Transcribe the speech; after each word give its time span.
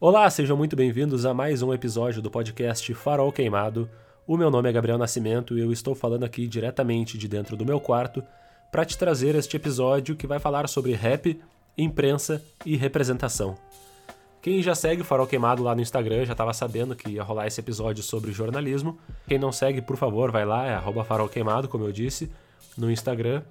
Olá, 0.00 0.28
sejam 0.28 0.56
muito 0.56 0.74
bem-vindos 0.74 1.24
a 1.24 1.32
mais 1.32 1.62
um 1.62 1.72
episódio 1.72 2.20
do 2.20 2.28
podcast 2.28 2.92
Farol 2.94 3.30
Queimado. 3.30 3.88
O 4.26 4.36
meu 4.36 4.50
nome 4.50 4.68
é 4.68 4.72
Gabriel 4.72 4.98
Nascimento 4.98 5.56
e 5.56 5.60
eu 5.60 5.72
estou 5.72 5.94
falando 5.94 6.24
aqui 6.24 6.48
diretamente 6.48 7.16
de 7.16 7.28
dentro 7.28 7.56
do 7.56 7.64
meu 7.64 7.78
quarto 7.78 8.20
para 8.72 8.84
te 8.84 8.98
trazer 8.98 9.36
este 9.36 9.56
episódio 9.56 10.16
que 10.16 10.26
vai 10.26 10.40
falar 10.40 10.68
sobre 10.68 10.92
rap, 10.94 11.40
imprensa 11.78 12.42
e 12.66 12.76
representação. 12.76 13.56
Quem 14.42 14.60
já 14.64 14.74
segue 14.74 15.02
o 15.02 15.04
Farol 15.04 15.28
Queimado 15.28 15.62
lá 15.62 15.76
no 15.76 15.80
Instagram 15.80 16.24
já 16.24 16.32
estava 16.32 16.52
sabendo 16.52 16.96
que 16.96 17.12
ia 17.12 17.22
rolar 17.22 17.46
esse 17.46 17.60
episódio 17.60 18.02
sobre 18.02 18.32
jornalismo. 18.32 18.98
Quem 19.28 19.38
não 19.38 19.52
segue, 19.52 19.80
por 19.80 19.96
favor, 19.96 20.32
vai 20.32 20.44
lá, 20.44 20.66
é 20.66 21.04
Farol 21.04 21.28
Queimado, 21.28 21.68
como 21.68 21.84
eu 21.84 21.92
disse, 21.92 22.32
no 22.76 22.90
Instagram. 22.90 23.42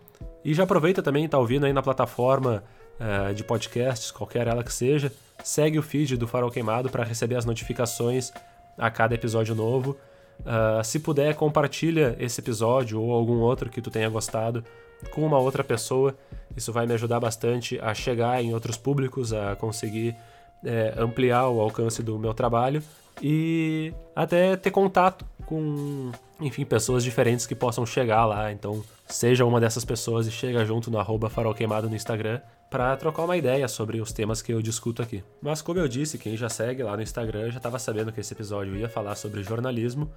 E 0.43 0.53
já 0.53 0.63
aproveita 0.63 1.01
também, 1.01 1.27
tá 1.27 1.39
ouvindo 1.39 1.65
aí 1.65 1.71
na 1.71 1.81
plataforma 1.81 2.65
uh, 2.99 3.33
de 3.33 3.45
podcasts, 3.45 4.11
qualquer 4.11 4.45
ela 4.45 4.61
que 4.61 4.73
seja, 4.73 5.11
segue 5.43 5.80
o 5.80 5.84
feed 5.84 6.17
do 6.17 6.27
Farol 6.27 6.52
Queimado 6.52 6.89
para 6.89 7.03
receber 7.03 7.35
as 7.35 7.45
notificações 7.45 8.31
a 8.77 8.89
cada 8.89 9.16
episódio 9.16 9.55
novo. 9.55 9.98
Uh, 10.41 10.84
se 10.84 10.99
puder, 10.99 11.35
compartilha 11.35 12.16
esse 12.20 12.41
episódio 12.41 13.02
ou 13.02 13.12
algum 13.12 13.40
outro 13.40 13.70
que 13.70 13.81
tu 13.81 13.91
tenha 13.91 14.09
gostado 14.09 14.63
com 15.12 15.26
uma 15.26 15.38
outra 15.38 15.63
pessoa. 15.63 16.16
Isso 16.55 16.71
vai 16.71 16.85
me 16.85 16.93
ajudar 16.93 17.20
bastante 17.20 17.80
a 17.80 17.93
chegar 17.93 18.43
em 18.43 18.54
outros 18.54 18.77
públicos, 18.77 19.34
a 19.34 19.55
conseguir 19.55 20.16
é, 20.63 20.93
ampliar 20.98 21.49
o 21.49 21.59
alcance 21.59 22.02
do 22.02 22.18
meu 22.18 22.34
trabalho 22.34 22.81
e 23.21 23.93
até 24.15 24.55
ter 24.55 24.71
contato 24.71 25.26
com, 25.45 26.12
enfim, 26.40 26.65
pessoas 26.65 27.04
diferentes 27.04 27.45
que 27.45 27.55
possam 27.55 27.85
chegar 27.85 28.26
lá. 28.26 28.52
Então, 28.52 28.84
seja 29.07 29.45
uma 29.45 29.59
dessas 29.59 29.85
pessoas 29.85 30.27
e 30.27 30.31
chega 30.31 30.65
junto 30.65 30.90
no 30.90 30.98
arroba 30.98 31.29
farol 31.29 31.54
queimado 31.54 31.90
no 31.90 31.95
Instagram 31.95 32.40
para 32.73 32.98
trocar 32.98 33.26
uma 33.26 33.38
ideia 33.38 33.68
sobre 33.68 34.02
os 34.02 34.12
temas 34.12 34.41
que 34.41 34.52
eu 34.52 34.59
discuto 34.59 35.04
aqui. 35.04 35.23
Mas 35.40 35.62
como 35.62 35.80
eu 35.80 35.88
disse, 35.88 36.18
quem 36.18 36.36
já 36.36 36.50
segue 36.50 36.82
lá 36.82 36.98
no 36.98 37.04
Instagram 37.04 37.52
já 37.52 37.57
estava 37.57 37.77
sabendo 37.77 38.12
que 38.12 38.20
esse 38.20 38.34
episódio 38.34 38.76
ia 38.76 38.90
falar 38.90 39.13
sobre 39.13 39.43
jornalismo 39.43 40.12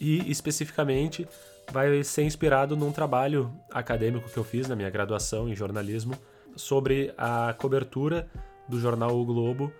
e 0.00 0.30
especificamente 0.30 1.26
vai 1.72 2.04
ser 2.04 2.22
inspirado 2.22 2.76
num 2.76 2.92
trabalho 2.92 3.52
acadêmico 3.72 4.30
que 4.30 4.36
eu 4.36 4.44
fiz 4.44 4.68
na 4.68 4.76
minha 4.76 4.88
graduação 4.88 5.48
em 5.48 5.56
jornalismo 5.56 6.14
sobre 6.54 7.12
a 7.18 7.52
cobertura 7.58 8.28
do 8.68 8.78
jornal 8.78 9.18
O 9.18 9.24
Globo 9.24 9.72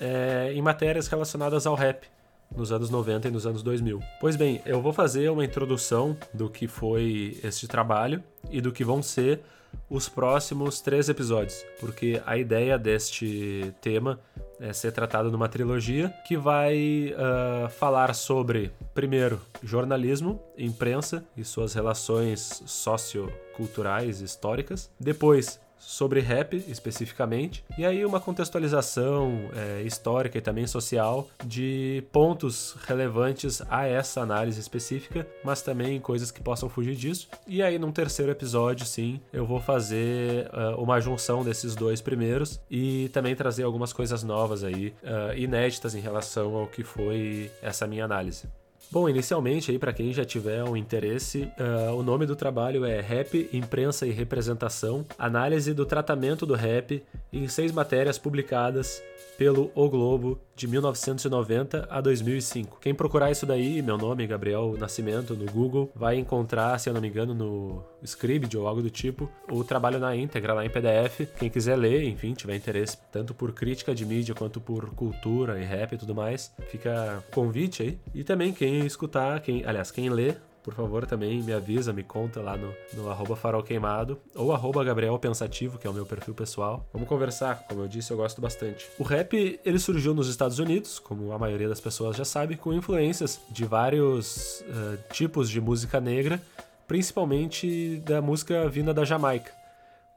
é, 0.00 0.50
em 0.52 0.60
matérias 0.60 1.06
relacionadas 1.06 1.68
ao 1.68 1.76
rap 1.76 2.04
nos 2.50 2.72
anos 2.72 2.90
90 2.90 3.28
e 3.28 3.30
nos 3.30 3.46
anos 3.46 3.62
2000. 3.62 4.00
Pois 4.20 4.34
bem, 4.34 4.60
eu 4.66 4.82
vou 4.82 4.92
fazer 4.92 5.30
uma 5.30 5.44
introdução 5.44 6.16
do 6.34 6.50
que 6.50 6.66
foi 6.66 7.38
este 7.44 7.68
trabalho 7.68 8.20
e 8.50 8.60
do 8.60 8.72
que 8.72 8.82
vão 8.82 9.00
ser 9.00 9.40
os 9.88 10.08
próximos 10.08 10.80
três 10.80 11.08
episódios, 11.08 11.64
porque 11.78 12.22
a 12.24 12.36
ideia 12.36 12.78
deste 12.78 13.74
tema 13.80 14.20
é 14.60 14.72
ser 14.72 14.92
tratado 14.92 15.30
numa 15.30 15.48
trilogia 15.48 16.10
que 16.28 16.36
vai 16.36 17.14
uh, 17.14 17.68
falar 17.70 18.14
sobre, 18.14 18.70
primeiro, 18.94 19.40
jornalismo, 19.62 20.40
imprensa 20.56 21.24
e 21.36 21.44
suas 21.44 21.72
relações 21.74 22.62
socioculturais 22.66 24.20
históricas, 24.20 24.90
depois, 25.00 25.58
sobre 25.80 26.20
rap 26.20 26.56
especificamente, 26.68 27.64
e 27.76 27.84
aí 27.84 28.04
uma 28.04 28.20
contextualização 28.20 29.50
é, 29.56 29.82
histórica 29.82 30.38
e 30.38 30.40
também 30.40 30.66
social 30.66 31.26
de 31.44 32.04
pontos 32.12 32.76
relevantes 32.86 33.62
a 33.68 33.86
essa 33.86 34.20
análise 34.20 34.60
específica, 34.60 35.26
mas 35.42 35.62
também 35.62 35.98
coisas 35.98 36.30
que 36.30 36.42
possam 36.42 36.68
fugir 36.68 36.94
disso. 36.94 37.28
E 37.46 37.62
aí, 37.62 37.78
num 37.78 37.90
terceiro 37.90 38.30
episódio, 38.30 38.84
sim, 38.86 39.20
eu 39.32 39.46
vou 39.46 39.60
fazer 39.60 40.48
uh, 40.48 40.80
uma 40.80 41.00
junção 41.00 41.42
desses 41.42 41.74
dois 41.74 42.00
primeiros 42.00 42.60
e 42.70 43.08
também 43.08 43.34
trazer 43.34 43.62
algumas 43.62 43.92
coisas 43.92 44.22
novas 44.22 44.62
aí, 44.62 44.94
uh, 45.02 45.36
inéditas 45.36 45.94
em 45.94 46.00
relação 46.00 46.54
ao 46.56 46.66
que 46.66 46.84
foi 46.84 47.50
essa 47.62 47.86
minha 47.86 48.04
análise. 48.04 48.48
Bom, 48.92 49.08
inicialmente 49.08 49.70
aí 49.70 49.78
para 49.78 49.92
quem 49.92 50.12
já 50.12 50.24
tiver 50.24 50.64
um 50.64 50.76
interesse, 50.76 51.48
uh, 51.60 51.94
o 51.94 52.02
nome 52.02 52.26
do 52.26 52.34
trabalho 52.34 52.84
é 52.84 53.00
Rap, 53.00 53.48
Imprensa 53.52 54.04
e 54.04 54.10
Representação, 54.10 55.06
análise 55.16 55.72
do 55.72 55.86
tratamento 55.86 56.44
do 56.44 56.54
rap 56.54 57.00
em 57.32 57.46
seis 57.46 57.70
matérias 57.70 58.18
publicadas 58.18 59.00
pelo 59.38 59.70
O 59.74 59.88
Globo 59.88 60.40
de 60.54 60.66
1990 60.66 61.88
a 61.90 62.00
2005. 62.02 62.78
Quem 62.80 62.94
procurar 62.94 63.30
isso 63.30 63.46
daí, 63.46 63.80
meu 63.80 63.96
nome 63.96 64.26
Gabriel 64.26 64.76
Nascimento 64.78 65.34
no 65.34 65.50
Google, 65.50 65.90
vai 65.94 66.18
encontrar, 66.18 66.78
se 66.78 66.90
eu 66.90 66.92
não 66.92 67.00
me 67.00 67.08
engano, 67.08 67.32
no 67.32 67.82
Scribd 68.04 68.58
ou 68.58 68.66
algo 68.66 68.82
do 68.82 68.90
tipo, 68.90 69.30
o 69.50 69.64
trabalho 69.64 69.98
na 69.98 70.14
íntegra 70.14 70.52
lá 70.52 70.66
em 70.66 70.68
PDF. 70.68 71.22
Quem 71.38 71.48
quiser 71.48 71.76
ler, 71.76 72.04
enfim, 72.04 72.34
tiver 72.34 72.54
interesse 72.54 72.98
tanto 73.10 73.32
por 73.32 73.52
crítica 73.52 73.94
de 73.94 74.04
mídia 74.04 74.34
quanto 74.34 74.60
por 74.60 74.90
cultura 74.90 75.58
e 75.58 75.64
rap 75.64 75.94
e 75.94 75.98
tudo 75.98 76.14
mais, 76.14 76.52
fica 76.68 77.24
convite 77.30 77.82
aí. 77.82 77.98
E 78.14 78.22
também 78.22 78.52
quem 78.52 78.79
escutar, 78.86 79.40
quem, 79.40 79.64
aliás, 79.64 79.90
quem 79.90 80.08
lê, 80.08 80.34
por 80.62 80.74
favor, 80.74 81.06
também 81.06 81.42
me 81.42 81.52
avisa, 81.52 81.92
me 81.92 82.02
conta 82.02 82.40
lá 82.40 82.56
no, 82.56 82.74
no 82.94 83.10
arroba 83.10 83.34
farol 83.34 83.62
queimado 83.62 84.18
ou 84.34 84.52
arroba 84.52 84.84
Gabriel 84.84 85.18
Pensativo, 85.18 85.78
que 85.78 85.86
é 85.86 85.90
o 85.90 85.92
meu 85.92 86.04
perfil 86.04 86.34
pessoal. 86.34 86.86
Vamos 86.92 87.08
conversar, 87.08 87.64
como 87.66 87.82
eu 87.82 87.88
disse, 87.88 88.10
eu 88.10 88.16
gosto 88.16 88.40
bastante. 88.40 88.86
O 88.98 89.02
rap, 89.02 89.58
ele 89.64 89.78
surgiu 89.78 90.12
nos 90.12 90.28
Estados 90.28 90.58
Unidos, 90.58 90.98
como 90.98 91.32
a 91.32 91.38
maioria 91.38 91.68
das 91.68 91.80
pessoas 91.80 92.16
já 92.16 92.24
sabe, 92.24 92.56
com 92.56 92.74
influências 92.74 93.40
de 93.50 93.64
vários 93.64 94.60
uh, 94.60 94.98
tipos 95.12 95.48
de 95.48 95.60
música 95.60 96.00
negra, 96.00 96.40
principalmente 96.86 98.02
da 98.04 98.20
música 98.20 98.68
vinda 98.68 98.92
da 98.92 99.04
Jamaica. 99.04 99.52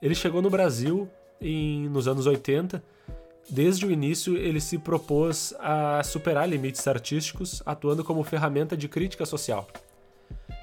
Ele 0.01 0.13
chegou 0.13 0.41
no 0.41 0.49
Brasil 0.49 1.09
em, 1.39 1.87
nos 1.87 2.07
anos 2.07 2.27
80 2.27 2.83
Desde 3.49 3.85
o 3.85 3.91
início, 3.91 4.37
ele 4.37 4.61
se 4.61 4.77
propôs 4.77 5.53
a 5.59 6.01
superar 6.03 6.47
limites 6.47 6.87
artísticos, 6.87 7.61
atuando 7.65 8.03
como 8.03 8.23
ferramenta 8.23 8.75
de 8.75 8.87
crítica 8.87 9.25
social. 9.25 9.67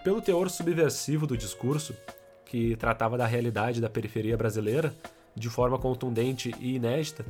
Pelo 0.03 0.23
teor 0.23 0.51
subversivo 0.51 1.27
do 1.27 1.37
discurso, 1.37 1.95
que 2.47 2.75
tratava 2.77 3.17
da 3.17 3.27
realidade 3.27 3.81
da 3.81 3.89
periferia 3.89 4.37
brasileira 4.37 4.95
de 5.37 5.49
forma 5.49 5.79
contundente 5.79 6.53
e 6.59 6.75
inédita, 6.75 7.25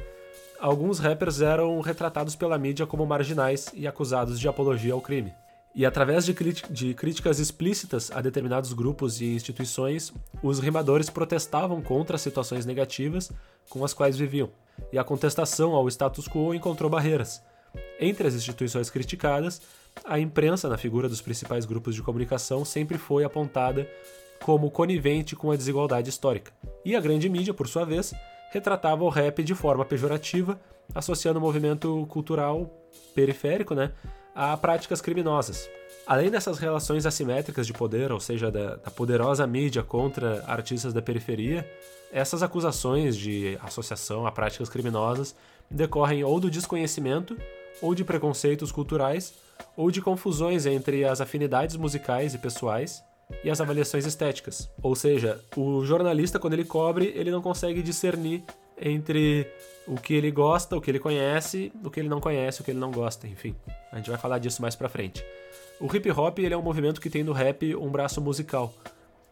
alguns 0.59 0.99
rappers 0.99 1.41
eram 1.41 1.81
retratados 1.81 2.35
pela 2.35 2.57
mídia 2.57 2.87
como 2.87 3.05
marginais 3.05 3.71
e 3.75 3.87
acusados 3.87 4.39
de 4.41 4.49
apologia 4.49 4.95
ao 4.95 5.01
crime. 5.01 5.33
E 5.75 5.87
através 5.87 6.25
de, 6.25 6.35
de, 6.71 6.95
críticas 6.95 7.39
explícitas 7.39 8.11
a 8.11 8.21
determinados 8.21 8.73
grupos 8.73 9.21
e 9.21 9.27
instituições, 9.27 10.13
os 10.43 10.59
rimadores 10.59 11.09
protestavam 11.09 11.81
contra 11.81 12.17
as 12.17 12.23
situações 12.23 12.67
negativas 12.67 13.31
com 13.69 13.85
as 13.85 13.95
quais 13.95 14.17
viviam. 14.17 14.51
E 14.93 14.99
a 14.99 15.05
contestação 15.05 15.75
ao 15.75 15.89
status 15.89 16.27
quo 16.27 16.53
encontrou 16.55 16.91
barreiras. 16.91 17.41
Entre 18.01 18.27
as 18.27 18.35
instituições 18.35 18.91
criticadas, 18.91 19.63
a 20.05 20.19
imprensa, 20.19 20.69
na 20.69 20.77
figura 20.77 21.09
dos 21.09 21.21
principais 21.21 21.65
grupos 21.65 21.95
de 21.95 22.03
comunicação, 22.03 22.65
sempre 22.65 22.99
foi 22.99 23.23
apontada 23.23 23.89
como 24.43 24.71
conivente 24.71 25.37
com 25.37 25.53
a 25.53 25.57
desigualdade 25.57 26.09
histórica. 26.09 26.53
E 26.85 26.97
a 26.97 27.01
grande 27.01 27.29
mídia, 27.29 27.55
por 27.55 27.69
sua 27.69 27.85
vez, 27.85 28.13
retratava 28.51 29.05
o 29.05 29.09
rap 29.09 29.43
de 29.45 29.55
forma 29.55 29.85
pejorativa, 29.85 30.59
associando 30.95 31.39
o 31.39 31.43
movimento 31.43 32.07
cultural 32.09 32.69
periférico 33.15 33.75
né, 33.75 33.93
a 34.41 34.57
práticas 34.57 35.03
criminosas. 35.03 35.69
Além 36.07 36.31
dessas 36.31 36.57
relações 36.57 37.05
assimétricas 37.05 37.67
de 37.67 37.75
poder, 37.75 38.11
ou 38.11 38.19
seja, 38.19 38.51
da, 38.51 38.77
da 38.77 38.91
poderosa 38.91 39.47
mídia 39.47 39.83
contra 39.83 40.43
artistas 40.47 40.95
da 40.95 41.03
periferia, 41.03 41.71
essas 42.11 42.43
acusações 42.43 43.19
de 43.19 43.59
associação 43.63 44.27
a 44.27 44.33
práticas 44.33 44.71
criminosas 44.71 45.37
decorrem 45.71 46.25
ou 46.25 46.41
do 46.41 46.51
desconhecimento 46.51 47.37
ou 47.83 47.95
de 47.95 48.03
preconceitos 48.03 48.73
culturais 48.73 49.35
ou 49.77 49.91
de 49.91 50.01
confusões 50.01 50.65
entre 50.65 51.05
as 51.05 51.21
afinidades 51.21 51.77
musicais 51.77 52.33
e 52.33 52.39
pessoais 52.39 53.05
e 53.45 53.51
as 53.51 53.61
avaliações 53.61 54.07
estéticas. 54.07 54.71
Ou 54.83 54.97
seja, 54.97 55.39
o 55.55 55.85
jornalista, 55.85 56.39
quando 56.39 56.55
ele 56.55 56.65
cobre, 56.65 57.13
ele 57.15 57.31
não 57.31 57.43
consegue 57.43 57.83
discernir 57.83 58.43
entre 58.81 59.47
o 59.87 59.95
que 59.95 60.15
ele 60.15 60.31
gosta, 60.31 60.77
o 60.77 60.81
que 60.81 60.91
ele 60.91 60.99
conhece, 60.99 61.73
o 61.85 61.91
que 61.91 62.01
ele 62.01 62.09
não 62.09 62.21
conhece, 62.21 62.61
o 62.61 62.65
que 62.65 62.71
ele 62.71 62.79
não 62.79 62.91
gosta, 62.91 63.27
enfim. 63.27 63.55
A 63.93 63.97
gente 63.97 64.11
vai 64.11 64.19
falar 64.19 64.39
disso 64.39 64.63
mais 64.63 64.75
pra 64.75 64.89
frente. 64.89 65.25
O 65.81 65.95
hip 65.95 66.11
hop 66.11 66.39
ele 66.39 66.55
é 66.55 66.57
um 66.57 66.63
movimento 66.63 67.01
que 67.01 67.11
tem 67.11 67.23
no 67.23 67.33
rap 67.33 67.75
um 67.77 67.91
braço 67.91 68.21
musical. 68.21 68.73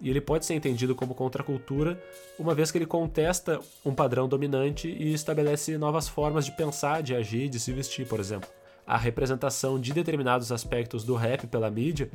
E 0.01 0.09
ele 0.09 0.21
pode 0.21 0.47
ser 0.47 0.55
entendido 0.55 0.95
como 0.95 1.15
contracultura, 1.15 2.01
uma 2.39 2.55
vez 2.55 2.71
que 2.71 2.79
ele 2.79 2.87
contesta 2.87 3.59
um 3.85 3.93
padrão 3.93 4.29
dominante 4.29 4.89
e 4.89 5.13
estabelece 5.13 5.77
novas 5.77 6.09
formas 6.09 6.45
de 6.45 6.53
pensar, 6.53 7.03
de 7.03 7.17
agir, 7.17 7.49
de 7.49 7.59
se 7.59 7.73
vestir, 7.73 8.07
por 8.07 8.21
exemplo 8.21 8.49
a 8.89 8.97
representação 8.97 9.79
de 9.79 9.93
determinados 9.93 10.51
aspectos 10.51 11.05
do 11.05 11.15
rap 11.15 11.47
pela 11.47 11.71
mídia, 11.71 12.11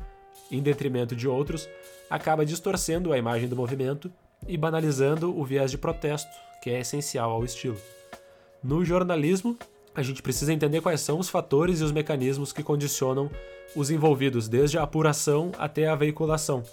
em 0.52 0.60
detrimento 0.60 1.16
de 1.16 1.28
outros, 1.28 1.70
acaba 2.10 2.44
distorcendo 2.44 3.14
a 3.14 3.18
imagem 3.18 3.48
do 3.48 3.56
movimento 3.56 4.12
e 4.48 4.58
banalizando 4.58 5.40
o 5.40 5.46
viés 5.46 5.70
de 5.70 5.78
protesto, 5.78 6.32
que 6.64 6.70
é 6.70 6.80
essencial 6.80 7.30
ao 7.30 7.44
estilo. 7.44 7.76
No 8.64 8.86
jornalismo, 8.86 9.58
a 9.94 10.02
gente 10.02 10.22
precisa 10.22 10.54
entender 10.54 10.80
quais 10.80 11.02
são 11.02 11.20
os 11.20 11.28
fatores 11.28 11.82
e 11.82 11.84
os 11.84 11.92
mecanismos 11.92 12.54
que 12.54 12.64
condicionam 12.64 13.30
os 13.76 13.92
envolvidos, 13.92 14.48
desde 14.48 14.78
a 14.78 14.84
apuração 14.84 15.52
até 15.58 15.90
a 15.90 15.96
veiculação. 15.96 16.64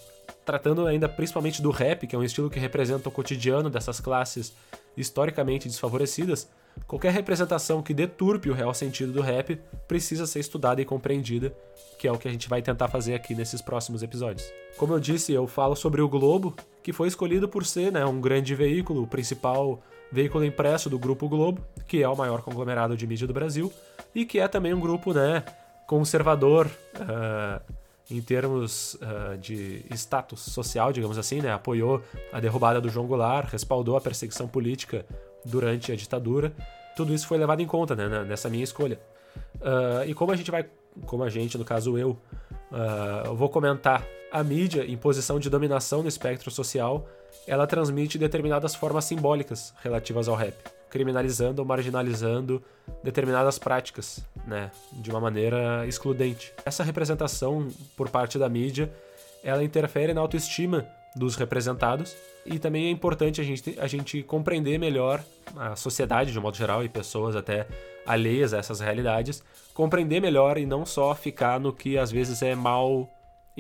Tratando 0.44 0.87
ainda 0.87 1.08
principalmente 1.08 1.60
do 1.60 1.72
rap, 1.72 2.06
que 2.06 2.14
é 2.14 2.19
um 2.19 2.22
estilo 2.22 2.48
que 2.48 2.60
representa 2.60 3.08
o 3.08 3.12
cotidiano 3.12 3.69
dessas 3.69 3.98
classes 3.98 4.52
historicamente 4.96 5.66
desfavorecidas, 5.66 6.48
qualquer 6.87 7.12
representação 7.12 7.82
que 7.82 7.94
deturpe 7.94 8.50
o 8.50 8.55
real 8.55 8.75
sentido 8.75 9.12
do 9.12 9.20
rap 9.20 9.61
precisa 9.87 10.26
ser 10.26 10.40
estudada 10.40 10.81
e 10.81 10.84
compreendida, 10.84 11.55
que 11.99 12.08
é 12.08 12.12
o 12.12 12.19
que 12.19 12.26
a 12.26 12.31
gente 12.31 12.49
vai 12.49 12.62
tentar 12.62 12.88
fazer 12.88 13.14
aqui 13.14 13.34
nesses 13.34 13.62
próximos 13.62 14.02
episódios. 14.02 14.50
Como 14.76 14.93
eu 14.93 15.00
disse, 15.00 15.32
eu 15.32 15.46
falo 15.46 15.76
sobre 15.76 16.00
o 16.00 16.08
Globo, 16.08 16.55
que 16.82 16.93
foi 16.93 17.08
escolhido 17.08 17.49
por 17.49 17.64
ser 17.64 17.93
né, 17.93 18.05
um 18.05 18.20
grande 18.20 18.55
veículo, 18.55 19.02
o 19.02 19.06
principal 19.06 19.81
veículo 20.11 20.44
impresso 20.44 20.90
do 20.90 20.99
Grupo 20.99 21.28
Globo, 21.28 21.64
que 21.87 22.02
é 22.02 22.08
o 22.08 22.17
maior 22.17 22.43
conglomerado 22.43 22.96
de 22.96 23.06
mídia 23.06 23.26
do 23.26 23.32
Brasil, 23.32 23.72
e 24.14 24.25
que 24.25 24.40
é 24.40 24.49
também 24.49 24.75
um 24.75 24.81
grupo 24.81 25.12
né, 25.12 25.44
conservador 25.87 26.67
uh, 26.96 27.75
em 28.11 28.20
termos 28.20 28.94
uh, 28.94 29.38
de 29.38 29.84
status 29.93 30.40
social, 30.40 30.93
digamos 30.93 31.17
assim, 31.17 31.40
né? 31.40 31.52
apoiou 31.52 32.02
a 32.32 32.40
derrubada 32.40 32.81
do 32.81 32.88
João 32.88 33.06
Goulart, 33.06 33.52
respaldou 33.52 33.96
a 33.96 34.00
perseguição 34.00 34.49
política 34.49 35.06
durante 35.44 35.92
a 35.92 35.96
ditadura. 35.96 36.52
Tudo 36.96 37.14
isso 37.14 37.26
foi 37.26 37.38
levado 37.38 37.60
em 37.60 37.66
conta 37.66 37.94
né, 37.94 38.25
nessa 38.25 38.48
minha 38.48 38.64
escolha. 38.64 39.00
Uh, 39.56 40.08
e 40.08 40.14
como 40.14 40.32
a 40.32 40.37
gente 40.37 40.50
vai, 40.50 40.66
como 41.06 41.22
a 41.22 41.31
gente, 41.31 41.56
no 41.56 41.64
caso 41.64 41.96
eu, 41.96 42.19
eu 43.25 43.37
vou 43.37 43.48
comentar 43.48 44.04
a 44.32 44.42
mídia 44.42 44.84
em 44.84 44.96
posição 44.96 45.38
de 45.38 45.48
dominação 45.48 46.02
no 46.02 46.08
espectro 46.08 46.50
social, 46.50 47.08
ela 47.46 47.66
transmite 47.66 48.19
determinadas 48.19 48.75
formas 48.75 49.04
simbólicas 49.04 49.72
relativas 49.82 50.28
ao 50.28 50.34
rap 50.34 50.54
criminalizando 50.90 51.62
ou 51.62 51.66
marginalizando 51.66 52.62
determinadas 53.02 53.58
práticas, 53.58 54.22
né, 54.46 54.70
de 54.93 55.10
uma 55.10 55.20
maneira 55.20 55.86
excludente. 55.86 56.52
Essa 56.64 56.82
representação 56.82 57.69
por 57.96 58.10
parte 58.10 58.38
da 58.38 58.48
mídia, 58.48 58.93
ela 59.43 59.62
interfere 59.62 60.12
na 60.12 60.20
autoestima 60.20 60.86
dos 61.14 61.36
representados. 61.36 62.16
E 62.46 62.58
também 62.58 62.86
é 62.86 62.90
importante 62.90 63.40
a 63.40 63.44
gente, 63.44 63.78
a 63.78 63.86
gente 63.86 64.22
compreender 64.22 64.78
melhor 64.78 65.22
a 65.56 65.76
sociedade 65.76 66.32
de 66.32 66.38
um 66.38 66.42
modo 66.42 66.56
geral 66.56 66.84
e 66.84 66.88
pessoas 66.88 67.36
até 67.36 67.66
alheias 68.06 68.54
a 68.54 68.58
essas 68.58 68.80
realidades, 68.80 69.42
compreender 69.74 70.20
melhor 70.20 70.56
e 70.56 70.64
não 70.64 70.86
só 70.86 71.14
ficar 71.14 71.60
no 71.60 71.72
que 71.72 71.98
às 71.98 72.10
vezes 72.10 72.42
é 72.42 72.54
mal 72.54 73.08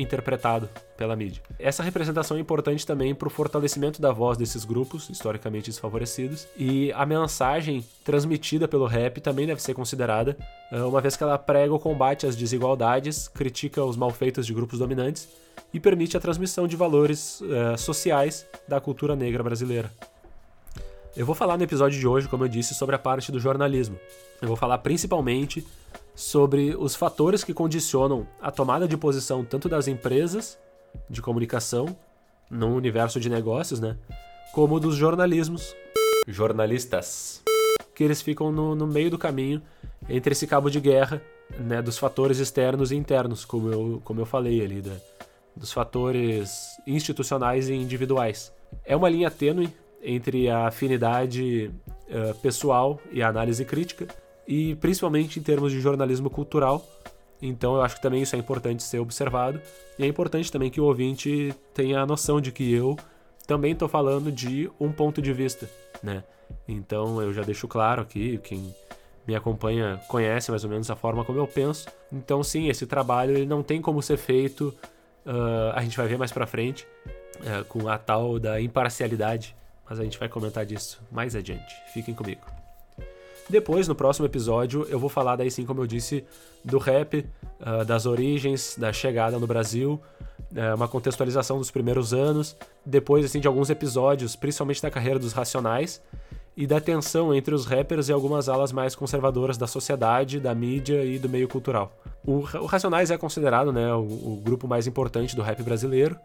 interpretado 0.00 0.68
pela 0.96 1.16
mídia. 1.16 1.42
Essa 1.58 1.82
representação 1.82 2.36
é 2.36 2.40
importante 2.40 2.86
também 2.86 3.14
para 3.14 3.28
o 3.28 3.30
fortalecimento 3.30 4.00
da 4.00 4.12
voz 4.12 4.36
desses 4.36 4.64
grupos 4.64 5.08
historicamente 5.08 5.70
desfavorecidos 5.70 6.46
e 6.56 6.92
a 6.92 7.06
mensagem 7.06 7.84
transmitida 8.04 8.66
pelo 8.66 8.86
rap 8.86 9.20
também 9.20 9.46
deve 9.46 9.62
ser 9.62 9.74
considerada, 9.74 10.36
eh, 10.72 10.82
uma 10.82 11.00
vez 11.00 11.16
que 11.16 11.22
ela 11.22 11.38
prega 11.38 11.72
o 11.72 11.78
combate 11.78 12.26
às 12.26 12.36
desigualdades, 12.36 13.28
critica 13.28 13.84
os 13.84 13.96
malfeitos 13.96 14.46
de 14.46 14.54
grupos 14.54 14.78
dominantes 14.78 15.28
e 15.72 15.80
permite 15.80 16.16
a 16.16 16.20
transmissão 16.20 16.66
de 16.66 16.76
valores 16.76 17.40
uh, 17.40 17.78
sociais 17.78 18.46
da 18.66 18.80
cultura 18.80 19.14
negra 19.14 19.42
brasileira. 19.42 19.90
Eu 21.16 21.26
vou 21.26 21.34
falar 21.34 21.56
no 21.56 21.64
episódio 21.64 21.98
de 21.98 22.06
hoje, 22.06 22.28
como 22.28 22.44
eu 22.44 22.48
disse, 22.48 22.74
sobre 22.74 22.94
a 22.94 22.98
parte 22.98 23.32
do 23.32 23.40
jornalismo. 23.40 23.98
Eu 24.40 24.48
vou 24.48 24.56
falar 24.56 24.78
principalmente 24.78 25.66
sobre 26.14 26.74
os 26.76 26.94
fatores 26.94 27.42
que 27.44 27.54
condicionam 27.54 28.26
a 28.40 28.50
tomada 28.50 28.86
de 28.86 28.96
posição 28.96 29.44
tanto 29.44 29.68
das 29.68 29.88
empresas 29.88 30.58
de 31.08 31.22
comunicação 31.22 31.96
no 32.50 32.74
universo 32.74 33.20
de 33.20 33.30
negócios, 33.30 33.80
né, 33.80 33.96
como 34.52 34.80
dos 34.80 34.96
jornalismos, 34.96 35.74
jornalistas, 36.26 37.42
que 37.94 38.02
eles 38.02 38.20
ficam 38.20 38.50
no, 38.50 38.74
no 38.74 38.86
meio 38.86 39.10
do 39.10 39.18
caminho 39.18 39.62
entre 40.08 40.32
esse 40.32 40.46
cabo 40.46 40.68
de 40.68 40.80
guerra, 40.80 41.22
né, 41.58 41.80
dos 41.80 41.98
fatores 41.98 42.38
externos 42.38 42.90
e 42.90 42.96
internos, 42.96 43.44
como 43.44 43.70
eu, 43.70 44.02
como 44.04 44.20
eu 44.20 44.26
falei 44.26 44.62
ali, 44.62 44.82
dos 45.54 45.72
fatores 45.72 46.76
institucionais 46.86 47.68
e 47.68 47.74
individuais. 47.74 48.52
É 48.84 48.96
uma 48.96 49.08
linha 49.08 49.30
tênue 49.30 49.72
entre 50.02 50.48
a 50.48 50.68
afinidade 50.68 51.70
uh, 52.08 52.34
pessoal 52.36 52.98
e 53.12 53.22
a 53.22 53.28
análise 53.28 53.64
crítica, 53.64 54.08
e 54.50 54.74
principalmente 54.74 55.38
em 55.38 55.42
termos 55.44 55.70
de 55.70 55.80
jornalismo 55.80 56.28
cultural. 56.28 56.84
Então 57.40 57.76
eu 57.76 57.82
acho 57.82 57.94
que 57.94 58.02
também 58.02 58.20
isso 58.20 58.34
é 58.34 58.38
importante 58.38 58.82
ser 58.82 58.98
observado. 58.98 59.60
E 59.96 60.02
é 60.02 60.06
importante 60.08 60.50
também 60.50 60.68
que 60.68 60.80
o 60.80 60.84
ouvinte 60.84 61.54
tenha 61.72 62.00
a 62.00 62.06
noção 62.06 62.40
de 62.40 62.50
que 62.50 62.74
eu 62.74 62.98
também 63.46 63.72
estou 63.72 63.88
falando 63.88 64.32
de 64.32 64.68
um 64.80 64.90
ponto 64.90 65.22
de 65.22 65.32
vista, 65.32 65.70
né? 66.02 66.24
Então 66.66 67.22
eu 67.22 67.32
já 67.32 67.42
deixo 67.42 67.68
claro 67.68 68.02
aqui, 68.02 68.38
quem 68.38 68.74
me 69.24 69.36
acompanha 69.36 70.00
conhece 70.08 70.50
mais 70.50 70.64
ou 70.64 70.70
menos 70.70 70.90
a 70.90 70.96
forma 70.96 71.24
como 71.24 71.38
eu 71.38 71.46
penso. 71.46 71.88
Então 72.12 72.42
sim, 72.42 72.68
esse 72.68 72.86
trabalho 72.88 73.36
ele 73.36 73.46
não 73.46 73.62
tem 73.62 73.80
como 73.80 74.02
ser 74.02 74.16
feito, 74.16 74.74
uh, 75.24 75.70
a 75.74 75.80
gente 75.82 75.96
vai 75.96 76.08
ver 76.08 76.18
mais 76.18 76.32
pra 76.32 76.44
frente, 76.44 76.84
uh, 77.36 77.64
com 77.66 77.88
a 77.88 77.96
tal 77.96 78.40
da 78.40 78.60
imparcialidade, 78.60 79.54
mas 79.88 80.00
a 80.00 80.02
gente 80.02 80.18
vai 80.18 80.28
comentar 80.28 80.66
disso 80.66 81.00
mais 81.08 81.36
adiante. 81.36 81.72
Fiquem 81.94 82.14
comigo. 82.14 82.59
Depois, 83.50 83.88
no 83.88 83.96
próximo 83.96 84.26
episódio, 84.26 84.86
eu 84.88 84.98
vou 84.98 85.10
falar 85.10 85.34
daí 85.34 85.50
sim, 85.50 85.66
como 85.66 85.82
eu 85.82 85.86
disse, 85.86 86.24
do 86.64 86.78
rap, 86.78 87.26
uh, 87.60 87.84
das 87.84 88.06
origens, 88.06 88.76
da 88.78 88.92
chegada 88.92 89.40
no 89.40 89.46
Brasil, 89.46 90.00
uh, 90.52 90.76
uma 90.76 90.86
contextualização 90.86 91.58
dos 91.58 91.68
primeiros 91.68 92.14
anos, 92.14 92.56
depois 92.86 93.24
assim 93.24 93.40
de 93.40 93.48
alguns 93.48 93.68
episódios, 93.68 94.36
principalmente 94.36 94.80
da 94.80 94.88
carreira 94.88 95.18
dos 95.18 95.32
Racionais 95.32 96.00
e 96.56 96.64
da 96.64 96.80
tensão 96.80 97.34
entre 97.34 97.52
os 97.52 97.66
rappers 97.66 98.08
e 98.08 98.12
algumas 98.12 98.48
alas 98.48 98.70
mais 98.70 98.94
conservadoras 98.94 99.58
da 99.58 99.66
sociedade, 99.66 100.38
da 100.38 100.54
mídia 100.54 101.04
e 101.04 101.18
do 101.18 101.28
meio 101.28 101.48
cultural. 101.48 101.92
O, 102.24 102.34
o 102.34 102.66
Racionais 102.66 103.10
é 103.10 103.18
considerado 103.18 103.72
né, 103.72 103.92
o, 103.92 104.00
o 104.02 104.42
grupo 104.44 104.68
mais 104.68 104.86
importante 104.86 105.34
do 105.34 105.42
rap 105.42 105.60
brasileiro. 105.64 106.16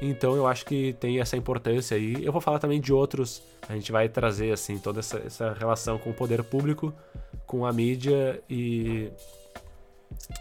Então 0.00 0.34
eu 0.36 0.46
acho 0.46 0.64
que 0.64 0.92
tem 0.94 1.20
essa 1.20 1.36
importância 1.36 1.96
aí. 1.96 2.24
Eu 2.24 2.32
vou 2.32 2.40
falar 2.40 2.58
também 2.58 2.80
de 2.80 2.92
outros. 2.92 3.42
A 3.68 3.74
gente 3.74 3.90
vai 3.92 4.08
trazer 4.08 4.52
assim 4.52 4.78
toda 4.78 5.00
essa, 5.00 5.18
essa 5.18 5.52
relação 5.52 5.98
com 5.98 6.10
o 6.10 6.14
poder 6.14 6.42
público, 6.42 6.92
com 7.46 7.64
a 7.64 7.72
mídia 7.72 8.42
e 8.48 9.10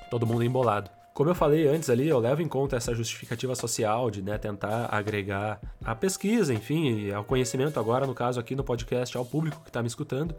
todo 0.10 0.26
mundo 0.26 0.44
embolado. 0.44 0.90
Como 1.14 1.30
eu 1.30 1.36
falei 1.36 1.68
antes 1.68 1.92
ali, 1.92 2.08
eu 2.08 2.18
levo 2.18 2.42
em 2.42 2.48
conta 2.48 2.76
essa 2.76 2.96
justificativa 2.96 3.54
social 3.54 4.10
de 4.10 4.24
né, 4.24 4.36
tentar 4.40 4.88
agregar 4.92 5.62
a 5.86 5.94
pesquisa, 5.94 6.52
enfim, 6.52 7.12
ao 7.12 7.24
conhecimento 7.24 7.80
agora, 7.80 8.08
no 8.08 8.16
caso 8.16 8.40
aqui 8.40 8.56
no 8.56 8.64
podcast, 8.64 9.16
ao 9.16 9.24
público 9.24 9.62
que 9.62 9.70
está 9.70 9.82
me 9.84 9.88
escutando. 9.88 10.34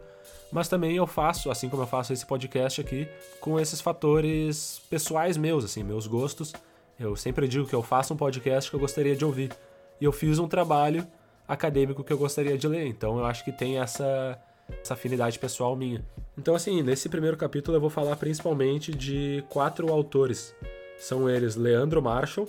Mas 0.51 0.67
também 0.67 0.97
eu 0.97 1.07
faço, 1.07 1.49
assim 1.49 1.69
como 1.69 1.83
eu 1.83 1.87
faço 1.87 2.11
esse 2.11 2.25
podcast 2.25 2.81
aqui, 2.81 3.07
com 3.39 3.57
esses 3.57 3.79
fatores 3.79 4.81
pessoais 4.89 5.37
meus, 5.37 5.63
assim, 5.63 5.81
meus 5.81 6.07
gostos 6.07 6.53
eu 6.99 7.15
sempre 7.15 7.47
digo 7.47 7.67
que 7.67 7.75
eu 7.75 7.83
faço 7.83 8.13
um 8.13 8.17
podcast 8.17 8.69
que 8.69 8.75
eu 8.75 8.79
gostaria 8.79 9.15
de 9.15 9.25
ouvir. 9.25 9.51
E 9.99 10.05
eu 10.05 10.11
fiz 10.11 10.39
um 10.39 10.47
trabalho 10.47 11.05
acadêmico 11.47 12.03
que 12.03 12.11
eu 12.11 12.17
gostaria 12.17 12.57
de 12.57 12.67
ler. 12.67 12.87
Então 12.87 13.17
eu 13.17 13.25
acho 13.25 13.43
que 13.43 13.51
tem 13.51 13.79
essa, 13.79 14.39
essa 14.81 14.93
afinidade 14.93 15.37
pessoal 15.39 15.75
minha. 15.75 16.03
Então, 16.37 16.55
assim, 16.55 16.81
nesse 16.81 17.07
primeiro 17.09 17.37
capítulo 17.37 17.77
eu 17.77 17.81
vou 17.81 17.89
falar 17.89 18.15
principalmente 18.15 18.93
de 18.93 19.43
quatro 19.49 19.91
autores. 19.91 20.53
São 20.97 21.29
eles 21.29 21.55
Leandro 21.55 22.01
Marshall, 22.01 22.47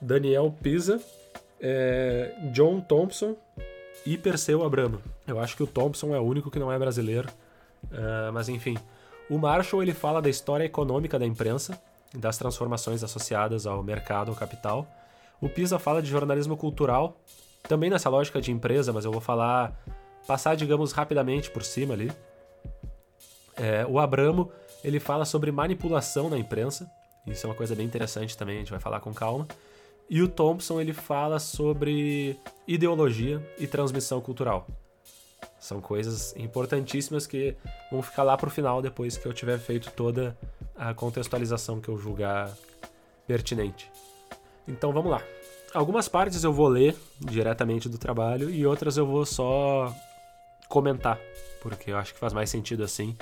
Daniel 0.00 0.54
Pisa, 0.62 1.00
é, 1.60 2.34
John 2.52 2.80
Thompson 2.80 3.36
e 4.06 4.16
Perseu 4.16 4.64
Abramo. 4.64 5.02
Eu 5.26 5.38
acho 5.40 5.56
que 5.56 5.62
o 5.62 5.66
Thompson 5.66 6.14
é 6.14 6.18
o 6.18 6.22
único 6.22 6.50
que 6.50 6.58
não 6.58 6.72
é 6.72 6.78
brasileiro. 6.78 7.28
Uh, 7.84 8.32
mas 8.32 8.48
enfim, 8.48 8.76
o 9.30 9.38
Marshall 9.38 9.82
ele 9.82 9.92
fala 9.92 10.20
da 10.20 10.28
história 10.28 10.64
econômica 10.64 11.18
da 11.18 11.26
imprensa, 11.26 11.80
das 12.14 12.38
transformações 12.38 13.02
associadas 13.02 13.66
ao 13.66 13.82
mercado, 13.82 14.30
ao 14.30 14.36
capital. 14.36 14.86
O 15.40 15.48
PISA 15.48 15.78
fala 15.78 16.02
de 16.02 16.08
jornalismo 16.08 16.56
cultural, 16.56 17.20
também 17.62 17.90
nessa 17.90 18.08
lógica 18.08 18.40
de 18.40 18.50
empresa, 18.50 18.92
mas 18.92 19.04
eu 19.04 19.12
vou 19.12 19.20
falar, 19.20 19.78
passar, 20.26 20.56
digamos, 20.56 20.92
rapidamente 20.92 21.50
por 21.50 21.62
cima 21.62 21.94
ali. 21.94 22.10
É, 23.56 23.84
o 23.86 23.98
Abramo, 23.98 24.50
ele 24.82 25.00
fala 25.00 25.24
sobre 25.24 25.50
manipulação 25.52 26.30
na 26.30 26.38
imprensa, 26.38 26.90
isso 27.26 27.46
é 27.46 27.50
uma 27.50 27.56
coisa 27.56 27.74
bem 27.74 27.86
interessante 27.86 28.36
também, 28.36 28.56
a 28.56 28.58
gente 28.60 28.70
vai 28.70 28.80
falar 28.80 29.00
com 29.00 29.12
calma. 29.12 29.46
E 30.08 30.22
o 30.22 30.28
Thompson, 30.28 30.80
ele 30.80 30.94
fala 30.94 31.38
sobre 31.38 32.38
ideologia 32.66 33.46
e 33.58 33.66
transmissão 33.66 34.20
cultural. 34.20 34.66
São 35.60 35.80
coisas 35.80 36.34
importantíssimas 36.36 37.26
que 37.26 37.54
vão 37.90 38.00
ficar 38.00 38.22
lá 38.22 38.36
pro 38.36 38.48
final 38.48 38.80
depois 38.80 39.18
que 39.18 39.26
eu 39.26 39.34
tiver 39.34 39.58
feito 39.58 39.90
toda 39.90 40.36
a 40.78 40.94
contextualização 40.94 41.80
que 41.80 41.88
eu 41.88 41.98
julgar 41.98 42.50
pertinente. 43.26 43.90
Então 44.66 44.92
vamos 44.92 45.10
lá. 45.10 45.22
Algumas 45.74 46.08
partes 46.08 46.44
eu 46.44 46.52
vou 46.52 46.68
ler 46.68 46.96
diretamente 47.20 47.88
do 47.88 47.98
trabalho 47.98 48.48
e 48.48 48.64
outras 48.66 48.96
eu 48.96 49.06
vou 49.06 49.26
só 49.26 49.92
comentar, 50.68 51.18
porque 51.60 51.90
eu 51.90 51.96
acho 51.98 52.14
que 52.14 52.20
faz 52.20 52.32
mais 52.32 52.48
sentido 52.48 52.84
assim. 52.84 53.16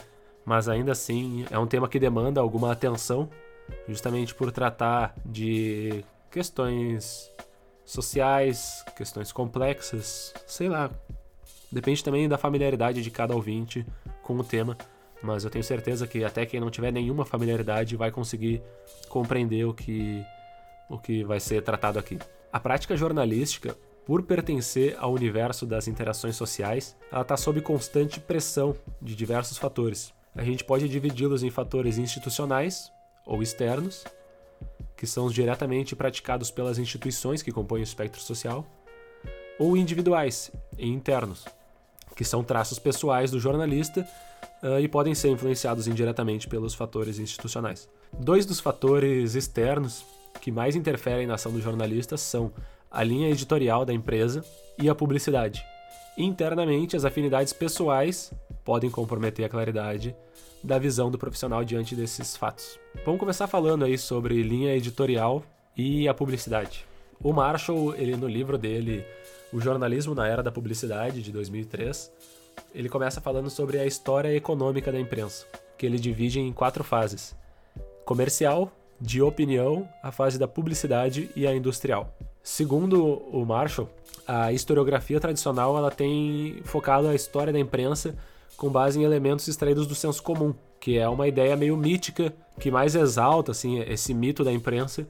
Mas 0.45 0.69
ainda 0.69 0.93
assim 0.93 1.45
é 1.51 1.59
um 1.59 1.67
tema 1.67 1.89
que 1.89 1.99
demanda 1.99 2.41
alguma 2.41 2.71
atenção, 2.71 3.29
justamente 3.89 4.33
por 4.33 4.53
tratar 4.53 5.13
de 5.25 6.05
questões 6.31 7.33
sociais, 7.85 8.85
questões 8.97 9.33
complexas, 9.33 10.33
sei 10.47 10.69
lá. 10.69 10.91
Depende 11.73 12.05
também 12.05 12.29
da 12.29 12.39
familiaridade 12.39 13.03
de 13.03 13.11
cada 13.11 13.35
ouvinte 13.35 13.85
com 14.23 14.37
o 14.37 14.45
tema 14.45 14.77
mas 15.23 15.45
eu 15.45 15.51
tenho 15.51 15.65
certeza 15.65 16.07
que 16.07 16.25
até 16.25 16.45
quem 16.47 16.61
não 16.61 16.71
tiver 16.71 16.93
nenhuma 16.93 17.25
familiaridade 17.25 17.97
vai 17.97 18.11
conseguir 18.11 18.63
compreender 19.09 19.65
o 19.65 19.75
que, 19.75 20.25
o 20.89 20.99
que 20.99 21.25
vai 21.25 21.41
ser 21.41 21.63
tratado 21.63 21.99
aqui. 21.99 22.19
A 22.53 22.61
prática 22.61 22.97
jornalística 22.97 23.77
por 24.07 24.23
pertencer 24.23 24.97
ao 25.01 25.13
universo 25.13 25.67
das 25.67 25.89
interações 25.89 26.37
sociais, 26.37 26.97
ela 27.11 27.23
está 27.23 27.37
sob 27.37 27.61
constante 27.61 28.21
pressão 28.21 28.77
de 29.03 29.17
diversos 29.17 29.59
fatores. 29.59 30.15
A 30.33 30.45
gente 30.45 30.63
pode 30.63 30.89
dividi-los 30.89 31.43
em 31.43 31.51
fatores 31.51 31.99
institucionais 31.99 32.93
ou 33.27 33.43
externos, 33.43 34.05
que 34.97 35.09
são 35.09 35.27
os 35.27 35.35
diretamente 35.35 35.97
praticados 35.97 36.53
pelas 36.53 36.79
instituições 36.79 37.43
que 37.43 37.51
compõem 37.51 37.81
o 37.81 37.83
espectro 37.83 38.21
social, 38.21 38.65
ou 39.59 39.77
individuais 39.77 40.53
e 40.79 40.87
internos, 40.87 41.45
que 42.15 42.25
são 42.25 42.45
traços 42.45 42.79
pessoais 42.79 43.33
do 43.33 43.41
jornalista 43.41 44.07
uh, 44.63 44.81
e 44.81 44.89
podem 44.89 45.15
ser 45.15 45.29
influenciados 45.29 45.87
indiretamente 45.87 46.49
pelos 46.49 46.75
fatores 46.75 47.19
institucionais. 47.19 47.89
Dois 48.13 48.47
dos 48.47 48.61
fatores 48.61 49.35
externos 49.35 50.05
que 50.41 50.53
mais 50.53 50.77
interferem 50.77 51.27
na 51.27 51.35
ação 51.35 51.53
do 51.53 51.61
jornalista 51.61 52.17
são 52.17 52.53
a 52.91 53.03
linha 53.03 53.29
editorial 53.29 53.85
da 53.85 53.93
empresa 53.93 54.45
e 54.79 54.89
a 54.89 54.95
publicidade. 54.95 55.65
Internamente, 56.17 56.97
as 56.97 57.05
afinidades 57.05 57.53
pessoais 57.53 58.33
podem 58.65 58.91
comprometer 58.91 59.45
a 59.45 59.49
claridade 59.49 60.17
da 60.63 60.79
visão 60.79 61.11
do 61.11 61.19
profissional 61.19 61.65
diante 61.65 61.95
desses 61.95 62.37
fatos. 62.37 62.79
Vamos 63.05 63.21
começar 63.21 63.47
falando 63.47 63.85
aí 63.85 63.99
sobre 63.99 64.43
linha 64.43 64.75
editorial 64.75 65.43
e 65.77 66.09
a 66.09 66.15
publicidade. 66.15 66.85
O 67.23 67.33
Marshall, 67.33 67.95
ele 67.95 68.17
no 68.17 68.27
livro 68.27 68.59
dele, 68.59 69.05
O 69.53 69.61
Jornalismo 69.61 70.15
na 70.15 70.27
Era 70.27 70.43
da 70.43 70.51
Publicidade, 70.51 71.23
de 71.23 71.31
2003, 71.31 72.13
ele 72.75 72.89
começa 72.89 73.21
falando 73.21 73.51
sobre 73.51 73.79
a 73.79 73.87
história 73.87 74.35
econômica 74.35 74.93
da 74.93 75.01
imprensa, 75.01 75.47
que 75.77 75.87
ele 75.87 75.99
divide 75.99 76.41
em 76.41 76.53
quatro 76.53 76.85
fases: 76.85 77.35
comercial, 78.05 78.71
de 79.01 79.21
opinião, 79.21 79.89
a 80.03 80.11
fase 80.11 80.39
da 80.39 80.49
publicidade 80.49 81.31
e 81.37 81.47
a 81.47 81.55
industrial. 81.55 82.15
Segundo 82.43 83.05
o 83.33 83.45
Marshall, 83.45 83.89
a 84.27 84.53
historiografia 84.53 85.21
tradicional 85.21 85.77
ela 85.77 85.91
tem 85.91 86.61
focado 86.65 87.09
a 87.09 87.15
história 87.15 87.53
da 87.53 87.59
imprensa 87.59 88.17
com 88.57 88.71
base 88.71 88.99
em 88.99 89.03
elementos 89.03 89.47
extraídos 89.49 89.87
do 89.87 89.95
senso 89.95 90.23
comum, 90.23 90.55
que 90.81 90.99
é 90.99 91.09
uma 91.09 91.29
ideia 91.29 91.57
meio 91.57 91.77
mítica 91.77 92.33
que 92.59 92.71
mais 92.71 92.95
exalta 92.95 93.53
assim 93.53 93.81
esse 93.81 94.15
mito 94.15 94.43
da 94.43 94.53
imprensa 94.53 95.07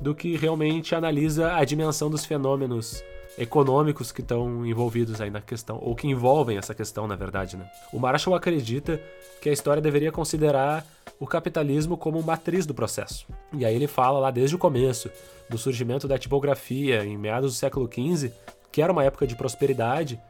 do 0.00 0.14
que 0.14 0.36
realmente 0.36 0.94
analisa 0.94 1.54
a 1.54 1.64
dimensão 1.64 2.10
dos 2.10 2.24
fenômenos 2.24 3.02
econômicos 3.38 4.10
que 4.10 4.20
estão 4.20 4.66
envolvidos 4.66 5.20
aí 5.20 5.30
na 5.30 5.40
questão, 5.40 5.78
ou 5.80 5.94
que 5.94 6.08
envolvem 6.08 6.58
essa 6.58 6.74
questão, 6.74 7.06
na 7.06 7.16
verdade. 7.16 7.56
Né? 7.56 7.66
O 7.92 7.98
Marshall 7.98 8.36
acredita 8.36 9.00
que 9.40 9.48
a 9.48 9.52
história 9.52 9.80
deveria 9.80 10.10
considerar 10.10 10.84
o 11.20 11.26
capitalismo 11.26 11.96
como 11.96 12.22
matriz 12.22 12.66
do 12.66 12.74
processo. 12.74 13.26
E 13.52 13.64
aí 13.64 13.74
ele 13.74 13.86
fala 13.86 14.18
lá 14.18 14.30
desde 14.30 14.56
o 14.56 14.58
começo, 14.58 15.10
do 15.48 15.56
surgimento 15.56 16.06
da 16.06 16.18
tipografia 16.18 17.04
em 17.04 17.16
meados 17.16 17.52
do 17.52 17.56
século 17.56 17.88
XV, 17.88 18.32
que 18.70 18.82
era 18.82 18.92
uma 18.92 19.04
época 19.04 19.26
de 19.26 19.34
prosperidade, 19.34 20.20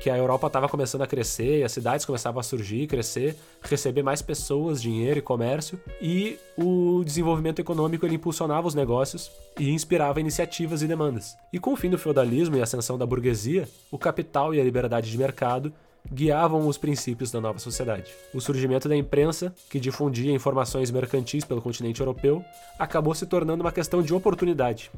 que 0.00 0.10
a 0.10 0.16
Europa 0.16 0.46
estava 0.46 0.68
começando 0.68 1.02
a 1.02 1.06
crescer, 1.06 1.62
as 1.62 1.72
cidades 1.72 2.04
começavam 2.04 2.40
a 2.40 2.42
surgir, 2.42 2.86
crescer, 2.86 3.36
receber 3.62 4.02
mais 4.02 4.22
pessoas, 4.22 4.80
dinheiro 4.80 5.18
e 5.18 5.22
comércio, 5.22 5.78
e 6.00 6.38
o 6.56 7.02
desenvolvimento 7.04 7.60
econômico 7.60 8.06
ele 8.06 8.16
impulsionava 8.16 8.66
os 8.66 8.74
negócios 8.74 9.30
e 9.58 9.70
inspirava 9.70 10.20
iniciativas 10.20 10.82
e 10.82 10.88
demandas. 10.88 11.36
E 11.52 11.58
com 11.58 11.72
o 11.72 11.76
fim 11.76 11.90
do 11.90 11.98
feudalismo 11.98 12.56
e 12.56 12.60
a 12.60 12.64
ascensão 12.64 12.96
da 12.96 13.06
burguesia, 13.06 13.68
o 13.90 13.98
capital 13.98 14.54
e 14.54 14.60
a 14.60 14.64
liberdade 14.64 15.10
de 15.10 15.18
mercado 15.18 15.72
guiavam 16.10 16.66
os 16.66 16.78
princípios 16.78 17.30
da 17.30 17.40
nova 17.40 17.58
sociedade. 17.58 18.12
O 18.34 18.40
surgimento 18.40 18.88
da 18.88 18.96
imprensa, 18.96 19.54
que 19.70 19.78
difundia 19.78 20.32
informações 20.32 20.90
mercantis 20.90 21.44
pelo 21.44 21.62
continente 21.62 22.00
europeu, 22.00 22.44
acabou 22.78 23.14
se 23.14 23.26
tornando 23.26 23.62
uma 23.62 23.72
questão 23.72 24.02
de 24.02 24.12
oportunidade. 24.12 24.90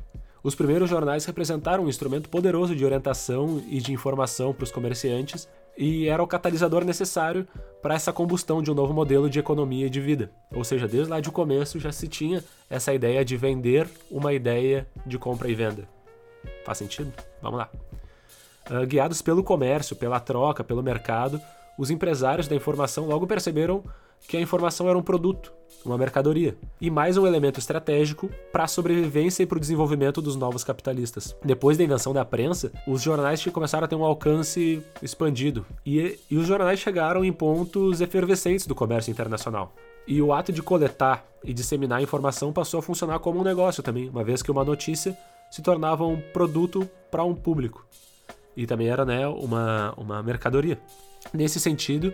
Os 0.45 0.55
primeiros 0.55 0.91
jornais 0.91 1.25
representaram 1.25 1.85
um 1.85 1.89
instrumento 1.89 2.29
poderoso 2.29 2.77
de 2.77 2.85
orientação 2.85 3.63
e 3.67 3.81
de 3.81 3.95
informação 3.95 4.53
para 4.53 4.65
os 4.65 4.71
comerciantes 4.71 5.49
e 5.75 6.07
era 6.07 6.23
o 6.23 6.27
catalisador 6.27 6.85
necessário 6.85 7.49
para 7.81 7.95
essa 7.95 8.13
combustão 8.13 8.63
de 8.63 8.71
um 8.71 8.75
novo 8.75 8.93
modelo 8.93 9.31
de 9.31 9.39
economia 9.39 9.87
e 9.87 9.91
de 9.91 10.03
vida. 10.03 10.31
Ou 10.55 10.63
seja, 10.63 10.87
desde 10.87 11.11
lá 11.11 11.19
de 11.19 11.31
começo 11.31 11.81
já 11.81 11.91
se 11.91 12.07
tinha 12.07 12.45
essa 12.69 12.93
ideia 12.93 13.25
de 13.25 13.39
vender 13.39 13.89
uma 14.11 14.35
ideia 14.35 14.87
de 15.07 15.19
compra 15.19 15.49
e 15.49 15.55
venda. 15.55 15.89
Faz 16.63 16.77
sentido? 16.77 17.11
Vamos 17.41 17.61
lá. 17.61 17.71
Uh, 18.71 18.87
guiados 18.87 19.23
pelo 19.23 19.43
comércio, 19.43 19.97
pela 19.97 20.21
troca, 20.21 20.63
pelo 20.63 20.83
mercado, 20.83 21.41
os 21.79 21.91
empresários 21.91 22.47
da 22.47 22.55
informação 22.55 23.07
logo 23.07 23.27
perceberam 23.27 23.83
que 24.27 24.37
a 24.37 24.41
informação 24.41 24.89
era 24.89 24.97
um 24.97 25.03
produto, 25.03 25.53
uma 25.85 25.99
mercadoria, 25.99 26.57
e 26.81 26.91
mais 26.91 27.17
um 27.17 27.27
elemento 27.27 27.59
estratégico 27.59 28.31
para 28.51 28.65
a 28.65 28.69
sobrevivência 28.69 29.43
e 29.43 29.47
para 29.47 29.59
o 29.59 29.61
desenvolvimento 29.61 30.23
dos 30.23 30.37
novos 30.37 30.65
capitalistas. 30.65 31.37
Depois 31.45 31.77
da 31.77 31.85
invenção 31.85 32.13
da 32.13 32.25
prensa, 32.25 32.73
os 32.87 33.03
jornais 33.03 33.45
começaram 33.47 33.85
a 33.85 33.89
ter 33.89 33.95
um 33.95 34.05
alcance 34.05 34.83
expandido, 35.03 35.67
e, 35.85 36.19
e 36.31 36.37
os 36.37 36.47
jornais 36.47 36.81
chegaram 36.81 37.25
em 37.25 37.33
pontos 37.33 38.01
efervescentes 38.01 38.67
do 38.67 38.75
comércio 38.75 39.11
internacional. 39.11 39.75
E 40.07 40.21
o 40.21 40.33
ato 40.33 40.53
de 40.53 40.63
coletar 40.63 41.27
e 41.43 41.53
disseminar 41.53 42.03
informação 42.03 42.53
passou 42.53 42.81
a 42.81 42.83
funcionar 42.83 43.19
como 43.19 43.41
um 43.41 43.45
negócio 43.45 43.83
também, 43.83 44.09
uma 44.09 44.25
vez 44.25 44.43
que 44.43 44.51
uma 44.51 44.65
notícia 44.65 45.17
se 45.51 45.63
tornava 45.63 46.05
um 46.05 46.21
produto 46.21 46.89
para 47.11 47.25
um 47.25 47.35
público. 47.35 47.87
E 48.57 48.67
também 48.67 48.89
era 48.89 49.05
né, 49.05 49.27
uma, 49.27 49.95
uma 49.97 50.23
mercadoria. 50.23 50.79
Nesse 51.33 51.59
sentido, 51.59 52.13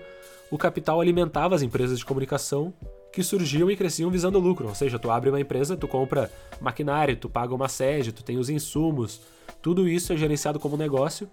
o 0.50 0.58
capital 0.58 1.00
alimentava 1.00 1.54
as 1.54 1.62
empresas 1.62 1.98
de 1.98 2.04
comunicação 2.04 2.72
que 3.12 3.22
surgiam 3.22 3.70
e 3.70 3.76
cresciam 3.76 4.10
visando 4.10 4.38
lucro. 4.38 4.68
Ou 4.68 4.74
seja, 4.74 4.98
tu 4.98 5.10
abre 5.10 5.30
uma 5.30 5.40
empresa, 5.40 5.76
tu 5.76 5.88
compra 5.88 6.30
maquinário, 6.60 7.16
tu 7.16 7.28
paga 7.28 7.54
uma 7.54 7.68
sede, 7.68 8.12
tu 8.12 8.22
tem 8.22 8.38
os 8.38 8.48
insumos. 8.48 9.20
Tudo 9.60 9.88
isso 9.88 10.12
é 10.12 10.16
gerenciado 10.16 10.58
como 10.58 10.76
negócio 10.76 11.28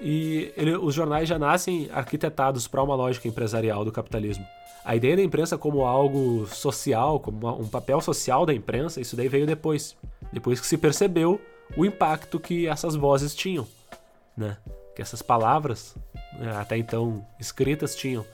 e 0.00 0.52
ele, 0.56 0.76
os 0.76 0.94
jornais 0.94 1.28
já 1.28 1.38
nascem 1.38 1.88
arquitetados 1.92 2.66
para 2.66 2.82
uma 2.82 2.94
lógica 2.94 3.28
empresarial 3.28 3.84
do 3.84 3.92
capitalismo. 3.92 4.46
A 4.84 4.94
ideia 4.94 5.16
da 5.16 5.22
imprensa 5.22 5.56
como 5.56 5.84
algo 5.84 6.46
social, 6.46 7.18
como 7.18 7.38
uma, 7.38 7.52
um 7.54 7.68
papel 7.68 8.00
social 8.00 8.44
da 8.44 8.52
imprensa, 8.52 9.00
isso 9.00 9.16
daí 9.16 9.28
veio 9.28 9.46
depois. 9.46 9.96
Depois 10.32 10.60
que 10.60 10.66
se 10.66 10.76
percebeu 10.76 11.40
o 11.76 11.84
impacto 11.84 12.38
que 12.38 12.66
essas 12.66 12.94
vozes 12.94 13.34
tinham, 13.34 13.66
né? 14.36 14.58
Que 14.94 15.00
essas 15.00 15.22
palavras, 15.22 15.96
né, 16.38 16.54
até 16.56 16.76
então 16.76 17.24
escritas, 17.40 17.96
tinham. 17.96 18.24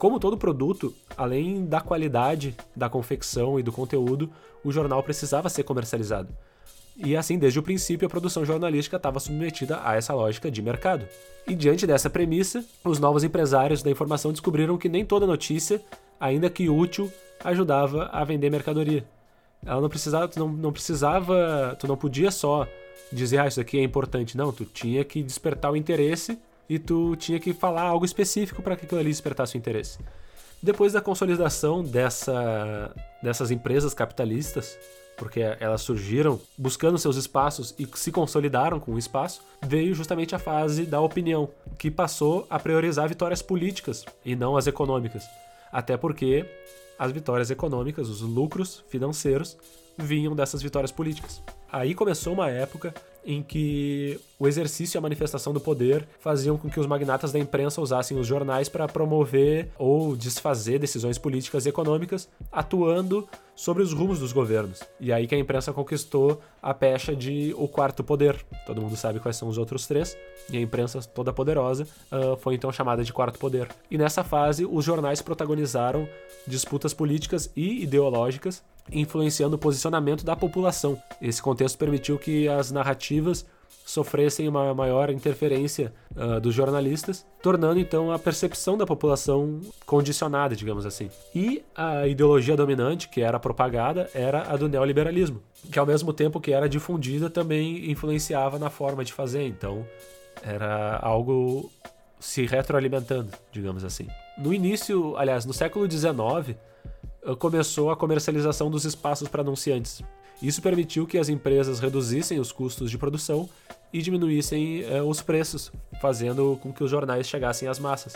Como 0.00 0.18
todo 0.18 0.38
produto, 0.38 0.94
além 1.14 1.66
da 1.66 1.78
qualidade 1.78 2.56
da 2.74 2.88
confecção 2.88 3.60
e 3.60 3.62
do 3.62 3.70
conteúdo, 3.70 4.30
o 4.64 4.72
jornal 4.72 5.02
precisava 5.02 5.50
ser 5.50 5.62
comercializado. 5.62 6.34
E 6.96 7.14
assim, 7.14 7.38
desde 7.38 7.58
o 7.58 7.62
princípio, 7.62 8.06
a 8.06 8.08
produção 8.08 8.42
jornalística 8.42 8.96
estava 8.96 9.20
submetida 9.20 9.78
a 9.84 9.96
essa 9.96 10.14
lógica 10.14 10.50
de 10.50 10.62
mercado. 10.62 11.06
E 11.46 11.54
diante 11.54 11.86
dessa 11.86 12.08
premissa, 12.08 12.64
os 12.82 12.98
novos 12.98 13.24
empresários 13.24 13.82
da 13.82 13.90
informação 13.90 14.32
descobriram 14.32 14.78
que 14.78 14.88
nem 14.88 15.04
toda 15.04 15.26
notícia, 15.26 15.82
ainda 16.18 16.48
que 16.48 16.70
útil, 16.70 17.12
ajudava 17.44 18.04
a 18.06 18.24
vender 18.24 18.48
mercadoria. 18.48 19.04
Ela 19.66 19.82
não 19.82 19.90
precisava, 19.90 20.28
tu 20.28 20.38
não, 20.38 20.48
não 20.48 20.72
precisava, 20.72 21.76
tu 21.78 21.86
não 21.86 21.98
podia 21.98 22.30
só 22.30 22.66
dizer, 23.12 23.40
ah, 23.40 23.46
isso 23.46 23.60
aqui 23.60 23.78
é 23.78 23.82
importante. 23.82 24.34
Não, 24.34 24.50
tu 24.50 24.64
tinha 24.64 25.04
que 25.04 25.22
despertar 25.22 25.70
o 25.70 25.76
interesse 25.76 26.38
e 26.70 26.78
tu 26.78 27.16
tinha 27.16 27.40
que 27.40 27.52
falar 27.52 27.82
algo 27.82 28.04
específico 28.04 28.62
para 28.62 28.76
que 28.76 28.86
aquilo 28.86 29.00
ali 29.00 29.10
despertasse 29.10 29.56
o 29.56 29.58
interesse. 29.58 29.98
Depois 30.62 30.92
da 30.92 31.00
consolidação 31.00 31.82
dessa, 31.82 32.94
dessas 33.20 33.50
empresas 33.50 33.92
capitalistas, 33.92 34.78
porque 35.16 35.40
elas 35.58 35.82
surgiram 35.82 36.40
buscando 36.56 36.96
seus 36.96 37.16
espaços 37.16 37.74
e 37.76 37.88
se 37.94 38.12
consolidaram 38.12 38.78
com 38.78 38.92
o 38.92 38.98
espaço, 38.98 39.42
veio 39.66 39.92
justamente 39.96 40.32
a 40.32 40.38
fase 40.38 40.86
da 40.86 41.00
opinião, 41.00 41.50
que 41.76 41.90
passou 41.90 42.46
a 42.48 42.56
priorizar 42.58 43.08
vitórias 43.08 43.42
políticas 43.42 44.04
e 44.24 44.36
não 44.36 44.56
as 44.56 44.68
econômicas. 44.68 45.24
Até 45.72 45.96
porque 45.96 46.48
as 46.96 47.10
vitórias 47.10 47.50
econômicas, 47.50 48.08
os 48.08 48.20
lucros 48.20 48.84
financeiros, 48.88 49.58
vinham 49.98 50.36
dessas 50.36 50.62
vitórias 50.62 50.92
políticas. 50.92 51.42
Aí 51.72 51.94
começou 51.94 52.32
uma 52.32 52.50
época 52.50 52.94
em 53.24 53.42
que 53.42 54.18
o 54.38 54.48
exercício 54.48 54.96
e 54.96 54.98
a 54.98 55.00
manifestação 55.00 55.52
do 55.52 55.60
poder 55.60 56.06
faziam 56.20 56.56
com 56.56 56.70
que 56.70 56.80
os 56.80 56.86
magnatas 56.86 57.32
da 57.32 57.38
imprensa 57.38 57.80
usassem 57.80 58.18
os 58.18 58.26
jornais 58.26 58.68
para 58.68 58.88
promover 58.88 59.68
ou 59.78 60.16
desfazer 60.16 60.78
decisões 60.78 61.18
políticas 61.18 61.66
e 61.66 61.68
econômicas, 61.68 62.28
atuando 62.50 63.28
sobre 63.54 63.82
os 63.82 63.92
rumos 63.92 64.18
dos 64.18 64.32
governos. 64.32 64.80
E 64.98 65.12
aí 65.12 65.26
que 65.26 65.34
a 65.34 65.38
imprensa 65.38 65.70
conquistou 65.70 66.40
a 66.62 66.72
pecha 66.72 67.14
de 67.14 67.54
o 67.58 67.68
quarto 67.68 68.02
poder. 68.02 68.42
Todo 68.64 68.80
mundo 68.80 68.96
sabe 68.96 69.20
quais 69.20 69.36
são 69.36 69.48
os 69.48 69.58
outros 69.58 69.86
três, 69.86 70.16
e 70.50 70.56
a 70.56 70.60
imprensa 70.60 71.02
toda 71.02 71.32
poderosa 71.32 71.86
uh, 72.10 72.36
foi 72.38 72.54
então 72.54 72.72
chamada 72.72 73.04
de 73.04 73.12
quarto 73.12 73.38
poder. 73.38 73.68
E 73.90 73.98
nessa 73.98 74.24
fase, 74.24 74.64
os 74.64 74.82
jornais 74.84 75.20
protagonizaram 75.20 76.08
disputas 76.46 76.94
políticas 76.94 77.50
e 77.54 77.82
ideológicas 77.82 78.62
influenciando 78.90 79.56
o 79.56 79.58
posicionamento 79.58 80.24
da 80.24 80.36
população. 80.36 81.00
Esse 81.20 81.40
contexto 81.42 81.78
permitiu 81.78 82.18
que 82.18 82.48
as 82.48 82.70
narrativas 82.70 83.46
sofressem 83.84 84.46
uma 84.48 84.72
maior 84.72 85.10
interferência 85.10 85.92
uh, 86.14 86.40
dos 86.40 86.54
jornalistas, 86.54 87.26
tornando 87.42 87.80
então 87.80 88.12
a 88.12 88.18
percepção 88.18 88.78
da 88.78 88.86
população 88.86 89.60
condicionada, 89.84 90.54
digamos 90.54 90.86
assim. 90.86 91.10
E 91.34 91.62
a 91.74 92.06
ideologia 92.06 92.56
dominante 92.56 93.08
que 93.08 93.20
era 93.20 93.38
propagada 93.38 94.08
era 94.14 94.52
a 94.52 94.56
do 94.56 94.68
neoliberalismo, 94.68 95.42
que 95.72 95.78
ao 95.78 95.86
mesmo 95.86 96.12
tempo 96.12 96.40
que 96.40 96.52
era 96.52 96.68
difundida 96.68 97.28
também 97.28 97.90
influenciava 97.90 98.58
na 98.58 98.70
forma 98.70 99.04
de 99.04 99.12
fazer. 99.12 99.46
Então 99.46 99.84
era 100.42 100.98
algo 101.02 101.70
se 102.20 102.46
retroalimentando, 102.46 103.30
digamos 103.50 103.84
assim. 103.84 104.06
No 104.38 104.54
início, 104.54 105.16
aliás, 105.16 105.44
no 105.44 105.52
século 105.52 105.90
XIX, 105.90 106.56
começou 107.38 107.90
a 107.90 107.96
comercialização 107.96 108.70
dos 108.70 108.84
espaços 108.84 109.28
para 109.28 109.42
anunciantes. 109.42 110.02
Isso 110.42 110.62
permitiu 110.62 111.06
que 111.06 111.18
as 111.18 111.28
empresas 111.28 111.80
reduzissem 111.80 112.40
os 112.40 112.50
custos 112.50 112.90
de 112.90 112.96
produção 112.96 113.48
e 113.92 114.00
diminuíssem 114.00 114.84
eh, 114.84 115.02
os 115.02 115.20
preços, 115.20 115.70
fazendo 116.00 116.58
com 116.62 116.72
que 116.72 116.82
os 116.82 116.90
jornais 116.90 117.28
chegassem 117.28 117.68
às 117.68 117.78
massas. 117.78 118.14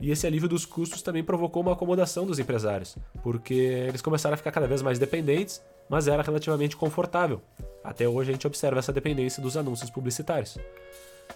E 0.00 0.10
esse 0.10 0.26
alívio 0.26 0.48
dos 0.48 0.64
custos 0.64 1.02
também 1.02 1.22
provocou 1.22 1.62
uma 1.62 1.72
acomodação 1.72 2.26
dos 2.26 2.38
empresários, 2.38 2.96
porque 3.22 3.54
eles 3.54 4.00
começaram 4.00 4.34
a 4.34 4.36
ficar 4.36 4.50
cada 4.50 4.66
vez 4.66 4.82
mais 4.82 4.98
dependentes, 4.98 5.62
mas 5.88 6.08
era 6.08 6.22
relativamente 6.22 6.74
confortável. 6.74 7.40
Até 7.84 8.08
hoje 8.08 8.30
a 8.30 8.32
gente 8.32 8.46
observa 8.46 8.78
essa 8.78 8.92
dependência 8.92 9.42
dos 9.42 9.56
anúncios 9.56 9.90
publicitários. 9.90 10.58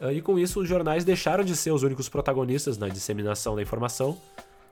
Ah, 0.01 0.13
e 0.13 0.21
com 0.21 0.39
isso, 0.39 0.61
os 0.61 0.69
jornais 0.69 1.05
deixaram 1.05 1.45
de 1.45 1.55
ser 1.55 1.73
os 1.73 1.83
únicos 1.83 2.09
protagonistas 2.09 2.79
na 2.79 2.89
disseminação 2.89 3.55
da 3.55 3.63
informação, 3.63 4.17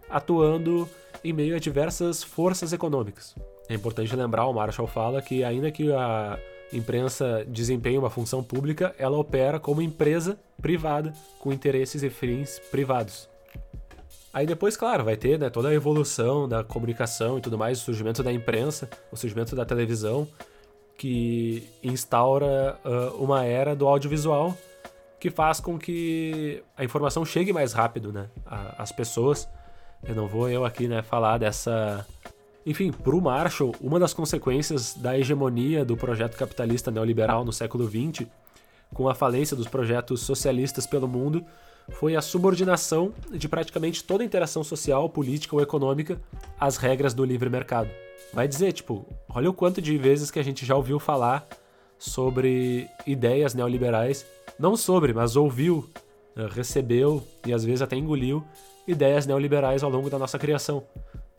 atuando 0.09 0.89
em 1.25 1.33
meio 1.33 1.57
a 1.57 1.59
diversas 1.59 2.23
forças 2.23 2.73
econômicas. 2.73 3.35
É 3.69 3.75
importante 3.75 4.15
lembrar, 4.15 4.47
o 4.47 4.53
Marshall 4.53 4.89
fala 4.89 5.23
que 5.23 5.45
ainda 5.45 5.71
que 5.71 5.93
a 5.93 6.39
imprensa 6.73 7.45
desempenhe 7.47 7.99
uma 7.99 8.11
função 8.11 8.43
pública, 8.43 8.95
ela 8.99 9.17
opera 9.17 9.61
como 9.61 9.83
empresa 9.83 10.39
privada 10.61 11.13
com 11.39 11.53
interesses 11.53 12.03
e 12.03 12.11
fins 12.11 12.59
privados. 12.71 13.29
Aí 14.33 14.47
depois, 14.47 14.77
claro, 14.77 15.05
vai 15.05 15.17
ter 15.17 15.39
né, 15.39 15.51
toda 15.51 15.69
a 15.69 15.75
evolução 15.75 16.49
da 16.49 16.65
comunicação 16.65 17.37
e 17.37 17.41
tudo 17.43 17.59
mais, 17.59 17.81
o 17.81 17.85
surgimento 17.85 18.23
da 18.23 18.33
imprensa, 18.33 18.89
o 19.11 19.17
surgimento 19.17 19.55
da 19.55 19.65
televisão, 19.65 20.27
que 20.97 21.69
instaura 21.83 22.79
uh, 22.85 23.23
uma 23.23 23.45
era 23.45 23.77
do 23.77 23.87
audiovisual 23.87 24.57
que 25.23 25.31
faz 25.31 25.61
com 25.61 25.79
que 25.79 26.65
a 26.77 26.83
informação 26.83 27.25
chegue 27.25 27.53
mais 27.53 27.73
rápido 27.73 28.13
né, 28.13 28.29
às 28.77 28.91
pessoas. 28.91 29.49
Eu 30.07 30.15
não 30.15 30.27
vou 30.27 30.49
eu 30.49 30.65
aqui 30.65 30.89
né, 30.89 31.03
falar 31.03 31.39
dessa 31.39 32.07
enfim, 32.65 32.93
para 32.93 33.15
o 33.15 33.21
Marshall, 33.21 33.75
uma 33.81 33.99
das 33.99 34.15
consequências 34.15 34.95
da 34.95 35.19
hegemonia 35.19 35.85
do 35.85 35.97
projeto 35.97 36.37
capitalista 36.37 36.91
neoliberal 36.91 37.45
no 37.45 37.53
século 37.53 37.89
XX, 37.89 38.27
com 38.95 39.09
a 39.09 39.15
falência 39.15 39.57
dos 39.57 39.67
projetos 39.67 40.21
socialistas 40.21 40.87
pelo 40.87 41.09
mundo, 41.09 41.45
foi 41.91 42.15
a 42.15 42.23
subordinação 42.23 43.13
de 43.33 43.49
praticamente 43.49 44.05
toda 44.05 44.23
a 44.23 44.27
interação 44.27 44.63
social, 44.63 45.09
política 45.09 45.57
ou 45.57 45.63
econômica 45.63 46.21
às 46.59 46.77
regras 46.77 47.13
do 47.13 47.25
livre 47.25 47.51
mercado. 47.51 47.91
Vai 48.33 48.47
dizer, 48.47 48.73
tipo, 48.73 49.05
olha 49.29 49.51
o 49.51 49.55
quanto 49.55 49.83
de 49.83 49.99
vezes 49.99 50.31
que 50.31 50.39
a 50.39 50.45
gente 50.45 50.65
já 50.65 50.77
ouviu 50.77 51.01
falar 51.01 51.47
sobre 51.99 52.89
ideias 53.05 53.55
neoliberais, 53.55 54.25
não 54.59 54.77
sobre, 54.77 55.13
mas 55.13 55.35
ouviu, 55.35 55.91
eh, 56.37 56.49
recebeu 56.51 57.27
e 57.45 57.53
às 57.53 57.65
vezes 57.65 57.83
até 57.83 57.97
engoliu 57.97 58.45
ideias 58.87 59.27
neoliberais 59.27 59.83
ao 59.83 59.91
longo 59.91 60.11
da 60.11 60.19
nossa 60.19 60.39
criação. 60.39 60.85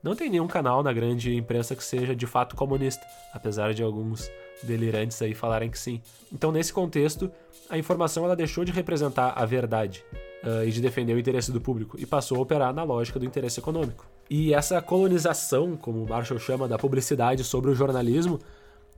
Não 0.01 0.15
tem 0.15 0.29
nenhum 0.29 0.47
canal 0.47 0.83
na 0.83 0.91
grande 0.91 1.33
imprensa 1.33 1.75
que 1.75 1.83
seja 1.83 2.13
de 2.13 2.27
fato 2.27 2.55
comunista, 2.55 3.05
apesar 3.33 3.73
de 3.73 3.81
alguns 3.81 4.29
delirantes 4.62 5.21
aí 5.21 5.33
falarem 5.33 5.69
que 5.69 5.79
sim. 5.79 6.01
Então, 6.31 6.51
nesse 6.51 6.73
contexto, 6.73 7.31
a 7.69 7.77
informação 7.77 8.25
ela 8.25 8.35
deixou 8.35 8.65
de 8.65 8.71
representar 8.71 9.29
a 9.29 9.45
verdade 9.45 10.03
uh, 10.43 10.67
e 10.67 10.71
de 10.71 10.81
defender 10.81 11.13
o 11.13 11.19
interesse 11.19 11.51
do 11.51 11.62
público 11.62 11.97
e 11.97 12.05
passou 12.05 12.38
a 12.38 12.41
operar 12.41 12.73
na 12.73 12.83
lógica 12.83 13.17
do 13.17 13.25
interesse 13.25 13.62
econômico. 13.62 14.05
E 14.29 14.53
essa 14.53 14.81
colonização, 14.81 15.77
como 15.77 16.05
Marshall 16.05 16.39
chama, 16.39 16.67
da 16.67 16.77
publicidade 16.77 17.43
sobre 17.43 17.71
o 17.71 17.75
jornalismo, 17.75 18.39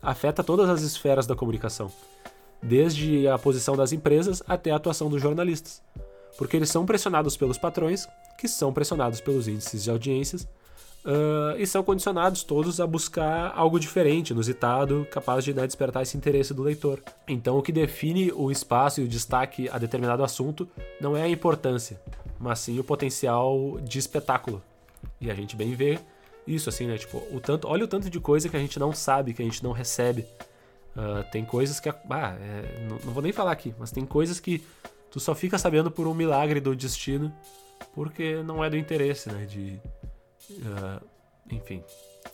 afeta 0.02 0.44
todas 0.44 0.70
as 0.70 0.82
esferas 0.82 1.28
da 1.28 1.36
comunicação, 1.36 1.92
desde 2.62 3.28
a 3.28 3.38
posição 3.38 3.76
das 3.76 3.92
empresas 3.92 4.42
até 4.48 4.72
a 4.72 4.76
atuação 4.76 5.10
dos 5.10 5.22
jornalistas, 5.22 5.84
porque 6.38 6.58
eles 6.58 6.70
são 6.70 6.86
pressionados 6.86 7.38
pelos 7.38 7.58
patrões, 7.58 8.08
que 8.38 8.48
são 8.48 8.74
pressionados 8.74 9.22
pelos 9.22 9.48
índices 9.48 9.84
de 9.84 9.90
audiências 9.90 10.48
Uh, 11.06 11.54
e 11.60 11.68
são 11.68 11.84
condicionados 11.84 12.42
todos 12.42 12.80
a 12.80 12.88
buscar 12.88 13.54
algo 13.56 13.80
diferente, 13.80 14.32
inusitado, 14.32 15.08
capaz 15.12 15.44
de 15.44 15.54
né, 15.54 15.68
despertar 15.68 16.02
esse 16.02 16.18
interesse 16.18 16.52
do 16.52 16.64
leitor. 16.64 17.00
Então, 17.28 17.60
o 17.60 17.62
que 17.62 17.72
define 17.72 18.32
o 18.32 18.50
espaço 18.50 19.02
e 19.02 19.04
o 19.04 19.08
destaque 19.08 19.70
a 19.70 19.78
determinado 19.78 20.24
assunto 20.24 20.68
não 21.00 21.16
é 21.16 21.22
a 21.22 21.30
importância, 21.30 22.02
mas 22.40 22.58
sim 22.58 22.80
o 22.80 22.84
potencial 22.84 23.78
de 23.84 24.00
espetáculo. 24.00 24.64
E 25.22 25.30
a 25.30 25.36
gente 25.36 25.56
bem 25.56 25.76
vê 25.76 26.00
isso, 26.48 26.70
assim, 26.70 26.88
né? 26.88 26.98
Tipo, 26.98 27.22
o 27.32 27.40
tanto, 27.40 27.68
olha 27.68 27.86
o 27.86 27.88
tanto 27.88 28.10
de 28.10 28.20
coisa 28.20 28.50
que 28.50 28.58
a 28.58 28.60
gente 28.60 28.80
não 28.80 28.92
sabe, 28.92 29.36
que 29.36 29.44
a 29.44 29.46
gente 29.46 29.64
não 29.64 29.74
recebe. 29.74 30.26
Uh, 30.96 31.24
tem 31.32 31.46
coisas 31.46 31.80
que. 31.80 31.88
Ah, 31.88 32.36
é, 32.42 32.88
não, 32.90 32.98
não 33.06 33.14
vou 33.14 33.22
nem 33.22 33.32
falar 33.32 33.52
aqui, 33.52 33.76
mas 33.78 33.92
tem 33.92 34.08
coisas 34.08 34.40
que 34.40 34.66
tu 35.16 35.20
só 35.22 35.34
fica 35.34 35.58
sabendo 35.58 35.90
por 35.90 36.08
um 36.08 36.14
milagre 36.14 36.60
do 36.60 36.76
destino, 36.76 37.34
porque 37.94 38.44
não 38.44 38.62
é 38.62 38.70
do 38.70 38.76
interesse, 38.76 39.32
né? 39.32 39.46
De, 39.46 39.80
Uh, 40.50 41.04
enfim, 41.52 41.84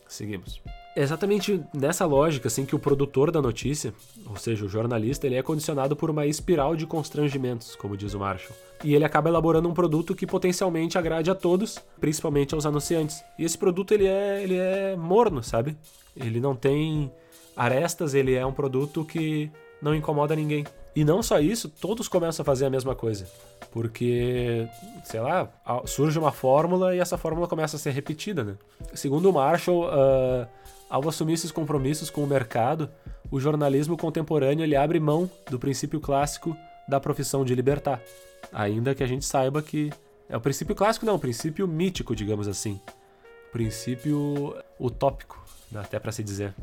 seguimos. 0.08 0.62
É 0.96 1.02
exatamente 1.02 1.63
nessa 1.74 2.06
lógica 2.06 2.48
assim 2.48 2.65
que 2.65 2.76
o 2.76 2.80
produtor 2.80 3.32
da 3.32 3.41
notícia, 3.41 3.94
ou 4.26 4.36
seja, 4.36 4.65
o 4.65 4.70
jornalista, 4.70 5.26
ele 5.26 5.36
é 5.36 5.41
condicionado 5.41 5.96
por 5.96 6.10
uma 6.10 6.26
espiral 6.26 6.76
de 6.76 6.86
constrangimentos, 6.86 7.76
como 7.76 7.96
diz 7.96 8.13
o 8.13 8.20
Marshall. 8.20 8.56
E 8.84 8.94
ele 8.94 9.06
acaba 9.06 9.30
elaborando 9.30 9.70
um 9.70 9.74
produto 9.74 10.13
que 10.13 10.28
potencialmente 10.28 10.98
agrade 10.98 11.32
a 11.32 11.36
todos, 11.36 11.80
principalmente 12.00 12.54
aos 12.54 12.65
anunciantes. 12.65 13.24
E 13.39 13.46
esse 13.46 13.58
produto 13.58 13.94
ele 13.94 14.08
é, 14.08 14.44
ele 14.44 14.58
é 14.58 14.96
morno, 14.98 15.41
sabe? 15.41 15.78
Ele 16.15 16.41
não 16.41 16.56
tem 16.56 17.10
arestas, 17.56 18.13
ele 18.13 18.34
é 18.34 18.46
um 18.46 18.54
produto 18.54 19.06
que 19.06 19.50
não 19.82 19.96
incomoda 19.96 20.36
ninguém. 20.36 20.65
E 20.95 21.06
não 21.06 21.23
só 21.23 21.39
isso, 21.39 21.69
todos 21.69 22.08
começam 22.08 22.43
a 22.43 22.45
fazer 22.45 22.65
a 22.65 22.69
mesma 22.69 22.93
coisa. 22.93 23.25
Porque, 23.71 24.67
sei 25.06 25.21
lá, 25.21 25.49
surge 25.86 26.19
uma 26.19 26.32
fórmula 26.32 26.93
e 26.93 26.99
essa 26.99 27.17
fórmula 27.17 27.47
começa 27.47 27.77
a 27.77 27.80
ser 27.80 27.91
repetida, 27.91 28.43
né? 28.43 28.56
Segundo 28.93 29.30
o 29.30 29.34
Marshall, 29.34 29.86
uh, 29.86 30.47
ao 30.89 31.08
assumir 31.08 31.34
esses 31.34 31.51
compromissos 31.51 32.10
com 32.10 32.21
o 32.21 32.27
mercado, 32.27 32.89
o 33.32 33.39
jornalismo 33.39 33.95
contemporâneo 33.95 34.63
ele 34.63 34.75
abre 34.75 34.99
mão 34.99 35.30
do 35.49 35.58
princípio 35.58 36.01
clássico 36.01 36.56
da 36.88 36.99
profissão 36.99 37.45
de 37.45 37.56
libertar. 37.56 38.01
Ainda 38.51 38.93
que 38.93 39.01
a 39.01 39.08
gente 39.08 39.23
saiba 39.23 39.62
que 39.62 39.89
é 40.27 40.36
o 40.36 40.41
princípio 40.41 40.75
clássico, 40.75 41.06
não, 41.06 41.15
o 41.15 41.19
princípio 41.19 41.65
mítico, 41.65 42.13
digamos 42.13 42.49
assim. 42.49 42.80
Princípio 43.54 44.54
utópico, 44.77 45.41
até 45.73 45.97
para 45.97 46.12
se 46.12 46.21
dizer. 46.21 46.54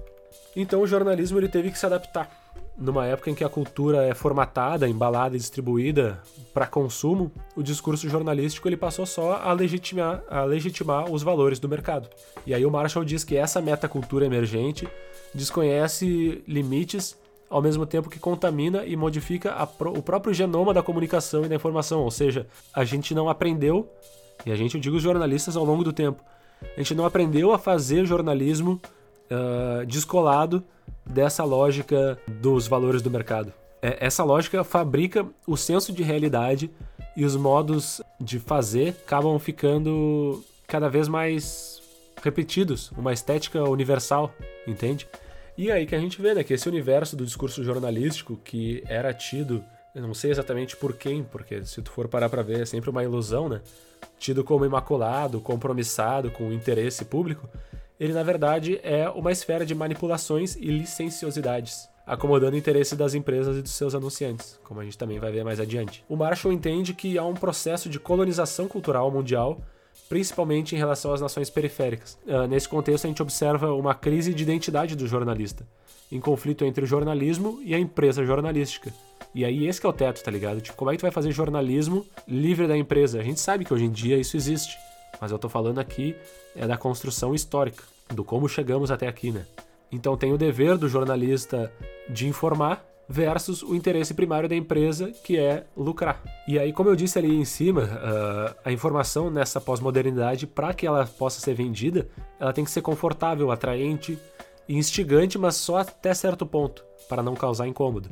Então 0.55 0.83
o 0.83 0.87
jornalismo 0.87 1.39
ele 1.39 1.49
teve 1.49 1.71
que 1.71 1.79
se 1.79 1.87
adaptar 1.87 2.48
numa 2.79 3.07
época 3.07 3.31
em 3.31 3.35
que 3.35 3.43
a 3.43 3.49
cultura 3.49 4.05
é 4.05 4.15
formatada, 4.15 4.89
embalada 4.89 5.35
e 5.35 5.39
distribuída 5.39 6.23
para 6.55 6.67
consumo, 6.67 7.33
o 7.57 7.63
discurso 7.63 8.09
jornalístico 8.09 8.69
ele 8.69 8.77
passou 8.77 9.05
só 9.05 9.41
a 9.43 9.53
legitimar, 9.53 10.23
a 10.31 10.45
legitimar 10.45 11.11
os 11.11 11.23
valores 11.23 11.59
do 11.59 11.69
mercado. 11.69 12.09
E 12.47 12.55
aí 12.55 12.65
o 12.65 12.71
Marshall 12.71 13.05
diz 13.05 13.25
que 13.25 13.37
essa 13.37 13.61
metacultura 13.61 14.25
emergente 14.25 14.89
desconhece 15.35 16.43
limites 16.47 17.17
ao 17.51 17.63
mesmo 17.63 17.87
tempo 17.87 18.11
que 18.11 18.19
contamina 18.19 18.85
e 18.85 18.95
modifica 18.95 19.67
pro, 19.67 19.91
o 19.93 20.03
próprio 20.03 20.35
genoma 20.35 20.73
da 20.73 20.83
comunicação 20.83 21.45
e 21.45 21.49
da 21.49 21.55
informação, 21.55 22.03
ou 22.03 22.11
seja, 22.11 22.47
a 22.73 22.85
gente 22.85 23.15
não 23.15 23.29
aprendeu, 23.29 23.91
e 24.45 24.53
a 24.53 24.57
gente, 24.57 24.75
eu 24.75 24.81
digo 24.81 24.97
os 24.97 25.03
jornalistas 25.03 25.57
ao 25.57 25.65
longo 25.65 25.83
do 25.83 25.93
tempo, 25.93 26.23
a 26.63 26.79
gente 26.79 26.95
não 26.95 27.07
aprendeu 27.07 27.53
a 27.53 27.59
fazer 27.59 28.05
jornalismo 28.05 28.81
uh, 29.31 29.87
descolado 29.87 30.65
dessa 31.05 31.45
lógica 31.45 32.19
dos 32.27 32.67
valores 32.67 33.03
do 33.03 33.11
mercado. 33.11 33.53
É, 33.81 34.05
essa 34.07 34.25
lógica 34.25 34.65
fabrica 34.65 35.27
o 35.47 35.57
senso 35.57 35.93
de 35.93 36.03
realidade 36.03 36.71
e 37.17 37.25
os 37.25 37.37
modos 37.37 38.01
de 38.21 38.39
fazer 38.39 38.97
acabam 39.05 39.39
ficando 39.39 40.45
cada 40.67 40.89
vez 40.89 41.09
mais 41.09 41.81
repetidos, 42.23 42.91
uma 42.93 43.13
estética 43.13 43.63
universal, 43.65 44.33
entende? 44.67 45.09
E 45.57 45.71
aí 45.73 45.87
que 45.87 45.95
a 45.95 45.99
gente 45.99 46.21
vê 46.21 46.35
né, 46.35 46.45
que 46.45 46.55
esse 46.55 46.69
universo 46.69 47.17
do 47.17 47.25
discurso 47.25 47.65
jornalístico 47.65 48.39
que 48.45 48.83
era 48.87 49.13
tido, 49.13 49.65
eu 49.95 50.03
não 50.03 50.15
sei 50.15 50.31
exatamente 50.31 50.77
por 50.77 50.97
quem, 50.97 51.25
porque 51.25 51.65
se 51.65 51.81
tu 51.83 51.91
for 51.91 52.07
parar 52.07 52.29
para 52.29 52.43
ver 52.43 52.63
é 52.63 52.67
sempre 52.67 52.91
uma 52.91 53.03
ilusão, 53.03 53.49
né? 53.49 53.61
Tido 54.19 54.45
como 54.45 54.65
imaculado, 54.65 55.41
compromissado 55.41 56.31
com 56.31 56.49
o 56.49 56.53
interesse 56.53 57.05
público, 57.05 57.49
ele 57.99 58.13
na 58.13 58.23
verdade 58.23 58.81
é 58.83 59.09
uma 59.09 59.33
esfera 59.33 59.67
de 59.67 59.75
manipulações 59.75 60.57
e 60.57 60.67
licenciosidades, 60.67 61.89
acomodando 62.07 62.55
o 62.55 62.59
interesse 62.59 62.97
das 62.97 63.15
empresas 63.15 63.57
e 63.57 63.63
dos 63.63 63.73
seus 63.73 63.95
anunciantes, 63.95 64.59
como 64.65 64.81
a 64.81 64.85
gente 64.85 64.97
também 64.97 65.19
vai 65.19 65.31
ver 65.31 65.45
mais 65.45 65.61
adiante. 65.61 66.05
O 66.09 66.17
Marshall 66.17 66.53
entende 66.53 66.95
que 66.95 67.19
há 67.19 67.25
um 67.25 67.35
processo 67.35 67.89
de 67.89 67.99
colonização 67.99 68.69
cultural 68.69 69.11
mundial, 69.11 69.61
principalmente 70.09 70.75
em 70.75 70.79
relação 70.79 71.13
às 71.13 71.21
nações 71.21 71.51
periféricas. 71.51 72.19
Uh, 72.27 72.47
nesse 72.47 72.69
contexto, 72.69 73.05
a 73.05 73.09
gente 73.09 73.23
observa 73.23 73.75
uma 73.75 73.95
crise 73.95 74.33
de 74.33 74.43
identidade 74.43 74.97
do 74.97 75.07
jornalista, 75.07 75.67
em 76.11 76.21
conflito 76.21 76.65
entre 76.65 76.85
o 76.85 76.87
jornalismo 76.87 77.61
e 77.63 77.75
a 77.75 77.79
empresa 77.79 78.25
jornalística. 78.25 78.93
E 79.35 79.45
aí 79.45 79.67
esse 79.67 79.85
é 79.85 79.89
o 79.89 79.93
teto, 79.93 80.23
tá 80.23 80.31
ligado? 80.31 80.61
Tipo, 80.61 80.77
como 80.77 80.91
é 80.91 80.95
que 80.95 81.01
tu 81.01 81.03
vai 81.03 81.11
fazer 81.11 81.31
jornalismo 81.33 82.07
livre 82.27 82.67
da 82.67 82.77
empresa? 82.77 83.21
A 83.21 83.23
gente 83.23 83.41
sabe 83.41 83.65
que 83.65 83.75
hoje 83.75 83.85
em 83.85 83.91
dia 83.91 84.17
isso 84.17 84.37
existe, 84.37 84.79
mas 85.21 85.31
eu 85.31 85.39
tô 85.39 85.49
falando 85.49 85.79
aqui 85.79 86.17
é 86.55 86.67
da 86.67 86.77
construção 86.77 87.35
histórica, 87.35 87.83
do 88.11 88.25
como 88.25 88.49
chegamos 88.49 88.91
até 88.91 89.07
aqui, 89.07 89.31
né? 89.31 89.45
Então 89.91 90.17
tem 90.17 90.33
o 90.33 90.39
dever 90.39 90.77
do 90.77 90.89
jornalista 90.89 91.73
de 92.09 92.27
informar 92.27 92.85
versus 93.09 93.63
o 93.63 93.75
interesse 93.75 94.13
primário 94.13 94.49
da 94.49 94.55
empresa, 94.55 95.11
que 95.25 95.39
é 95.39 95.65
lucrar. 95.75 96.23
E 96.47 96.59
aí, 96.59 96.73
como 96.73 96.91
eu 96.91 96.97
disse 96.97 97.19
ali 97.19 97.35
em 97.35 97.45
cima, 97.45 97.85
uh, 97.85 98.55
a 98.65 98.71
informação 98.71 99.31
nessa 99.31 99.61
pós-modernidade, 99.61 100.47
para 100.47 100.75
que 100.75 100.87
ela 100.87 101.07
possa 101.07 101.41
ser 101.41 101.55
vendida, 101.55 102.07
ela 102.39 102.53
tem 102.53 102.65
que 102.65 102.71
ser 102.71 102.83
confortável, 102.83 103.51
atraente 103.51 104.19
e 104.69 104.77
instigante, 104.77 105.39
mas 105.39 105.57
só 105.57 105.79
até 105.79 106.13
certo 106.13 106.45
ponto, 106.45 106.85
para 107.09 107.23
não 107.23 107.35
causar 107.35 107.67
incômodo. 107.67 108.11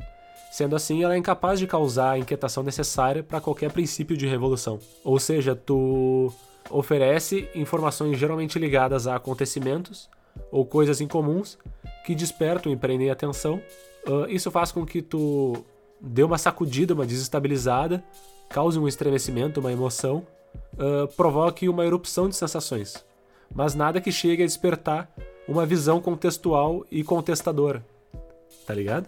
Sendo 0.51 0.75
assim, 0.75 1.03
ela 1.03 1.13
é 1.13 1.17
incapaz 1.17 1.59
de 1.59 1.67
causar 1.67 2.11
a 2.11 2.17
inquietação 2.17 2.63
necessária 2.63 3.21
para 3.21 3.39
qualquer 3.39 3.71
princípio 3.71 4.17
de 4.17 4.25
revolução. 4.25 4.79
Ou 5.03 5.19
seja, 5.19 5.55
tu 5.55 6.33
oferece 6.69 7.49
informações 7.55 8.17
geralmente 8.17 8.59
ligadas 8.59 9.07
a 9.07 9.15
acontecimentos 9.15 10.09
ou 10.51 10.65
coisas 10.65 11.01
incomuns 11.01 11.57
que 12.05 12.15
despertam 12.15 12.71
e 12.71 12.77
prendem 12.77 13.09
atenção 13.09 13.61
Uh, 14.07 14.25
isso 14.29 14.49
faz 14.49 14.71
com 14.71 14.85
que 14.85 15.01
tu 15.01 15.65
dê 15.99 16.23
uma 16.23 16.37
sacudida, 16.37 16.93
uma 16.93 17.05
desestabilizada, 17.05 18.01
cause 18.49 18.79
um 18.79 18.87
estremecimento, 18.87 19.59
uma 19.59 19.71
emoção, 19.71 20.25
uh, 20.75 21.07
provoque 21.09 21.67
uma 21.67 21.85
erupção 21.85 22.29
de 22.29 22.35
sensações. 22.37 23.05
Mas 23.53 23.75
nada 23.75 23.99
que 23.99 24.11
chegue 24.11 24.43
a 24.43 24.45
despertar 24.45 25.11
uma 25.45 25.65
visão 25.65 25.99
contextual 25.99 26.85
e 26.89 27.03
contestadora. 27.03 27.85
Tá 28.65 28.73
ligado? 28.73 29.07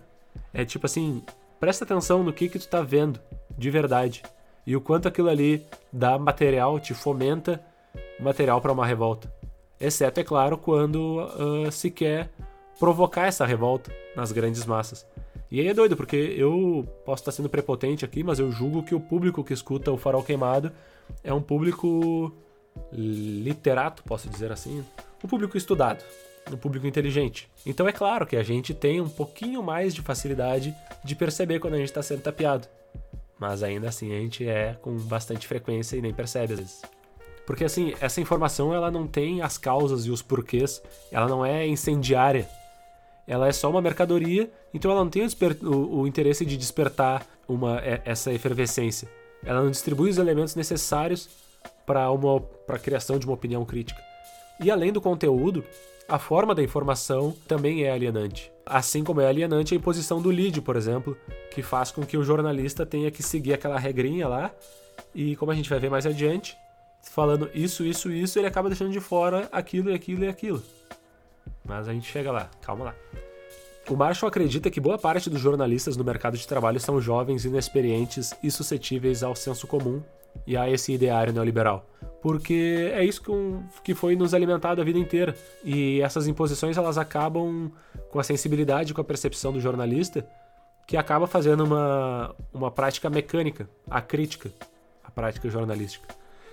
É 0.54 0.66
tipo 0.66 0.86
assim, 0.86 1.24
presta 1.62 1.86
atenção 1.86 2.22
no 2.22 2.34
que 2.34 2.50
que 2.50 2.60
tu 2.60 2.68
tá 2.68 2.82
vendo, 2.82 3.22
de 3.58 3.70
verdade. 3.70 4.22
E 4.70 4.76
o 4.76 4.82
quanto 4.82 5.08
aquilo 5.08 5.30
ali 5.30 5.66
dá 5.92 6.20
material, 6.20 6.80
te 6.80 6.94
fomenta 6.94 7.60
material 8.20 8.62
para 8.62 8.72
uma 8.72 8.86
revolta. 8.86 9.34
Exceto, 9.82 10.20
é 10.20 10.24
claro, 10.24 10.60
quando 10.60 11.24
uh, 11.24 11.72
se 11.72 11.90
quer 11.90 12.30
provocar 12.80 13.26
essa 13.26 13.48
revolta 13.48 13.92
nas 14.16 14.32
grandes 14.32 14.64
massas. 14.68 15.08
E 15.50 15.60
aí 15.60 15.70
é 15.70 15.74
doido, 15.74 15.98
porque 15.98 16.16
eu 16.16 16.88
posso 17.04 17.22
estar 17.22 17.32
sendo 17.32 17.50
prepotente 17.50 18.06
aqui, 18.06 18.22
mas 18.24 18.38
eu 18.38 18.52
julgo 18.52 18.84
que 18.84 18.94
o 18.94 19.00
público 19.00 19.44
que 19.44 19.54
escuta 19.54 19.92
o 19.92 19.98
Farol 19.98 20.22
Queimado 20.22 20.72
é 21.24 21.34
um 21.34 21.42
público 21.42 22.32
literato, 22.94 24.04
posso 24.04 24.30
dizer 24.30 24.52
assim, 24.52 24.86
um 25.24 25.28
público 25.28 25.58
estudado, 25.58 26.06
um 26.54 26.58
público 26.58 26.86
inteligente. 26.86 27.50
Então 27.66 27.88
é 27.88 27.92
claro 27.92 28.28
que 28.28 28.36
a 28.36 28.44
gente 28.44 28.76
tem 28.76 29.02
um 29.02 29.10
pouquinho 29.10 29.64
mais 29.64 29.96
de 29.96 30.04
facilidade 30.04 30.76
de 31.04 31.16
perceber 31.16 31.60
quando 31.60 31.74
a 31.74 31.78
gente 31.78 31.90
está 31.90 32.04
sendo 32.04 32.22
tapeado. 32.22 32.68
Mas 33.40 33.64
ainda 33.64 33.88
assim 33.88 34.14
a 34.14 34.20
gente 34.20 34.48
é 34.48 34.76
com 34.82 34.96
bastante 34.98 35.48
frequência 35.48 35.96
e 35.96 36.02
nem 36.02 36.14
percebe 36.14 36.54
às 36.54 36.60
vezes. 36.60 36.82
Porque 37.46 37.64
assim, 37.64 37.94
essa 38.00 38.22
informação 38.22 38.74
ela 38.74 38.92
não 38.92 39.08
tem 39.08 39.42
as 39.42 39.58
causas 39.58 40.06
e 40.06 40.12
os 40.12 40.22
porquês, 40.22 40.84
ela 41.12 41.28
não 41.28 41.44
é 41.46 41.66
incendiária 41.66 42.48
ela 43.30 43.48
é 43.48 43.52
só 43.52 43.70
uma 43.70 43.80
mercadoria, 43.80 44.50
então 44.74 44.90
ela 44.90 45.04
não 45.04 45.10
tem 45.10 45.22
o, 45.24 46.00
o, 46.00 46.08
interesse 46.08 46.44
de 46.44 46.58
despertar 46.58 47.24
uma, 47.48 47.80
é, 47.80 48.02
essa 48.04 48.34
efervescência. 48.34 49.08
Ela 49.46 49.62
não 49.62 49.70
distribui 49.70 50.10
os 50.10 50.18
elementos 50.18 50.56
necessários 50.56 51.30
para 51.86 52.08
a 52.08 52.80
criação 52.80 53.20
de 53.20 53.28
uma 53.28 53.36
opinião 53.36 53.64
crítica. 53.64 54.02
E 54.60 54.72
além 54.72 54.92
do 54.92 55.00
conteúdo, 55.00 55.64
a 56.08 56.18
forma 56.18 56.56
da 56.56 56.64
informação 56.64 57.36
também 57.48 57.84
é 57.84 57.92
alienante. 57.92 58.52
Assim 58.70 59.04
como 59.04 59.20
é 59.20 59.28
alienante 59.28 59.74
a 59.74 59.78
imposição 59.78 60.22
do 60.22 60.30
lead, 60.30 60.62
por 60.62 60.76
exemplo, 60.76 61.18
que 61.52 61.64
faz 61.64 61.90
com 61.90 62.06
que 62.06 62.16
o 62.16 62.24
jornalista 62.24 62.86
tenha 62.86 63.10
que 63.10 63.24
seguir 63.24 63.54
aquela 63.54 63.80
regrinha 63.80 64.28
lá, 64.28 64.52
e 65.14 65.36
como 65.36 65.52
a 65.52 65.56
gente 65.56 65.70
vai 65.70 65.80
ver 65.80 65.90
mais 65.90 66.06
adiante, 66.06 66.56
falando 67.02 67.50
isso, 67.54 67.84
isso, 67.84 68.12
isso, 68.12 68.38
ele 68.38 68.46
acaba 68.46 68.70
deixando 68.70 68.92
de 68.92 69.00
fora 69.00 69.50
aquilo 69.52 69.90
e 69.90 69.94
aquilo 69.96 70.24
e 70.24 70.28
aquilo. 70.28 70.62
Mas 71.66 71.88
a 71.88 71.94
gente 71.94 72.10
chega 72.12 72.32
lá, 72.32 72.50
calma 72.62 72.86
lá. 72.86 72.96
O 73.90 73.96
Marshall 73.96 74.30
acredita 74.30 74.70
que 74.70 74.80
boa 74.80 75.00
parte 75.00 75.32
dos 75.32 75.42
jornalistas 75.42 75.98
no 75.98 76.04
mercado 76.04 76.38
de 76.38 76.48
trabalho 76.48 76.80
são 76.80 77.02
jovens, 77.02 77.46
inexperientes 77.46 78.36
e 78.44 78.52
suscetíveis 78.52 79.24
ao 79.24 79.36
senso 79.36 79.66
comum 79.66 80.00
e 80.46 80.56
a 80.56 80.70
esse 80.70 80.94
ideário 80.94 81.34
neoliberal. 81.34 81.90
Porque 82.22 82.92
é 82.94 83.04
isso 83.04 83.22
que 83.84 83.96
foi 83.96 84.16
nos 84.16 84.34
alimentado 84.34 84.82
a 84.82 84.84
vida 84.84 85.00
inteira. 85.00 85.36
E 85.64 86.02
essas 86.02 86.28
imposições 86.28 86.78
elas 86.78 86.98
acabam 86.98 87.72
com 88.10 88.20
a 88.20 88.24
sensibilidade, 88.24 88.94
com 88.94 89.02
a 89.02 89.06
percepção 89.06 89.54
do 89.54 89.60
jornalista, 89.62 90.28
que 90.86 90.98
acaba 90.98 91.28
fazendo 91.28 91.64
uma, 91.64 92.36
uma 92.54 92.72
prática 92.72 93.10
mecânica, 93.10 93.70
a 93.90 94.02
crítica, 94.02 94.52
a 95.04 95.12
prática 95.12 95.50
jornalística. 95.50 96.08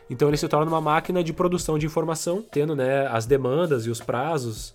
Então 0.09 0.29
ele 0.29 0.37
se 0.37 0.47
torna 0.47 0.71
uma 0.71 0.81
máquina 0.81 1.23
de 1.23 1.33
produção 1.33 1.79
de 1.79 1.87
informação, 1.87 2.43
tendo 2.43 2.77
né, 2.77 3.07
as 3.09 3.27
demandas 3.27 3.87
e 3.87 3.91
os 3.91 4.01
prazos 4.01 4.71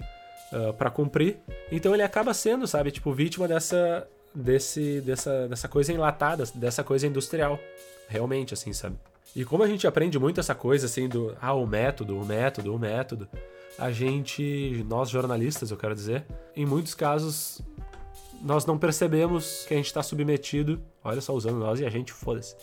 uh, 0.51 0.69
ah, 0.69 0.73
para 0.73 0.89
cumprir. 0.89 1.38
Então 1.71 1.93
ele 1.93 2.04
acaba 2.04 2.34
sendo, 2.34 2.67
sabe, 2.67 2.91
tipo, 2.91 3.13
vítima 3.13 3.47
dessa, 3.47 4.06
desse, 4.36 4.99
dessa, 5.01 5.47
dessa 5.47 5.67
coisa 5.69 5.93
enlatada, 5.93 6.43
dessa 6.54 6.84
coisa 6.84 7.08
industrial. 7.08 7.58
Realmente, 8.10 8.54
assim, 8.54 8.73
sabe? 8.73 8.97
E 9.35 9.45
como 9.45 9.63
a 9.63 9.67
gente 9.67 9.87
aprende 9.87 10.19
muito 10.19 10.39
essa 10.39 10.53
coisa, 10.53 10.85
assim, 10.85 11.07
do, 11.07 11.35
ah, 11.41 11.53
o 11.53 11.65
método, 11.65 12.17
o 12.17 12.25
método, 12.25 12.75
o 12.75 12.79
método, 12.79 13.27
a 13.77 13.91
gente, 13.91 14.85
nós 14.89 15.09
jornalistas, 15.09 15.71
eu 15.71 15.77
quero 15.77 15.95
dizer, 15.95 16.25
em 16.55 16.65
muitos 16.65 16.93
casos, 16.93 17.61
nós 18.41 18.65
não 18.65 18.77
percebemos 18.77 19.65
que 19.65 19.73
a 19.73 19.77
gente 19.77 19.85
está 19.85 20.03
submetido, 20.03 20.81
olha 21.03 21.21
só, 21.21 21.33
usando 21.33 21.59
nós 21.59 21.79
e 21.79 21.85
a 21.85 21.89
gente, 21.89 22.11
foda-se, 22.11 22.55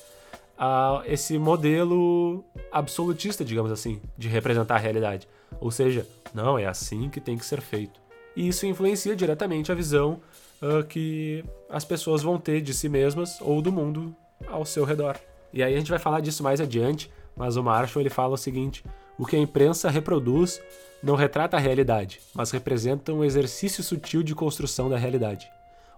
a 0.58 1.02
esse 1.06 1.38
modelo 1.38 2.44
absolutista, 2.70 3.44
digamos 3.44 3.72
assim, 3.72 4.00
de 4.16 4.28
representar 4.28 4.74
a 4.74 4.78
realidade. 4.78 5.28
Ou 5.60 5.70
seja, 5.70 6.06
não, 6.34 6.58
é 6.58 6.66
assim 6.66 7.08
que 7.08 7.20
tem 7.20 7.38
que 7.38 7.46
ser 7.46 7.60
feito. 7.60 8.00
E 8.36 8.48
isso 8.48 8.66
influencia 8.66 9.16
diretamente 9.16 9.72
a 9.72 9.74
visão 9.74 10.20
uh, 10.60 10.84
que 10.84 11.44
as 11.70 11.84
pessoas 11.84 12.22
vão 12.22 12.38
ter 12.38 12.60
de 12.60 12.74
si 12.74 12.88
mesmas 12.88 13.40
ou 13.40 13.62
do 13.62 13.72
mundo 13.72 14.14
ao 14.48 14.64
seu 14.64 14.84
redor. 14.84 15.18
E 15.52 15.62
aí 15.62 15.74
a 15.74 15.78
gente 15.78 15.90
vai 15.90 15.98
falar 15.98 16.20
disso 16.20 16.42
mais 16.42 16.60
adiante, 16.60 17.10
mas 17.36 17.56
o 17.56 17.62
Marshall 17.62 18.02
ele 18.02 18.10
fala 18.10 18.34
o 18.34 18.38
seguinte: 18.38 18.84
o 19.18 19.26
que 19.26 19.36
a 19.36 19.38
imprensa 19.38 19.90
reproduz 19.90 20.60
não 21.02 21.14
retrata 21.14 21.56
a 21.56 21.60
realidade, 21.60 22.20
mas 22.34 22.50
representa 22.50 23.12
um 23.12 23.24
exercício 23.24 23.82
sutil 23.82 24.22
de 24.22 24.34
construção 24.34 24.88
da 24.88 24.96
realidade. 24.96 25.48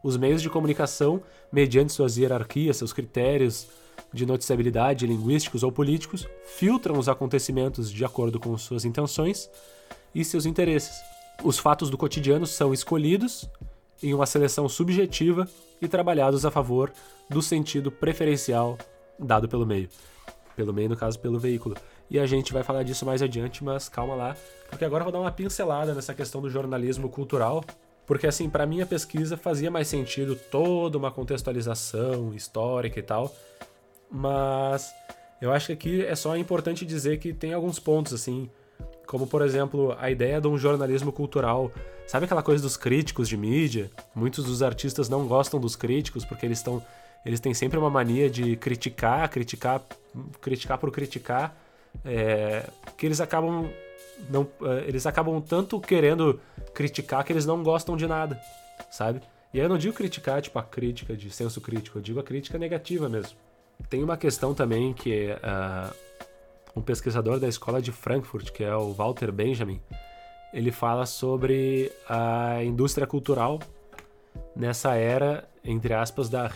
Os 0.03 0.17
meios 0.17 0.41
de 0.41 0.49
comunicação, 0.49 1.23
mediante 1.53 1.93
suas 1.93 2.17
hierarquias, 2.17 2.77
seus 2.77 2.93
critérios 2.93 3.67
de 4.13 4.25
noticiabilidade, 4.25 5.07
linguísticos 5.07 5.63
ou 5.63 5.71
políticos, 5.71 6.27
filtram 6.45 6.99
os 6.99 7.09
acontecimentos 7.09 7.91
de 7.91 8.05
acordo 8.05 8.41
com 8.41 8.57
suas 8.57 8.85
intenções 8.85 9.51
e 10.15 10.25
seus 10.25 10.47
interesses. 10.47 11.01
Os 11.43 11.59
fatos 11.59 11.91
do 11.91 11.99
cotidiano 11.99 12.47
são 12.47 12.73
escolhidos 12.73 13.49
em 14.03 14.15
uma 14.15 14.27
seleção 14.27 14.69
subjetiva 14.69 15.49
e 15.81 15.89
trabalhados 15.89 16.45
a 16.45 16.51
favor 16.51 16.93
do 17.29 17.43
sentido 17.43 17.91
preferencial 17.91 18.79
dado 19.21 19.49
pelo 19.49 19.67
meio. 19.67 19.89
Pelo 20.57 20.73
meio, 20.73 20.89
no 20.89 20.97
caso, 20.97 21.19
pelo 21.19 21.39
veículo. 21.39 21.77
E 22.11 22.19
a 22.19 22.27
gente 22.27 22.53
vai 22.53 22.63
falar 22.63 22.83
disso 22.83 23.07
mais 23.07 23.23
adiante, 23.23 23.63
mas 23.63 23.89
calma 23.89 24.15
lá, 24.15 24.37
porque 24.69 24.85
agora 24.85 25.03
eu 25.03 25.05
vou 25.05 25.13
dar 25.13 25.21
uma 25.21 25.31
pincelada 25.31 25.95
nessa 25.95 26.13
questão 26.13 26.43
do 26.43 26.51
jornalismo 26.51 27.09
cultural, 27.09 27.65
porque 28.05 28.27
assim, 28.27 28.51
para 28.51 28.67
mim 28.67 28.81
a 28.81 28.87
pesquisa 28.87 29.37
fazia 29.37 29.71
mais 29.71 29.87
sentido 29.87 30.35
toda 30.35 30.99
uma 30.99 31.13
contextualização 31.13 32.35
histórica 32.35 32.99
e 32.99 33.03
tal, 33.03 33.33
mas 34.11 34.93
eu 35.41 35.53
acho 35.53 35.69
que 35.69 35.73
aqui 35.73 36.05
é 36.05 36.17
só 36.17 36.37
importante 36.37 36.85
dizer 36.85 37.19
que 37.19 37.33
tem 37.33 37.55
alguns 37.55 37.79
pontos 37.79 38.13
assim 38.13 38.51
como, 39.11 39.27
por 39.27 39.43
exemplo, 39.43 39.97
a 39.99 40.09
ideia 40.09 40.41
de 40.41 40.47
um 40.47 40.57
jornalismo 40.57 41.11
cultural. 41.11 41.73
Sabe 42.07 42.27
aquela 42.27 42.45
coisa 42.45 42.63
dos 42.63 42.77
críticos 42.77 43.29
de 43.29 43.37
mídia? 43.37 43.91
Muitos 44.15 44.45
dos 44.45 44.63
artistas 44.63 45.09
não 45.09 45.27
gostam 45.27 45.59
dos 45.59 45.75
críticos 45.75 46.25
porque 46.25 46.47
eles 46.47 46.59
estão. 46.59 46.81
Eles 47.25 47.41
têm 47.41 47.53
sempre 47.53 47.79
uma 47.79 47.91
mania 47.91 48.31
de 48.31 48.57
criticar, 48.57 49.29
criticar, 49.29 49.83
criticar 50.41 50.79
por 50.79 50.91
criticar. 50.91 51.57
É, 52.05 52.69
que 52.97 53.07
eles 53.07 53.21
acabam. 53.21 53.69
Não, 54.29 54.47
é, 54.63 54.85
eles 54.87 55.07
acabam 55.07 55.41
tanto 55.41 55.81
querendo 55.81 56.41
criticar 56.75 57.25
que 57.25 57.33
eles 57.33 57.47
não 57.47 57.63
gostam 57.63 57.97
de 57.97 58.07
nada, 58.07 58.41
sabe? 58.91 59.21
E 59.53 59.59
aí 59.59 59.65
eu 59.65 59.69
não 59.69 59.79
digo 59.79 59.95
criticar, 59.95 60.41
tipo, 60.41 60.59
a 60.59 60.63
crítica 60.63 61.17
de 61.17 61.31
senso 61.31 61.61
crítico, 61.61 61.99
eu 61.99 62.03
digo 62.03 62.21
a 62.21 62.23
crítica 62.23 62.57
negativa 62.59 63.09
mesmo. 63.09 63.37
Tem 63.89 64.03
uma 64.03 64.17
questão 64.17 64.55
também 64.55 64.93
que. 64.93 65.31
Uh, 65.33 66.11
um 66.75 66.81
pesquisador 66.81 67.39
da 67.39 67.49
escola 67.49 67.81
de 67.81 67.93
Frankfurt, 67.93 68.51
que 68.51 68.65
é 68.65 68.75
o 68.75 68.93
Walter 68.93 69.33
Benjamin, 69.33 69.81
ele 70.53 70.71
fala 70.71 71.07
sobre 71.07 71.93
a 72.09 72.63
indústria 72.63 73.07
cultural 73.07 73.59
nessa 74.55 74.95
era, 74.95 75.49
entre 75.65 75.95
aspas, 75.95 76.29
da 76.29 76.47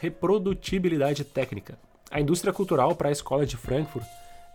reprodutibilidade 0.00 1.24
técnica. 1.24 1.78
A 2.10 2.20
indústria 2.20 2.52
cultural 2.52 2.94
para 2.94 3.08
a 3.08 3.12
escola 3.12 3.44
de 3.44 3.56
Frankfurt 3.56 4.06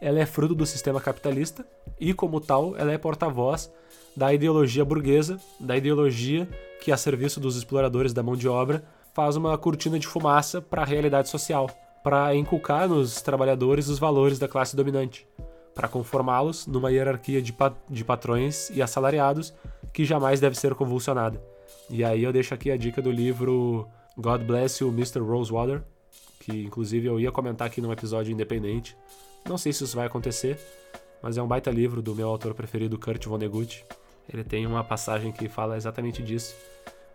ela 0.03 0.19
é 0.19 0.25
fruto 0.25 0.53
do 0.53 0.65
sistema 0.65 0.99
capitalista 0.99 1.65
e, 1.97 2.13
como 2.13 2.41
tal, 2.41 2.75
ela 2.75 2.91
é 2.91 2.97
porta-voz 2.97 3.71
da 4.13 4.33
ideologia 4.33 4.83
burguesa, 4.83 5.39
da 5.57 5.77
ideologia 5.77 6.45
que, 6.81 6.91
a 6.91 6.97
serviço 6.97 7.39
dos 7.39 7.55
exploradores 7.55 8.11
da 8.11 8.21
mão 8.21 8.35
de 8.35 8.49
obra, 8.49 8.83
faz 9.13 9.37
uma 9.37 9.57
cortina 9.57 9.97
de 9.97 10.05
fumaça 10.05 10.61
para 10.61 10.81
a 10.81 10.85
realidade 10.85 11.29
social, 11.29 11.69
para 12.03 12.35
inculcar 12.35 12.89
nos 12.89 13.21
trabalhadores 13.21 13.87
os 13.87 13.97
valores 13.97 14.37
da 14.37 14.47
classe 14.47 14.75
dominante, 14.75 15.25
para 15.73 15.87
conformá-los 15.87 16.67
numa 16.67 16.91
hierarquia 16.91 17.41
de, 17.41 17.55
de 17.89 18.03
patrões 18.03 18.69
e 18.71 18.81
assalariados 18.81 19.53
que 19.93 20.03
jamais 20.03 20.41
deve 20.41 20.57
ser 20.57 20.75
convulsionada. 20.75 21.41
E 21.89 22.03
aí 22.03 22.23
eu 22.23 22.33
deixo 22.33 22.53
aqui 22.53 22.71
a 22.71 22.77
dica 22.77 23.01
do 23.01 23.11
livro 23.11 23.87
God 24.17 24.43
Bless 24.43 24.83
You, 24.83 24.89
Mr. 24.89 25.19
Rosewater, 25.19 25.83
que 26.39 26.63
inclusive 26.63 27.07
eu 27.07 27.19
ia 27.19 27.31
comentar 27.31 27.67
aqui 27.67 27.81
num 27.81 27.91
episódio 27.91 28.31
independente. 28.31 28.95
Não 29.47 29.57
sei 29.57 29.73
se 29.73 29.83
isso 29.83 29.95
vai 29.95 30.07
acontecer, 30.07 30.57
mas 31.21 31.37
é 31.37 31.41
um 31.41 31.47
baita 31.47 31.71
livro 31.71 32.01
do 32.01 32.15
meu 32.15 32.29
autor 32.29 32.53
preferido, 32.53 32.97
Kurt 32.97 33.25
Vonnegut. 33.25 33.85
Ele 34.31 34.43
tem 34.43 34.65
uma 34.65 34.83
passagem 34.83 35.31
que 35.31 35.49
fala 35.49 35.75
exatamente 35.75 36.23
disso, 36.23 36.55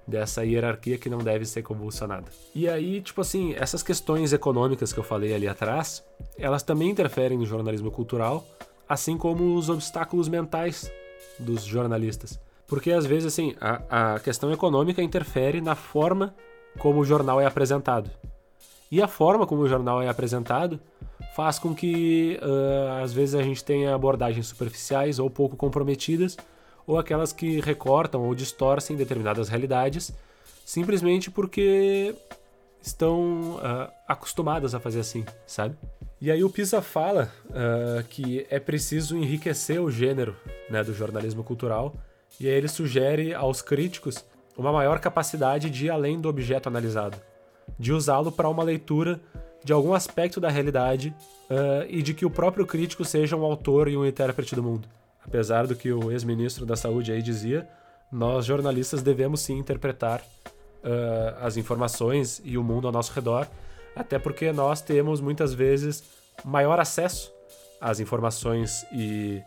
dessa 0.06 0.44
hierarquia 0.44 0.98
que 0.98 1.08
não 1.08 1.18
deve 1.18 1.44
ser 1.44 1.62
convulsionada. 1.62 2.26
E 2.54 2.68
aí, 2.68 3.00
tipo 3.00 3.20
assim, 3.20 3.54
essas 3.54 3.82
questões 3.82 4.32
econômicas 4.32 4.92
que 4.92 4.98
eu 4.98 5.04
falei 5.04 5.34
ali 5.34 5.46
atrás, 5.48 6.04
elas 6.36 6.62
também 6.62 6.90
interferem 6.90 7.38
no 7.38 7.46
jornalismo 7.46 7.90
cultural, 7.90 8.46
assim 8.88 9.16
como 9.16 9.54
os 9.54 9.68
obstáculos 9.68 10.28
mentais 10.28 10.90
dos 11.38 11.64
jornalistas. 11.64 12.40
Porque 12.68 12.92
às 12.92 13.06
vezes, 13.06 13.32
assim, 13.32 13.56
a, 13.60 14.14
a 14.14 14.20
questão 14.20 14.52
econômica 14.52 15.02
interfere 15.02 15.60
na 15.60 15.74
forma 15.74 16.34
como 16.78 17.00
o 17.00 17.04
jornal 17.04 17.40
é 17.40 17.46
apresentado. 17.46 18.10
E 18.90 19.02
a 19.02 19.08
forma 19.08 19.46
como 19.46 19.62
o 19.62 19.68
jornal 19.68 20.00
é 20.00 20.08
apresentado 20.08 20.78
faz 21.34 21.58
com 21.58 21.74
que 21.74 22.38
uh, 22.42 23.02
às 23.02 23.12
vezes 23.12 23.34
a 23.34 23.42
gente 23.42 23.64
tenha 23.64 23.94
abordagens 23.94 24.46
superficiais 24.46 25.18
ou 25.18 25.30
pouco 25.30 25.56
comprometidas, 25.56 26.36
ou 26.86 26.98
aquelas 26.98 27.32
que 27.32 27.60
recortam 27.60 28.22
ou 28.22 28.34
distorcem 28.34 28.96
determinadas 28.96 29.48
realidades, 29.48 30.12
simplesmente 30.64 31.30
porque 31.30 32.14
estão 32.80 33.56
uh, 33.56 33.90
acostumadas 34.06 34.74
a 34.74 34.80
fazer 34.80 35.00
assim, 35.00 35.24
sabe? 35.46 35.76
E 36.20 36.30
aí 36.30 36.42
o 36.42 36.50
Pisa 36.50 36.82
fala 36.82 37.30
uh, 37.46 38.02
que 38.08 38.46
é 38.50 38.58
preciso 38.58 39.16
enriquecer 39.16 39.80
o 39.80 39.90
gênero 39.90 40.34
né, 40.70 40.82
do 40.82 40.94
jornalismo 40.94 41.44
cultural, 41.44 41.94
e 42.40 42.46
aí 42.46 42.54
ele 42.54 42.68
sugere 42.68 43.34
aos 43.34 43.62
críticos 43.62 44.24
uma 44.56 44.72
maior 44.72 44.98
capacidade 44.98 45.70
de 45.70 45.86
ir 45.86 45.90
além 45.90 46.20
do 46.20 46.28
objeto 46.28 46.68
analisado, 46.68 47.16
de 47.78 47.92
usá-lo 47.92 48.32
para 48.32 48.48
uma 48.48 48.62
leitura 48.62 49.20
de 49.64 49.72
algum 49.72 49.92
aspecto 49.92 50.40
da 50.40 50.48
realidade 50.48 51.14
uh, 51.50 51.86
e 51.88 52.02
de 52.02 52.14
que 52.14 52.24
o 52.24 52.30
próprio 52.30 52.66
crítico 52.66 53.04
seja 53.04 53.36
um 53.36 53.44
autor 53.44 53.88
e 53.88 53.96
um 53.96 54.06
intérprete 54.06 54.54
do 54.54 54.62
mundo. 54.62 54.88
Apesar 55.24 55.66
do 55.66 55.76
que 55.76 55.92
o 55.92 56.10
ex-ministro 56.10 56.64
da 56.64 56.76
Saúde 56.76 57.12
aí 57.12 57.20
dizia, 57.20 57.68
nós 58.10 58.46
jornalistas 58.46 59.02
devemos 59.02 59.40
sim 59.40 59.58
interpretar 59.58 60.20
uh, 60.20 61.36
as 61.40 61.56
informações 61.56 62.40
e 62.44 62.56
o 62.56 62.64
mundo 62.64 62.86
ao 62.86 62.92
nosso 62.92 63.12
redor, 63.12 63.46
até 63.94 64.18
porque 64.18 64.52
nós 64.52 64.80
temos 64.80 65.20
muitas 65.20 65.52
vezes 65.52 66.02
maior 66.44 66.80
acesso 66.80 67.32
às 67.80 68.00
informações 68.00 68.86
e 68.92 69.42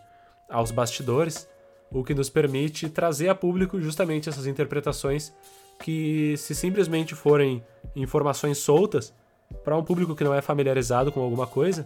aos 0.50 0.72
bastidores, 0.72 1.48
o 1.91 2.04
que 2.04 2.13
nos 2.13 2.30
permite 2.30 2.89
trazer 2.89 3.30
a 3.30 3.36
público 3.36 3.80
justamente 3.82 4.30
essas 4.30 4.47
interpretações 4.47 5.34
que, 5.80 6.36
se 6.38 6.56
simplesmente 6.56 7.13
forem 7.13 7.63
informações 7.95 8.60
soltas, 8.60 9.13
para 9.63 9.77
um 9.77 9.84
público 9.84 10.15
que 10.15 10.23
não 10.23 10.34
é 10.34 10.41
familiarizado 10.41 11.12
com 11.12 11.21
alguma 11.21 11.45
coisa, 11.45 11.86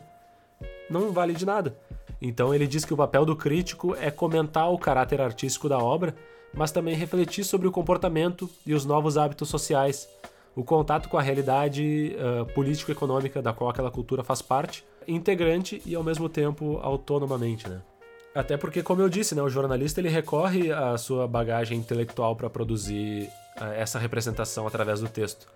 não 0.89 1.11
vale 1.11 1.33
de 1.33 1.45
nada. 1.45 1.75
Então 2.21 2.53
ele 2.53 2.67
diz 2.67 2.85
que 2.85 2.93
o 2.93 2.97
papel 2.97 3.25
do 3.25 3.35
crítico 3.35 3.95
é 3.95 4.11
comentar 4.11 4.71
o 4.71 4.77
caráter 4.77 5.19
artístico 5.19 5.67
da 5.67 5.79
obra, 5.79 6.15
mas 6.53 6.71
também 6.71 6.95
refletir 6.95 7.43
sobre 7.43 7.67
o 7.67 7.71
comportamento 7.71 8.49
e 8.65 8.73
os 8.73 8.85
novos 8.85 9.17
hábitos 9.17 9.49
sociais, 9.49 10.07
o 10.55 10.63
contato 10.63 11.09
com 11.09 11.17
a 11.17 11.21
realidade 11.21 12.15
uh, 12.15 12.45
político-econômica 12.53 13.41
da 13.41 13.51
qual 13.51 13.69
aquela 13.69 13.91
cultura 13.91 14.23
faz 14.23 14.41
parte, 14.41 14.85
integrante 15.07 15.81
e 15.85 15.95
ao 15.95 16.03
mesmo 16.03 16.29
tempo 16.29 16.79
autonomamente, 16.81 17.67
né? 17.67 17.81
Até 18.35 18.57
porque, 18.57 18.83
como 18.83 19.01
eu 19.01 19.07
disse, 19.07 19.33
né, 19.33 19.41
o 19.41 19.47
jornalista 19.47 20.01
ele 20.01 20.09
recorre 20.09 20.69
à 20.69 20.97
sua 20.97 21.25
bagagem 21.25 21.77
intelectual 21.77 22.35
para 22.35 22.49
produzir 22.49 23.29
uh, 23.57 23.63
essa 23.77 23.97
representação 23.97 24.67
através 24.67 24.99
do 24.99 25.07
texto. 25.07 25.47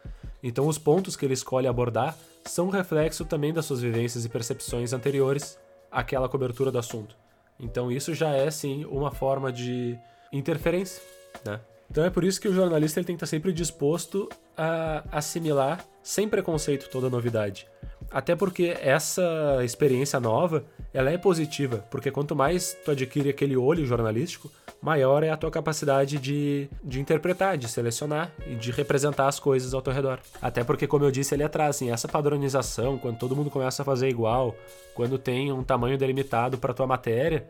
Então, 0.41 0.65
os 0.65 0.77
pontos 0.77 1.17
que 1.17 1.25
ele 1.25 1.33
escolhe 1.33 1.67
abordar 1.67 2.15
são 2.45 2.69
reflexo 2.69 3.25
também 3.25 3.51
das 3.51 3.65
suas 3.65 3.81
vivências 3.81 4.23
e 4.23 4.29
percepções 4.29 4.93
anteriores 4.93 5.59
àquela 5.91 6.29
cobertura 6.29 6.71
do 6.71 6.79
assunto. 6.79 7.17
Então, 7.59 7.91
isso 7.91 8.13
já 8.13 8.29
é, 8.29 8.49
sim, 8.49 8.85
uma 8.85 9.11
forma 9.11 9.51
de 9.51 9.99
interferência, 10.31 11.03
né? 11.43 11.59
Então 11.91 12.05
é 12.05 12.09
por 12.09 12.23
isso 12.23 12.39
que 12.39 12.47
o 12.47 12.53
jornalista 12.53 12.99
ele 12.99 13.07
tem 13.07 13.15
que 13.15 13.23
estar 13.23 13.35
sempre 13.35 13.51
disposto 13.51 14.29
a 14.55 15.03
assimilar 15.11 15.83
sem 16.03 16.29
preconceito 16.29 16.87
toda 16.89 17.09
novidade. 17.09 17.67
Até 18.11 18.35
porque 18.35 18.75
essa 18.81 19.59
experiência 19.63 20.19
nova, 20.19 20.63
ela 20.93 21.11
é 21.11 21.17
positiva, 21.17 21.85
porque 21.91 22.09
quanto 22.09 22.35
mais 22.35 22.75
tu 22.83 22.91
adquire 22.91 23.29
aquele 23.29 23.55
olho 23.55 23.85
jornalístico, 23.85 24.51
maior 24.81 25.23
é 25.23 25.29
a 25.29 25.37
tua 25.37 25.51
capacidade 25.51 26.17
de, 26.17 26.69
de 26.83 26.99
interpretar, 26.99 27.57
de 27.57 27.67
selecionar 27.67 28.31
e 28.47 28.55
de 28.55 28.71
representar 28.71 29.27
as 29.27 29.39
coisas 29.39 29.73
ao 29.73 29.81
teu 29.81 29.93
redor. 29.93 30.19
Até 30.41 30.63
porque, 30.63 30.87
como 30.87 31.05
eu 31.05 31.11
disse 31.11 31.33
ali 31.33 31.43
atrás, 31.43 31.75
assim, 31.75 31.91
essa 31.91 32.07
padronização, 32.07 32.97
quando 32.97 33.19
todo 33.19 33.35
mundo 33.35 33.49
começa 33.49 33.83
a 33.83 33.85
fazer 33.85 34.09
igual, 34.09 34.55
quando 34.95 35.19
tem 35.19 35.51
um 35.51 35.63
tamanho 35.63 35.97
delimitado 35.97 36.57
para 36.57 36.73
tua 36.73 36.87
matéria, 36.87 37.47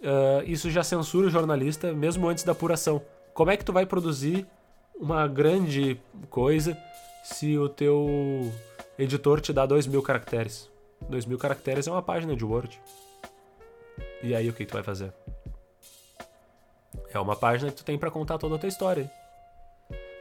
uh, 0.00 0.44
isso 0.46 0.70
já 0.70 0.84
censura 0.84 1.26
o 1.26 1.30
jornalista 1.30 1.92
mesmo 1.92 2.28
antes 2.28 2.44
da 2.44 2.52
apuração. 2.52 3.02
Como 3.34 3.50
é 3.50 3.56
que 3.56 3.64
tu 3.64 3.72
vai 3.72 3.86
produzir 3.86 4.46
uma 5.00 5.26
grande 5.26 6.00
coisa 6.28 6.76
se 7.22 7.56
o 7.56 7.68
teu 7.68 8.52
editor 8.98 9.40
te 9.40 9.52
dá 9.52 9.64
2 9.64 9.86
mil 9.86 10.02
caracteres? 10.02 10.70
2 11.08 11.26
mil 11.26 11.38
caracteres 11.38 11.86
é 11.86 11.90
uma 11.90 12.02
página 12.02 12.34
de 12.34 12.44
Word. 12.44 12.80
E 14.22 14.34
aí 14.34 14.48
o 14.48 14.52
que 14.52 14.66
tu 14.66 14.74
vai 14.74 14.82
fazer? 14.82 15.12
É 17.12 17.18
uma 17.18 17.36
página 17.36 17.70
que 17.70 17.76
tu 17.76 17.84
tem 17.84 17.98
para 17.98 18.10
contar 18.10 18.38
toda 18.38 18.56
a 18.56 18.58
tua 18.58 18.68
história. 18.68 19.10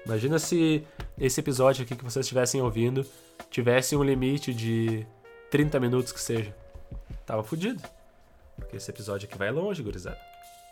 Imagina 0.06 0.40
se 0.40 0.86
esse 1.18 1.40
episódio 1.40 1.84
aqui 1.84 1.96
que 1.96 2.04
vocês 2.04 2.26
estivessem 2.26 2.62
ouvindo 2.62 3.06
tivesse 3.50 3.96
um 3.96 4.04
limite 4.04 4.54
de 4.54 5.06
30 5.52 5.80
minutos 5.80 6.12
que 6.12 6.22
seja. 6.22 6.56
Tava 7.26 7.44
fudido. 7.44 7.82
Porque 8.56 8.78
esse 8.78 8.90
episódio 8.90 9.28
aqui 9.28 9.38
vai 9.38 9.52
longe, 9.52 9.84
gurizada. 9.84 10.20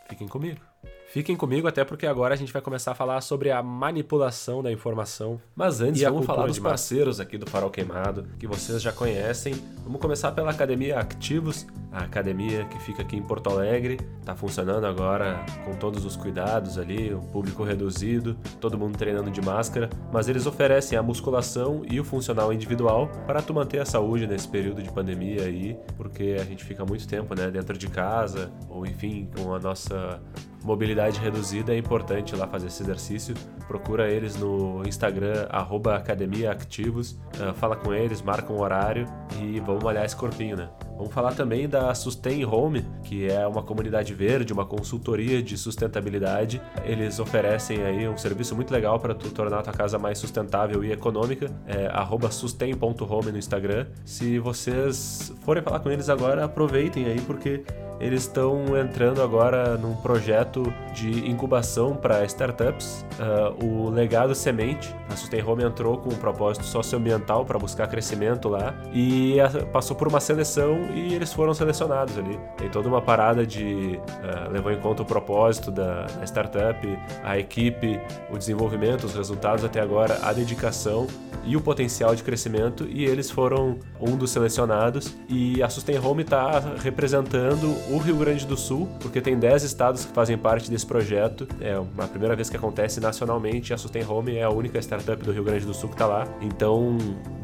Fiquem 0.08 0.26
comigo. 0.26 0.60
Fiquem 1.08 1.36
comigo, 1.36 1.68
até 1.68 1.84
porque 1.84 2.06
agora 2.06 2.34
a 2.34 2.36
gente 2.36 2.52
vai 2.52 2.60
começar 2.60 2.92
a 2.92 2.94
falar 2.94 3.20
sobre 3.20 3.50
a 3.50 3.62
manipulação 3.62 4.62
da 4.62 4.72
informação. 4.72 5.40
Mas 5.54 5.80
antes, 5.80 6.02
vamos 6.02 6.26
falar 6.26 6.46
dos 6.46 6.58
parceiros 6.58 7.20
aqui 7.20 7.38
do 7.38 7.48
Farol 7.48 7.70
Queimado, 7.70 8.26
que 8.38 8.46
vocês 8.46 8.82
já 8.82 8.92
conhecem. 8.92 9.54
Vamos 9.84 10.00
começar 10.00 10.32
pela 10.32 10.50
Academia 10.50 10.98
Ativos, 10.98 11.64
a 11.92 12.00
academia 12.00 12.64
que 12.64 12.78
fica 12.80 13.02
aqui 13.02 13.16
em 13.16 13.22
Porto 13.22 13.48
Alegre. 13.48 13.98
Está 14.20 14.34
funcionando 14.34 14.84
agora 14.84 15.46
com 15.64 15.74
todos 15.76 16.04
os 16.04 16.16
cuidados 16.16 16.76
ali, 16.76 17.14
o 17.14 17.20
público 17.20 17.62
reduzido, 17.62 18.36
todo 18.60 18.76
mundo 18.76 18.98
treinando 18.98 19.30
de 19.30 19.40
máscara. 19.40 19.88
Mas 20.12 20.28
eles 20.28 20.44
oferecem 20.44 20.98
a 20.98 21.02
musculação 21.02 21.82
e 21.88 22.00
o 22.00 22.04
funcional 22.04 22.52
individual 22.52 23.08
para 23.26 23.40
tu 23.40 23.54
manter 23.54 23.78
a 23.78 23.86
saúde 23.86 24.26
nesse 24.26 24.48
período 24.48 24.82
de 24.82 24.90
pandemia 24.90 25.44
aí, 25.44 25.78
porque 25.96 26.36
a 26.38 26.44
gente 26.44 26.64
fica 26.64 26.84
muito 26.84 27.06
tempo 27.06 27.34
né, 27.34 27.48
dentro 27.48 27.78
de 27.78 27.86
casa, 27.86 28.50
ou 28.68 28.84
enfim, 28.84 29.30
com 29.34 29.54
a 29.54 29.60
nossa 29.60 30.20
mobilidade 30.66 31.20
reduzida, 31.20 31.72
é 31.72 31.78
importante 31.78 32.34
lá 32.34 32.46
fazer 32.46 32.66
esse 32.66 32.82
exercício. 32.82 33.34
Procura 33.68 34.10
eles 34.10 34.36
no 34.36 34.82
Instagram, 34.86 35.46
academiaactivos, 35.94 37.12
uh, 37.12 37.54
fala 37.54 37.76
com 37.76 37.94
eles, 37.94 38.20
marca 38.20 38.52
um 38.52 38.60
horário 38.60 39.06
e 39.40 39.60
vamos 39.60 39.82
malhar 39.82 40.04
esse 40.04 40.16
corpinho, 40.16 40.56
né? 40.56 40.68
Vamos 40.96 41.12
falar 41.12 41.34
também 41.34 41.68
da 41.68 41.94
Sustain 41.94 42.44
Home, 42.44 42.84
que 43.02 43.30
é 43.30 43.46
uma 43.46 43.62
comunidade 43.62 44.14
verde, 44.14 44.52
uma 44.52 44.64
consultoria 44.64 45.42
de 45.42 45.56
sustentabilidade. 45.56 46.60
Eles 46.84 47.18
oferecem 47.18 47.82
aí 47.82 48.08
um 48.08 48.16
serviço 48.16 48.56
muito 48.56 48.72
legal 48.72 48.98
para 48.98 49.14
tu 49.14 49.30
tornar 49.30 49.58
a 49.58 49.62
tua 49.62 49.72
casa 49.74 49.98
mais 49.98 50.18
sustentável 50.18 50.82
e 50.82 50.90
econômica. 50.90 51.50
É 51.66 51.86
sustain.home 52.30 53.30
no 53.30 53.38
Instagram. 53.38 53.86
Se 54.04 54.38
vocês 54.38 55.32
forem 55.42 55.62
falar 55.62 55.80
com 55.80 55.90
eles 55.90 56.08
agora, 56.08 56.44
aproveitem 56.44 57.04
aí 57.06 57.20
porque 57.20 57.62
eles 58.00 58.22
estão 58.22 58.76
entrando 58.76 59.22
agora 59.22 59.76
num 59.76 59.94
projeto 59.96 60.72
de 60.92 61.28
incubação 61.28 61.94
para 61.94 62.24
startups. 62.24 63.04
Uh, 63.18 63.64
o 63.64 63.90
Legado 63.90 64.34
Semente, 64.34 64.94
a 65.10 65.16
Sustain 65.16 65.42
Home 65.42 65.64
entrou 65.64 65.98
com 65.98 66.10
um 66.10 66.16
propósito 66.16 66.64
socioambiental 66.64 67.44
para 67.44 67.58
buscar 67.58 67.86
crescimento 67.86 68.48
lá 68.48 68.74
e 68.92 69.36
passou 69.72 69.96
por 69.96 70.08
uma 70.08 70.20
seleção 70.20 70.82
e 70.94 71.14
eles 71.14 71.32
foram 71.32 71.54
selecionados 71.54 72.18
ali. 72.18 72.38
Tem 72.56 72.68
toda 72.68 72.88
uma 72.88 73.00
parada 73.00 73.46
de 73.46 73.98
uh, 74.06 74.50
levou 74.50 74.72
em 74.72 74.78
conta 74.78 75.02
o 75.02 75.06
propósito 75.06 75.70
da, 75.70 76.06
da 76.06 76.24
startup, 76.24 76.98
a 77.24 77.38
equipe, 77.38 78.00
o 78.30 78.38
desenvolvimento, 78.38 79.04
os 79.04 79.14
resultados 79.14 79.64
até 79.64 79.80
agora, 79.80 80.18
a 80.22 80.32
dedicação 80.32 81.06
e 81.46 81.56
o 81.56 81.60
potencial 81.60 82.14
de 82.14 82.22
crescimento 82.22 82.86
e 82.90 83.04
eles 83.04 83.30
foram 83.30 83.78
um 84.00 84.16
dos 84.16 84.30
selecionados 84.30 85.14
e 85.28 85.62
a 85.62 85.68
Sustain 85.70 85.98
Home 85.98 86.22
está 86.22 86.58
representando 86.82 87.68
o 87.88 87.98
Rio 87.98 88.16
Grande 88.16 88.46
do 88.46 88.56
Sul, 88.56 88.88
porque 89.00 89.20
tem 89.20 89.38
10 89.38 89.62
estados 89.62 90.04
que 90.04 90.12
fazem 90.12 90.36
parte 90.36 90.70
desse 90.70 90.86
projeto. 90.86 91.46
É 91.60 91.74
a 91.74 92.06
primeira 92.08 92.34
vez 92.34 92.50
que 92.50 92.56
acontece 92.56 93.00
nacionalmente, 93.00 93.72
a 93.72 93.78
Sustain 93.78 94.04
Home 94.04 94.36
é 94.36 94.42
a 94.42 94.50
única 94.50 94.78
startup 94.80 95.22
do 95.22 95.32
Rio 95.32 95.44
Grande 95.44 95.64
do 95.64 95.74
Sul 95.74 95.88
que 95.88 95.94
está 95.94 96.06
lá. 96.06 96.26
Então, 96.40 96.98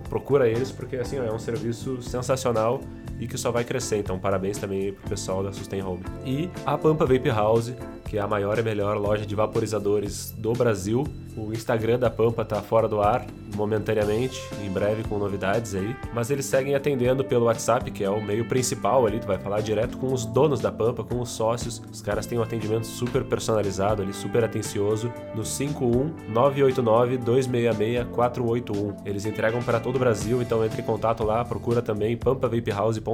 procura 0.08 0.48
eles 0.48 0.70
porque 0.70 0.96
assim, 0.96 1.16
é 1.16 1.32
um 1.32 1.38
serviço 1.38 2.02
sensacional 2.02 2.80
e 3.22 3.26
que 3.28 3.38
só 3.38 3.52
vai 3.52 3.62
crescer. 3.62 3.98
Então, 3.98 4.18
parabéns 4.18 4.58
também 4.58 4.92
pro 4.92 5.08
pessoal 5.08 5.44
da 5.44 5.52
Sustain 5.52 5.82
Home. 5.82 6.02
E 6.26 6.50
a 6.66 6.76
Pampa 6.76 7.06
Vape 7.06 7.28
House, 7.28 7.72
que 8.04 8.18
é 8.18 8.20
a 8.20 8.26
maior 8.26 8.58
e 8.58 8.62
melhor 8.62 8.98
loja 8.98 9.24
de 9.24 9.34
vaporizadores 9.34 10.34
do 10.36 10.52
Brasil. 10.52 11.06
O 11.36 11.52
Instagram 11.52 11.98
da 11.98 12.10
Pampa 12.10 12.44
tá 12.44 12.60
fora 12.60 12.88
do 12.88 13.00
ar 13.00 13.24
momentaneamente, 13.56 14.40
em 14.62 14.70
breve 14.70 15.02
com 15.04 15.18
novidades 15.18 15.74
aí, 15.74 15.94
mas 16.12 16.30
eles 16.30 16.44
seguem 16.44 16.74
atendendo 16.74 17.24
pelo 17.24 17.46
WhatsApp, 17.46 17.90
que 17.90 18.04
é 18.04 18.10
o 18.10 18.20
meio 18.20 18.46
principal 18.46 19.06
ali, 19.06 19.18
tu 19.18 19.26
vai 19.26 19.38
falar 19.38 19.60
direto 19.60 19.98
com 19.98 20.12
os 20.12 20.24
donos 20.24 20.60
da 20.60 20.72
Pampa, 20.72 21.04
com 21.04 21.20
os 21.20 21.30
sócios. 21.30 21.82
Os 21.90 22.00
caras 22.02 22.26
têm 22.26 22.38
um 22.38 22.42
atendimento 22.42 22.86
super 22.86 23.24
personalizado 23.24 24.02
ali, 24.02 24.12
super 24.12 24.44
atencioso 24.44 25.12
no 25.34 25.44
51 25.44 26.12
989 26.28 27.18
266 27.18 28.06
481. 28.14 28.96
Eles 29.04 29.26
entregam 29.26 29.62
para 29.62 29.80
todo 29.80 29.96
o 29.96 29.98
Brasil, 29.98 30.42
então 30.42 30.64
entre 30.64 30.82
em 30.82 30.84
contato 30.84 31.24
lá, 31.24 31.44
procura 31.44 31.80
também 31.80 32.16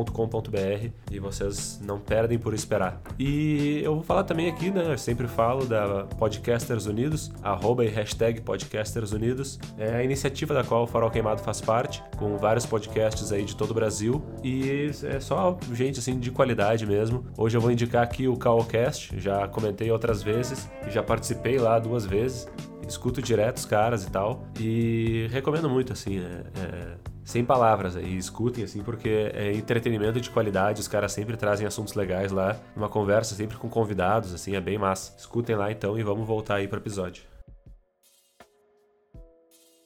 pampavapehouse.com.br 0.05 0.91
e 1.11 1.19
vocês 1.19 1.81
não 1.83 1.99
perdem 1.99 2.39
por 2.39 2.55
esperar. 2.55 3.01
E 3.19 3.81
eu 3.83 3.95
vou 3.95 4.03
falar 4.03 4.25
também 4.25 4.49
aqui, 4.49 4.71
né, 4.71 4.93
eu 4.93 4.99
sempre 4.99 5.27
falo 5.27 5.65
da 5.65 6.05
Podcasters 6.19 6.87
Unidos, 6.87 7.31
arroba 7.43 7.85
e 7.85 7.89
hashtag 7.89 8.41
Podcasters 8.41 9.13
Unidos. 9.13 9.59
É 9.77 9.97
a 9.97 10.05
iniciativa 10.05 10.55
da 10.55 10.65
qual 10.65 10.85
o 10.85 10.87
Farol 10.87 11.11
Queimado 11.11 11.43
faz 11.43 11.61
parte, 11.61 12.03
com 12.17 12.37
vários 12.37 12.67
podcasts 12.67 13.33
aí 13.33 13.45
de 13.45 13.57
todo 13.57 13.71
o 13.71 13.75
Brasil. 13.75 14.23
E 14.43 14.91
é 15.05 15.21
só 15.21 15.59
gente 15.73 15.99
assim 15.99 16.19
de 16.19 16.31
qualidade 16.31 16.87
mesmo. 16.87 17.25
Hoje 17.37 17.57
eu 17.57 17.61
vou 17.61 17.71
indicar 17.71 18.03
aqui 18.03 18.29
o 18.29 18.37
Cowcast, 18.37 19.19
já 19.19 19.47
comentei 19.49 19.91
outras 19.91 20.23
vezes, 20.23 20.69
já 20.89 21.03
participei 21.03 21.59
lá 21.59 21.79
duas 21.79 22.05
vezes 22.05 22.49
escuto 22.87 23.21
direto 23.21 23.59
os 23.59 23.67
caras 23.67 24.05
e 24.05 24.11
tal. 24.11 24.45
E 24.59 25.29
recomendo 25.31 25.69
muito, 25.69 25.93
assim, 25.93 26.19
é, 26.19 26.43
é, 26.59 26.97
sem 27.29 27.45
palavras 27.45 27.95
aí, 27.95 28.17
escutem, 28.17 28.65
assim, 28.65 28.83
porque 28.83 29.31
é 29.35 29.53
entretenimento 29.53 30.19
de 30.19 30.31
qualidade, 30.31 30.81
os 30.81 30.89
caras 30.89 31.13
sempre 31.13 31.37
trazem 31.37 31.67
assuntos 31.67 31.93
legais 31.93 32.33
lá, 32.33 32.59
uma 32.75 32.89
conversa 32.89 33.35
sempre 33.35 33.59
com 33.59 33.69
convidados, 33.69 34.33
assim, 34.33 34.57
é 34.57 34.61
bem 34.63 34.79
massa. 34.79 35.15
Escutem 35.19 35.55
lá 35.55 35.71
então 35.71 35.99
e 35.99 36.03
vamos 36.03 36.27
voltar 36.27 36.55
aí 36.55 36.67
pro 36.67 36.79
episódio. 36.79 37.25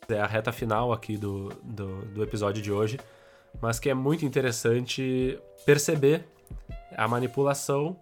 É 0.08 0.20
a 0.20 0.26
reta 0.26 0.52
final 0.52 0.92
aqui 0.92 1.16
do, 1.16 1.48
do, 1.64 2.02
do 2.14 2.22
episódio 2.22 2.62
de 2.62 2.70
hoje, 2.70 3.00
mas 3.60 3.80
que 3.80 3.90
é 3.90 3.94
muito 3.94 4.24
interessante 4.24 5.36
perceber 5.66 6.24
a 6.96 7.08
manipulação, 7.08 7.96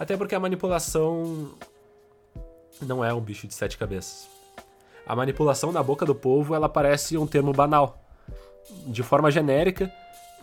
até 0.00 0.16
porque 0.16 0.34
a 0.34 0.40
manipulação 0.40 1.50
não 2.80 3.04
é 3.04 3.12
um 3.12 3.20
bicho 3.20 3.46
de 3.46 3.52
sete 3.52 3.76
cabeças. 3.76 4.26
A 5.06 5.14
manipulação 5.14 5.70
na 5.70 5.82
boca 5.82 6.06
do 6.06 6.14
povo 6.14 6.54
ela 6.54 6.66
parece 6.66 7.18
um 7.18 7.26
termo 7.26 7.52
banal. 7.52 8.03
De 8.86 9.02
forma 9.02 9.30
genérica, 9.30 9.92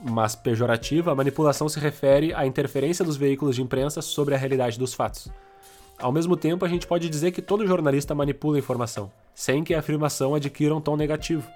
mas 0.01 0.35
pejorativa, 0.35 1.11
a 1.11 1.15
manipulação 1.15 1.69
se 1.69 1.79
refere 1.79 2.33
à 2.33 2.45
interferência 2.45 3.05
dos 3.05 3.17
veículos 3.17 3.55
de 3.55 3.61
imprensa 3.61 4.01
sobre 4.01 4.35
a 4.35 4.37
realidade 4.37 4.79
dos 4.79 4.93
fatos. 4.93 5.29
Ao 5.99 6.11
mesmo 6.11 6.35
tempo, 6.35 6.65
a 6.65 6.67
gente 6.67 6.87
pode 6.87 7.07
dizer 7.09 7.31
que 7.31 7.41
todo 7.41 7.67
jornalista 7.67 8.15
manipula 8.15 8.57
informação, 8.57 9.11
sem 9.35 9.63
que 9.63 9.73
a 9.73 9.79
afirmação 9.79 10.33
adquira 10.33 10.75
um 10.75 10.81
tom 10.81 10.95
negativo. 10.95 11.47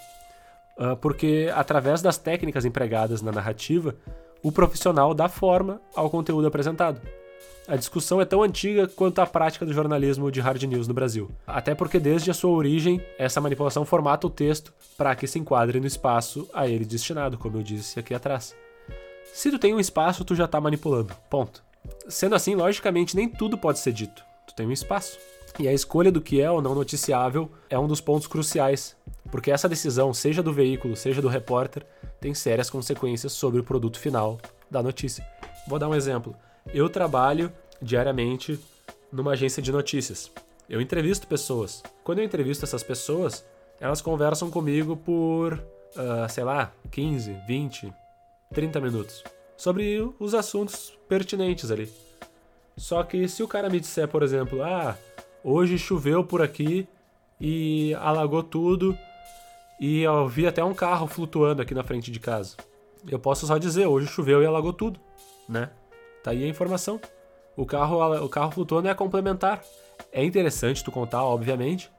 Ah, 0.77 0.95
porque, 0.95 1.51
através 1.55 2.01
das 2.01 2.17
técnicas 2.17 2.65
empregadas 2.65 3.21
na 3.21 3.31
narrativa, 3.31 3.95
o 4.43 4.51
profissional 4.51 5.13
dá 5.13 5.27
forma 5.27 5.81
ao 5.95 6.09
conteúdo 6.09 6.47
apresentado. 6.47 7.01
A 7.67 7.75
discussão 7.75 8.21
é 8.21 8.25
tão 8.25 8.43
antiga 8.43 8.87
quanto 8.87 9.19
a 9.19 9.25
prática 9.25 9.65
do 9.65 9.73
jornalismo 9.73 10.31
de 10.31 10.39
hard 10.39 10.61
news 10.63 10.87
no 10.87 10.93
Brasil. 10.93 11.31
Até 11.47 11.73
porque, 11.73 11.99
desde 11.99 12.29
a 12.29 12.33
sua 12.33 12.51
origem, 12.51 13.01
essa 13.17 13.41
manipulação 13.41 13.83
formata 13.83 14.27
o 14.27 14.29
texto 14.29 14.71
para 14.95 15.15
que 15.15 15.25
se 15.25 15.39
enquadre 15.39 15.79
no 15.79 15.87
espaço 15.87 16.47
a 16.53 16.67
ele 16.67 16.85
destinado, 16.85 17.39
como 17.39 17.57
eu 17.57 17.63
disse 17.63 17.99
aqui 17.99 18.13
atrás. 18.13 18.55
Se 19.33 19.49
tu 19.49 19.57
tem 19.57 19.73
um 19.73 19.79
espaço, 19.79 20.23
tu 20.23 20.35
já 20.35 20.45
está 20.45 20.61
manipulando. 20.61 21.13
Ponto. 21.29 21.63
Sendo 22.07 22.35
assim, 22.35 22.53
logicamente, 22.53 23.15
nem 23.15 23.27
tudo 23.27 23.57
pode 23.57 23.79
ser 23.79 23.93
dito. 23.93 24.23
Tu 24.47 24.53
tem 24.53 24.67
um 24.67 24.71
espaço. 24.71 25.17
E 25.57 25.67
a 25.67 25.73
escolha 25.73 26.11
do 26.11 26.21
que 26.21 26.39
é 26.39 26.51
ou 26.51 26.61
não 26.61 26.75
noticiável 26.75 27.49
é 27.69 27.79
um 27.79 27.87
dos 27.87 28.01
pontos 28.01 28.27
cruciais, 28.27 28.95
porque 29.31 29.49
essa 29.49 29.69
decisão, 29.69 30.13
seja 30.13 30.43
do 30.43 30.53
veículo, 30.53 30.95
seja 30.95 31.21
do 31.21 31.29
repórter, 31.29 31.85
tem 32.19 32.33
sérias 32.33 32.69
consequências 32.69 33.31
sobre 33.33 33.59
o 33.59 33.63
produto 33.63 33.97
final 33.97 34.37
da 34.69 34.83
notícia. 34.83 35.25
Vou 35.67 35.79
dar 35.79 35.87
um 35.87 35.95
exemplo. 35.95 36.35
Eu 36.73 36.89
trabalho 36.89 37.51
diariamente 37.81 38.59
numa 39.11 39.31
agência 39.31 39.61
de 39.61 39.71
notícias. 39.71 40.31
Eu 40.69 40.81
entrevisto 40.81 41.27
pessoas. 41.27 41.83
Quando 42.03 42.19
eu 42.19 42.25
entrevisto 42.25 42.65
essas 42.65 42.83
pessoas, 42.83 43.45
elas 43.79 44.01
conversam 44.01 44.49
comigo 44.49 44.97
por, 44.97 45.53
uh, 45.53 46.29
sei 46.29 46.43
lá, 46.43 46.73
15, 46.91 47.37
20, 47.47 47.93
30 48.53 48.81
minutos 48.81 49.23
sobre 49.55 50.11
os 50.19 50.33
assuntos 50.33 50.91
pertinentes 51.07 51.71
ali. 51.71 51.91
Só 52.75 53.03
que 53.03 53.27
se 53.27 53.41
o 53.41 53.47
cara 53.47 53.69
me 53.69 53.79
disser, 53.79 54.07
por 54.07 54.21
exemplo, 54.21 54.61
ah, 54.63 54.97
hoje 55.43 55.77
choveu 55.77 56.23
por 56.23 56.41
aqui 56.41 56.87
e 57.39 57.93
alagou 57.95 58.43
tudo 58.43 58.97
e 59.79 60.01
eu 60.01 60.27
vi 60.27 60.47
até 60.47 60.63
um 60.63 60.73
carro 60.73 61.07
flutuando 61.07 61.61
aqui 61.61 61.73
na 61.73 61.83
frente 61.83 62.11
de 62.11 62.19
casa. 62.19 62.57
Eu 63.07 63.19
posso 63.19 63.45
só 63.45 63.57
dizer, 63.57 63.85
hoje 63.85 64.07
choveu 64.07 64.41
e 64.41 64.45
alagou 64.45 64.73
tudo, 64.73 64.99
né? 65.47 65.69
Tá 66.25 66.31
aí 66.31 66.43
a 66.43 66.47
informação. 66.47 66.99
O 67.55 67.67
carro, 67.67 68.25
o 68.25 68.27
carro 68.27 68.49
flutuando 68.49 68.87
é 68.87 68.95
complementar. 68.95 69.63
É 70.11 70.23
interessante 70.23 70.83
tu 70.83 70.91
contar, 70.91 71.23
obviamente, 71.23 71.91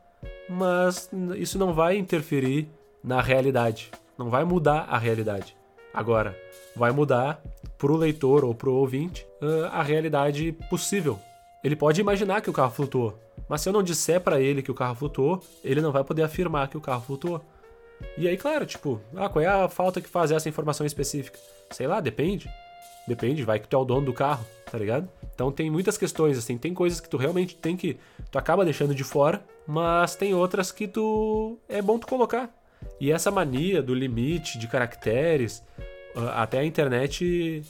mas 0.49 1.09
isso 1.37 1.57
não 1.57 1.73
vai 1.73 1.97
interferir 1.97 2.69
na 3.05 3.21
realidade. 3.21 3.89
Não 4.19 4.29
vai 4.29 4.43
mudar 4.43 4.81
a 4.91 4.99
realidade. 4.99 5.57
Agora, 5.95 6.37
vai 6.75 6.91
mudar 6.91 7.41
pro 7.79 7.95
leitor 7.95 8.45
ou 8.45 8.53
pro 8.53 8.75
ouvinte 8.75 9.25
a 9.71 9.81
realidade 9.81 10.51
possível. 10.69 11.21
Ele 11.63 11.77
pode 11.77 12.01
imaginar 12.01 12.41
que 12.41 12.51
o 12.51 12.53
carro 12.53 12.73
flutuou, 12.73 13.17
mas 13.49 13.61
se 13.61 13.69
eu 13.69 13.73
não 13.73 13.83
disser 13.83 14.21
para 14.21 14.41
ele 14.41 14.61
que 14.61 14.73
o 14.73 14.75
carro 14.75 14.97
flutuou, 14.97 15.41
ele 15.63 15.81
não 15.81 15.93
vai 15.93 16.03
poder 16.03 16.25
afirmar 16.25 16.67
que 16.67 16.77
o 16.77 16.81
carro 16.81 17.03
flutuou. 17.03 17.45
E 18.19 18.27
aí, 18.27 18.37
claro, 18.37 18.67
tipo, 18.67 19.01
ah, 19.15 19.29
qual 19.29 19.45
é 19.45 19.47
a 19.47 19.69
falta 19.69 20.01
que 20.01 20.09
faz 20.09 20.33
essa 20.33 20.49
informação 20.49 20.85
específica? 20.85 21.39
Sei 21.71 21.87
lá, 21.87 22.01
depende. 22.01 22.51
Depende, 23.07 23.45
vai 23.45 23.59
que 23.61 23.69
tu 23.69 23.77
é 23.77 23.79
o 23.79 23.85
dono 23.85 24.07
do 24.07 24.13
carro, 24.13 24.45
tá 24.71 24.77
ligado? 24.77 25.09
Então 25.35 25.53
tem 25.53 25.71
muitas 25.71 25.97
questões, 25.97 26.37
assim, 26.37 26.59
tem 26.59 26.75
coisas 26.75 26.99
que 26.99 27.09
tu 27.09 27.17
realmente 27.17 27.55
tem 27.55 27.77
que. 27.77 27.99
Tu 28.31 28.39
acaba 28.39 28.65
deixando 28.65 28.95
de 28.95 29.05
fora, 29.05 29.45
mas 29.67 30.17
tem 30.17 30.35
outras 30.35 30.73
que 30.73 30.89
tu. 30.89 31.59
É 31.69 31.81
bom 31.81 31.99
tu 31.99 32.07
colocar. 32.07 32.51
E 33.01 33.13
essa 33.13 33.31
mania 33.31 33.83
do 33.83 33.95
limite 33.95 34.59
de 34.59 34.67
caracteres, 34.67 35.63
ah, 36.17 36.43
até 36.43 36.59
a 36.59 36.65
internet 36.65 37.63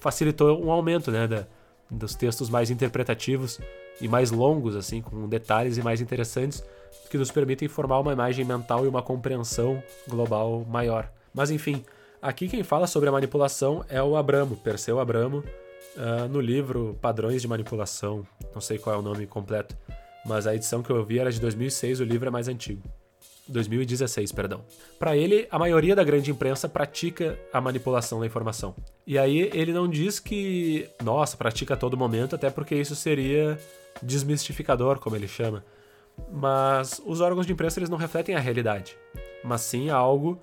facilitou 0.00 0.62
um 0.64 0.70
aumento, 0.70 1.10
né? 1.10 1.26
Da, 1.26 1.46
dos 1.90 2.14
textos 2.14 2.50
mais 2.50 2.70
interpretativos 2.70 3.60
e 4.00 4.08
mais 4.08 4.30
longos, 4.30 4.76
assim, 4.76 5.00
com 5.00 5.28
detalhes 5.28 5.76
e 5.76 5.82
mais 5.82 6.00
interessantes, 6.00 6.64
que 7.10 7.18
nos 7.18 7.30
permitem 7.30 7.68
formar 7.68 8.00
uma 8.00 8.12
imagem 8.12 8.44
mental 8.44 8.84
e 8.84 8.88
uma 8.88 9.02
compreensão 9.02 9.82
global 10.08 10.64
maior. 10.68 11.10
Mas 11.32 11.50
enfim, 11.50 11.84
Aqui 12.24 12.48
quem 12.48 12.62
fala 12.62 12.86
sobre 12.86 13.06
a 13.06 13.12
manipulação 13.12 13.84
é 13.86 14.02
o 14.02 14.16
Abramo, 14.16 14.56
Perseu 14.56 14.98
Abramo, 14.98 15.44
uh, 15.94 16.26
no 16.26 16.40
livro 16.40 16.98
Padrões 16.98 17.42
de 17.42 17.46
Manipulação. 17.46 18.26
Não 18.54 18.62
sei 18.62 18.78
qual 18.78 18.96
é 18.96 18.98
o 18.98 19.02
nome 19.02 19.26
completo, 19.26 19.76
mas 20.24 20.46
a 20.46 20.54
edição 20.54 20.82
que 20.82 20.88
eu 20.88 21.04
vi 21.04 21.18
era 21.18 21.30
de 21.30 21.38
2006, 21.38 22.00
o 22.00 22.04
livro 22.04 22.26
é 22.26 22.30
mais 22.30 22.48
antigo. 22.48 22.82
2016, 23.46 24.32
perdão. 24.32 24.64
Para 24.98 25.14
ele, 25.14 25.46
a 25.50 25.58
maioria 25.58 25.94
da 25.94 26.02
grande 26.02 26.30
imprensa 26.30 26.66
pratica 26.66 27.38
a 27.52 27.60
manipulação 27.60 28.20
da 28.20 28.24
informação. 28.24 28.74
E 29.06 29.18
aí 29.18 29.50
ele 29.52 29.74
não 29.74 29.86
diz 29.86 30.18
que, 30.18 30.88
nossa, 31.02 31.36
pratica 31.36 31.74
a 31.74 31.76
todo 31.76 31.94
momento, 31.94 32.34
até 32.34 32.48
porque 32.48 32.74
isso 32.74 32.96
seria 32.96 33.58
desmistificador, 34.02 34.98
como 34.98 35.14
ele 35.14 35.28
chama. 35.28 35.62
Mas 36.32 37.02
os 37.04 37.20
órgãos 37.20 37.44
de 37.46 37.52
imprensa 37.52 37.78
eles 37.78 37.90
não 37.90 37.98
refletem 37.98 38.34
a 38.34 38.40
realidade, 38.40 38.96
mas 39.44 39.60
sim 39.60 39.90
algo 39.90 40.40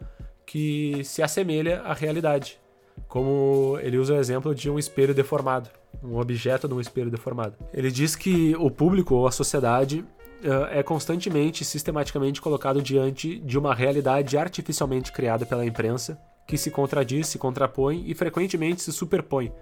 que 0.52 1.02
se 1.06 1.24
assemelha 1.24 1.80
à 1.86 1.94
realidade. 1.94 2.60
Como 3.08 3.80
ele 3.82 3.98
usa 3.98 4.16
o 4.16 4.18
exemplo 4.18 4.54
de 4.54 4.70
um 4.70 4.78
espelho 4.78 5.14
deformado, 5.14 5.70
um 6.04 6.20
objeto 6.20 6.68
de 6.68 6.74
um 6.74 6.82
espelho 6.82 7.10
deformado. 7.10 7.56
Ele 7.74 7.90
diz 7.90 8.18
que 8.18 8.54
o 8.58 8.70
público 8.70 9.16
ou 9.16 9.26
a 9.26 9.32
sociedade 9.32 10.04
uh, 10.44 10.66
é 10.70 10.84
constantemente 10.84 11.64
sistematicamente 11.64 12.42
colocado 12.42 12.82
diante 12.82 13.40
de 13.40 13.58
uma 13.58 13.74
realidade 13.74 14.38
artificialmente 14.38 15.14
criada 15.14 15.46
pela 15.46 15.66
imprensa 15.66 16.20
que 16.46 16.58
se 16.58 16.70
contradiz, 16.70 17.28
se 17.28 17.38
contrapõe 17.38 18.04
e 18.06 18.14
frequentemente 18.14 18.82
se 18.82 18.92
superpõe. 18.92 19.54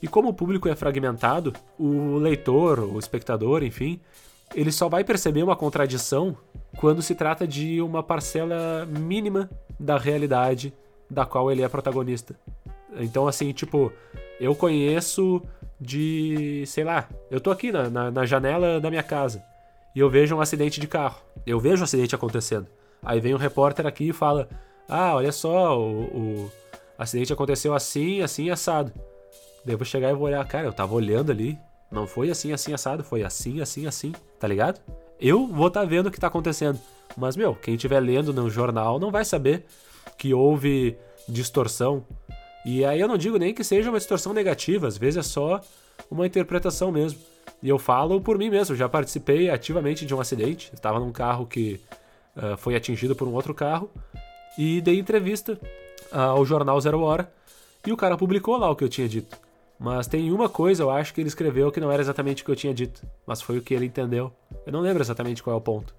E 0.00 0.06
como 0.06 0.28
o 0.28 0.34
público 0.34 0.68
é 0.68 0.76
fragmentado, 0.76 1.52
o 1.76 2.14
leitor, 2.16 2.78
o 2.78 2.96
espectador, 2.96 3.64
enfim, 3.64 4.00
ele 4.54 4.72
só 4.72 4.88
vai 4.88 5.04
perceber 5.04 5.42
uma 5.42 5.56
contradição 5.56 6.36
quando 6.76 7.02
se 7.02 7.14
trata 7.14 7.46
de 7.46 7.80
uma 7.80 8.02
parcela 8.02 8.86
mínima 8.86 9.48
da 9.78 9.98
realidade 9.98 10.72
da 11.10 11.24
qual 11.24 11.50
ele 11.50 11.62
é 11.62 11.68
protagonista. 11.68 12.34
Então, 12.96 13.26
assim, 13.26 13.52
tipo, 13.52 13.92
eu 14.40 14.54
conheço 14.54 15.42
de. 15.80 16.64
sei 16.66 16.84
lá, 16.84 17.08
eu 17.30 17.40
tô 17.40 17.50
aqui 17.50 17.70
na, 17.70 17.88
na, 17.88 18.10
na 18.10 18.26
janela 18.26 18.80
da 18.80 18.90
minha 18.90 19.02
casa 19.02 19.42
e 19.94 20.00
eu 20.00 20.08
vejo 20.08 20.34
um 20.34 20.40
acidente 20.40 20.80
de 20.80 20.86
carro. 20.86 21.20
Eu 21.46 21.60
vejo 21.60 21.76
o 21.76 21.80
um 21.80 21.84
acidente 21.84 22.14
acontecendo. 22.14 22.66
Aí 23.02 23.20
vem 23.20 23.34
um 23.34 23.38
repórter 23.38 23.86
aqui 23.86 24.08
e 24.08 24.12
fala: 24.12 24.48
Ah, 24.88 25.14
olha 25.14 25.32
só, 25.32 25.78
o, 25.78 26.02
o 26.04 26.52
acidente 26.98 27.32
aconteceu 27.32 27.74
assim, 27.74 28.22
assim, 28.22 28.50
assado. 28.50 28.92
Daí 29.64 29.74
eu 29.74 29.78
vou 29.78 29.84
chegar 29.84 30.10
e 30.10 30.14
vou 30.14 30.26
olhar, 30.26 30.44
cara, 30.46 30.66
eu 30.66 30.72
tava 30.72 30.94
olhando 30.94 31.30
ali. 31.30 31.58
Não 31.90 32.06
foi 32.06 32.30
assim, 32.30 32.52
assim, 32.52 32.72
assado, 32.72 33.02
foi 33.02 33.22
assim, 33.22 33.60
assim, 33.60 33.86
assim, 33.86 34.12
tá 34.38 34.46
ligado? 34.46 34.80
Eu 35.20 35.46
vou 35.46 35.68
estar 35.68 35.80
tá 35.80 35.86
vendo 35.86 36.06
o 36.06 36.10
que 36.10 36.20
tá 36.20 36.28
acontecendo. 36.28 36.78
Mas, 37.16 37.36
meu, 37.36 37.54
quem 37.54 37.74
estiver 37.74 38.00
lendo 38.00 38.32
no 38.32 38.48
jornal 38.48 38.98
não 38.98 39.10
vai 39.10 39.24
saber 39.24 39.64
que 40.16 40.32
houve 40.32 40.96
distorção. 41.28 42.04
E 42.64 42.84
aí 42.84 43.00
eu 43.00 43.08
não 43.08 43.16
digo 43.16 43.38
nem 43.38 43.54
que 43.54 43.64
seja 43.64 43.90
uma 43.90 43.98
distorção 43.98 44.32
negativa, 44.32 44.86
às 44.86 44.96
vezes 44.96 45.18
é 45.18 45.22
só 45.22 45.60
uma 46.10 46.26
interpretação 46.26 46.92
mesmo. 46.92 47.18
E 47.62 47.68
eu 47.68 47.78
falo 47.78 48.20
por 48.20 48.38
mim 48.38 48.50
mesmo, 48.50 48.76
já 48.76 48.88
participei 48.88 49.50
ativamente 49.50 50.06
de 50.06 50.14
um 50.14 50.20
acidente. 50.20 50.70
Estava 50.72 51.00
num 51.00 51.10
carro 51.10 51.46
que 51.46 51.80
uh, 52.36 52.56
foi 52.56 52.76
atingido 52.76 53.16
por 53.16 53.26
um 53.26 53.32
outro 53.32 53.54
carro 53.54 53.90
e 54.56 54.80
dei 54.80 54.98
entrevista 54.98 55.58
uh, 56.12 56.18
ao 56.18 56.44
jornal 56.44 56.80
Zero 56.80 57.00
Hora 57.00 57.32
e 57.86 57.92
o 57.92 57.96
cara 57.96 58.16
publicou 58.16 58.56
lá 58.56 58.70
o 58.70 58.76
que 58.76 58.84
eu 58.84 58.88
tinha 58.88 59.08
dito. 59.08 59.36
Mas 59.78 60.06
tem 60.06 60.32
uma 60.32 60.48
coisa, 60.48 60.82
eu 60.82 60.90
acho 60.90 61.14
que 61.14 61.20
ele 61.20 61.28
escreveu 61.28 61.70
que 61.70 61.80
não 61.80 61.92
era 61.92 62.02
exatamente 62.02 62.42
o 62.42 62.44
que 62.44 62.50
eu 62.50 62.56
tinha 62.56 62.74
dito, 62.74 63.06
mas 63.24 63.40
foi 63.40 63.58
o 63.58 63.62
que 63.62 63.72
ele 63.72 63.86
entendeu. 63.86 64.32
Eu 64.66 64.72
não 64.72 64.80
lembro 64.80 65.02
exatamente 65.02 65.42
qual 65.42 65.54
é 65.54 65.58
o 65.58 65.62
ponto. 65.62 65.94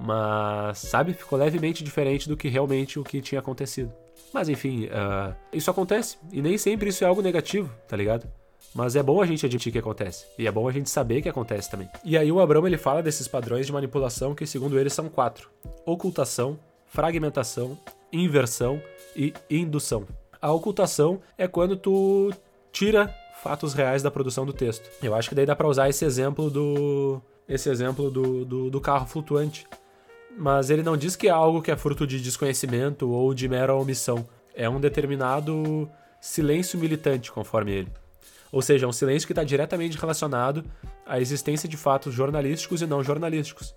Mas, 0.00 0.78
sabe, 0.78 1.14
ficou 1.14 1.38
levemente 1.38 1.84
diferente 1.84 2.28
do 2.28 2.36
que 2.36 2.48
realmente 2.48 2.98
o 2.98 3.04
que 3.04 3.22
tinha 3.22 3.38
acontecido. 3.38 3.92
Mas 4.32 4.48
enfim, 4.48 4.86
uh, 4.86 5.34
isso 5.52 5.70
acontece. 5.70 6.18
E 6.32 6.42
nem 6.42 6.58
sempre 6.58 6.88
isso 6.88 7.04
é 7.04 7.06
algo 7.06 7.22
negativo, 7.22 7.70
tá 7.86 7.96
ligado? 7.96 8.26
Mas 8.74 8.96
é 8.96 9.02
bom 9.02 9.22
a 9.22 9.26
gente 9.26 9.46
admitir 9.46 9.70
que 9.70 9.78
acontece. 9.78 10.26
E 10.36 10.48
é 10.48 10.50
bom 10.50 10.66
a 10.68 10.72
gente 10.72 10.90
saber 10.90 11.22
que 11.22 11.28
acontece 11.28 11.70
também. 11.70 11.88
E 12.04 12.18
aí 12.18 12.32
o 12.32 12.40
Abramo 12.40 12.66
ele 12.66 12.76
fala 12.76 13.00
desses 13.00 13.28
padrões 13.28 13.66
de 13.66 13.72
manipulação 13.72 14.34
que, 14.34 14.44
segundo 14.44 14.76
ele, 14.78 14.90
são 14.90 15.08
quatro: 15.08 15.48
ocultação, 15.86 16.58
fragmentação, 16.86 17.78
inversão 18.12 18.82
e 19.14 19.32
indução. 19.48 20.04
A 20.42 20.52
ocultação 20.52 21.20
é 21.38 21.46
quando 21.46 21.76
tu 21.76 22.32
tira 22.74 23.08
fatos 23.42 23.72
reais 23.72 24.02
da 24.02 24.10
produção 24.10 24.44
do 24.44 24.52
texto. 24.52 24.90
Eu 25.02 25.14
acho 25.14 25.30
que 25.30 25.34
daí 25.34 25.46
dá 25.46 25.56
para 25.56 25.66
usar 25.66 25.88
esse 25.88 26.04
exemplo 26.04 26.50
do 26.50 27.22
esse 27.48 27.70
exemplo 27.70 28.10
do, 28.10 28.44
do, 28.44 28.70
do 28.70 28.80
carro 28.80 29.06
flutuante 29.06 29.66
mas 30.36 30.70
ele 30.70 30.82
não 30.82 30.96
diz 30.96 31.14
que 31.16 31.28
é 31.28 31.30
algo 31.30 31.62
que 31.62 31.70
é 31.70 31.76
fruto 31.76 32.06
de 32.06 32.20
desconhecimento 32.20 33.08
ou 33.10 33.32
de 33.32 33.48
mera 33.48 33.74
omissão. 33.74 34.26
É 34.54 34.68
um 34.68 34.80
determinado 34.80 35.88
silêncio 36.20 36.78
militante, 36.78 37.30
conforme 37.30 37.72
ele. 37.72 37.92
Ou 38.50 38.62
seja, 38.62 38.86
é 38.86 38.88
um 38.88 38.92
silêncio 38.92 39.26
que 39.26 39.32
está 39.32 39.44
diretamente 39.44 39.98
relacionado 39.98 40.64
à 41.06 41.20
existência 41.20 41.68
de 41.68 41.76
fatos 41.76 42.14
jornalísticos 42.14 42.82
e 42.82 42.86
não 42.86 43.02
jornalísticos. 43.02 43.74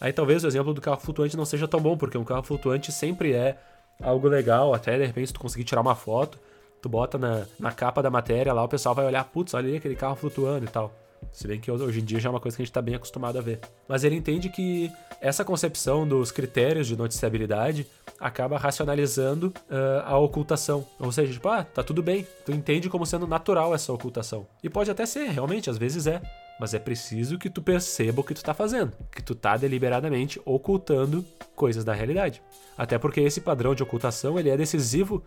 Aí 0.00 0.12
talvez 0.12 0.44
o 0.44 0.46
exemplo 0.46 0.72
do 0.72 0.80
carro 0.80 1.00
flutuante 1.00 1.36
não 1.36 1.44
seja 1.44 1.68
tão 1.68 1.80
bom, 1.80 1.96
porque 1.96 2.16
um 2.16 2.24
carro 2.24 2.42
flutuante 2.42 2.90
sempre 2.92 3.32
é 3.32 3.58
algo 4.02 4.28
legal, 4.28 4.72
até 4.72 4.96
de 4.96 5.04
repente 5.04 5.32
tu 5.32 5.40
conseguir 5.40 5.64
tirar 5.64 5.80
uma 5.80 5.94
foto, 5.94 6.38
tu 6.80 6.88
bota 6.88 7.18
na, 7.18 7.46
na 7.58 7.72
capa 7.72 8.02
da 8.02 8.10
matéria 8.10 8.52
lá, 8.52 8.64
o 8.64 8.68
pessoal 8.68 8.94
vai 8.94 9.06
olhar, 9.06 9.24
putz, 9.24 9.54
olha 9.54 9.68
ali 9.68 9.76
aquele 9.76 9.96
carro 9.96 10.16
flutuando 10.16 10.64
e 10.64 10.68
tal. 10.68 10.92
Se 11.32 11.46
bem 11.46 11.60
que 11.60 11.70
hoje 11.70 12.00
em 12.00 12.04
dia 12.04 12.18
já 12.18 12.28
é 12.28 12.32
uma 12.32 12.40
coisa 12.40 12.56
que 12.56 12.62
a 12.62 12.64
gente 12.64 12.70
está 12.70 12.82
bem 12.82 12.94
acostumado 12.94 13.38
a 13.38 13.42
ver. 13.42 13.60
Mas 13.86 14.04
ele 14.04 14.16
entende 14.16 14.48
que 14.48 14.90
essa 15.20 15.44
concepção 15.44 16.06
dos 16.06 16.32
critérios 16.32 16.86
de 16.86 16.96
noticiabilidade 16.96 17.86
acaba 18.18 18.58
racionalizando 18.58 19.48
uh, 19.70 20.02
a 20.04 20.18
ocultação. 20.18 20.84
Ou 20.98 21.12
seja, 21.12 21.32
tipo, 21.32 21.48
ah, 21.48 21.62
tá 21.62 21.82
tudo 21.82 22.02
bem. 22.02 22.26
Tu 22.44 22.52
entende 22.52 22.88
como 22.88 23.06
sendo 23.06 23.26
natural 23.26 23.74
essa 23.74 23.92
ocultação. 23.92 24.46
E 24.62 24.68
pode 24.68 24.90
até 24.90 25.06
ser, 25.06 25.28
realmente, 25.28 25.70
às 25.70 25.78
vezes 25.78 26.06
é. 26.06 26.20
Mas 26.58 26.74
é 26.74 26.78
preciso 26.78 27.38
que 27.38 27.48
tu 27.48 27.62
perceba 27.62 28.20
o 28.20 28.24
que 28.24 28.34
tu 28.34 28.42
tá 28.42 28.52
fazendo. 28.52 28.92
Que 29.10 29.22
tu 29.22 29.34
tá 29.34 29.56
deliberadamente 29.56 30.40
ocultando 30.44 31.24
coisas 31.54 31.84
da 31.84 31.94
realidade. 31.94 32.42
Até 32.76 32.98
porque 32.98 33.20
esse 33.20 33.40
padrão 33.40 33.74
de 33.74 33.82
ocultação 33.82 34.38
ele 34.38 34.50
é 34.50 34.56
decisivo 34.56 35.22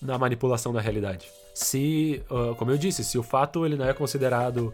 na 0.00 0.18
manipulação 0.18 0.72
da 0.72 0.80
realidade. 0.80 1.28
Se, 1.54 2.22
uh, 2.30 2.54
como 2.54 2.70
eu 2.70 2.78
disse, 2.78 3.04
se 3.04 3.18
o 3.18 3.22
fato 3.22 3.66
ele 3.66 3.76
não 3.76 3.86
é 3.86 3.92
considerado 3.92 4.72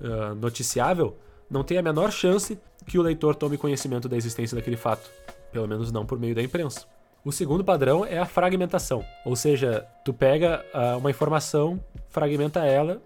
uh, 0.00 0.34
noticiável, 0.34 1.16
não 1.50 1.64
tem 1.64 1.78
a 1.78 1.82
menor 1.82 2.10
chance 2.10 2.58
que 2.86 2.98
o 2.98 3.02
leitor 3.02 3.34
tome 3.34 3.56
conhecimento 3.56 4.08
da 4.08 4.16
existência 4.16 4.54
daquele 4.54 4.76
fato, 4.76 5.10
pelo 5.50 5.66
menos 5.66 5.90
não 5.90 6.04
por 6.04 6.18
meio 6.18 6.34
da 6.34 6.42
imprensa. 6.42 6.86
O 7.24 7.32
segundo 7.32 7.64
padrão 7.64 8.04
é 8.04 8.18
a 8.18 8.26
fragmentação, 8.26 9.04
ou 9.24 9.34
seja, 9.34 9.86
tu 10.04 10.12
pega 10.12 10.64
uh, 10.72 10.98
uma 10.98 11.10
informação, 11.10 11.82
fragmenta 12.08 12.64
ela 12.64 13.02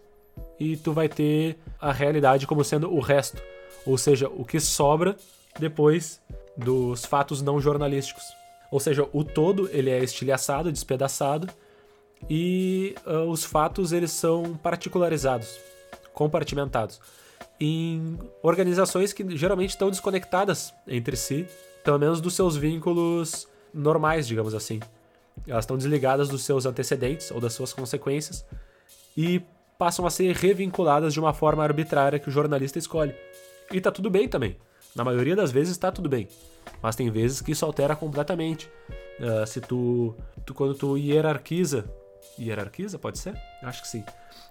e 0.58 0.76
tu 0.76 0.92
vai 0.92 1.08
ter 1.08 1.58
a 1.80 1.92
realidade 1.92 2.46
como 2.46 2.62
sendo 2.62 2.92
o 2.92 3.00
resto, 3.00 3.40
ou 3.86 3.96
seja, 3.96 4.28
o 4.28 4.44
que 4.44 4.60
sobra 4.60 5.16
depois 5.58 6.20
dos 6.56 7.04
fatos 7.04 7.40
não 7.40 7.60
jornalísticos. 7.60 8.39
Ou 8.70 8.78
seja, 8.78 9.08
o 9.12 9.24
todo 9.24 9.68
ele 9.72 9.90
é 9.90 10.02
estilhaçado, 10.02 10.70
despedaçado 10.70 11.48
e 12.28 12.94
uh, 13.06 13.28
os 13.30 13.44
fatos 13.44 13.92
eles 13.92 14.12
são 14.12 14.54
particularizados 14.62 15.58
compartimentados 16.12 17.00
em 17.58 18.18
organizações 18.42 19.12
que 19.12 19.36
geralmente 19.36 19.70
estão 19.70 19.90
desconectadas 19.90 20.72
entre 20.86 21.16
si, 21.16 21.46
pelo 21.84 21.98
menos 21.98 22.20
dos 22.20 22.34
seus 22.34 22.56
vínculos 22.56 23.46
normais, 23.72 24.26
digamos 24.26 24.54
assim. 24.54 24.80
Elas 25.46 25.64
estão 25.64 25.76
desligadas 25.76 26.28
dos 26.28 26.42
seus 26.42 26.66
antecedentes 26.66 27.30
ou 27.30 27.40
das 27.40 27.52
suas 27.52 27.72
consequências 27.72 28.44
e 29.16 29.42
passam 29.78 30.06
a 30.06 30.10
ser 30.10 30.34
revinculadas 30.34 31.12
de 31.12 31.20
uma 31.20 31.32
forma 31.32 31.62
arbitrária 31.62 32.18
que 32.18 32.28
o 32.28 32.32
jornalista 32.32 32.78
escolhe. 32.78 33.14
E 33.72 33.80
tá 33.80 33.90
tudo 33.90 34.10
bem 34.10 34.28
também. 34.28 34.56
Na 34.94 35.04
maioria 35.04 35.36
das 35.36 35.52
vezes 35.52 35.76
tá 35.76 35.92
tudo 35.92 36.08
bem. 36.08 36.28
Mas 36.82 36.96
tem 36.96 37.10
vezes 37.10 37.40
que 37.40 37.52
isso 37.52 37.64
altera 37.64 37.94
completamente. 37.94 38.70
Uh, 39.18 39.46
se 39.46 39.60
tu, 39.60 40.14
tu, 40.46 40.54
quando 40.54 40.74
tu 40.74 40.96
hierarquiza, 40.96 41.84
hierarquiza, 42.38 42.98
pode 42.98 43.18
ser? 43.18 43.34
Acho 43.62 43.82
que 43.82 43.88
sim. 43.88 44.04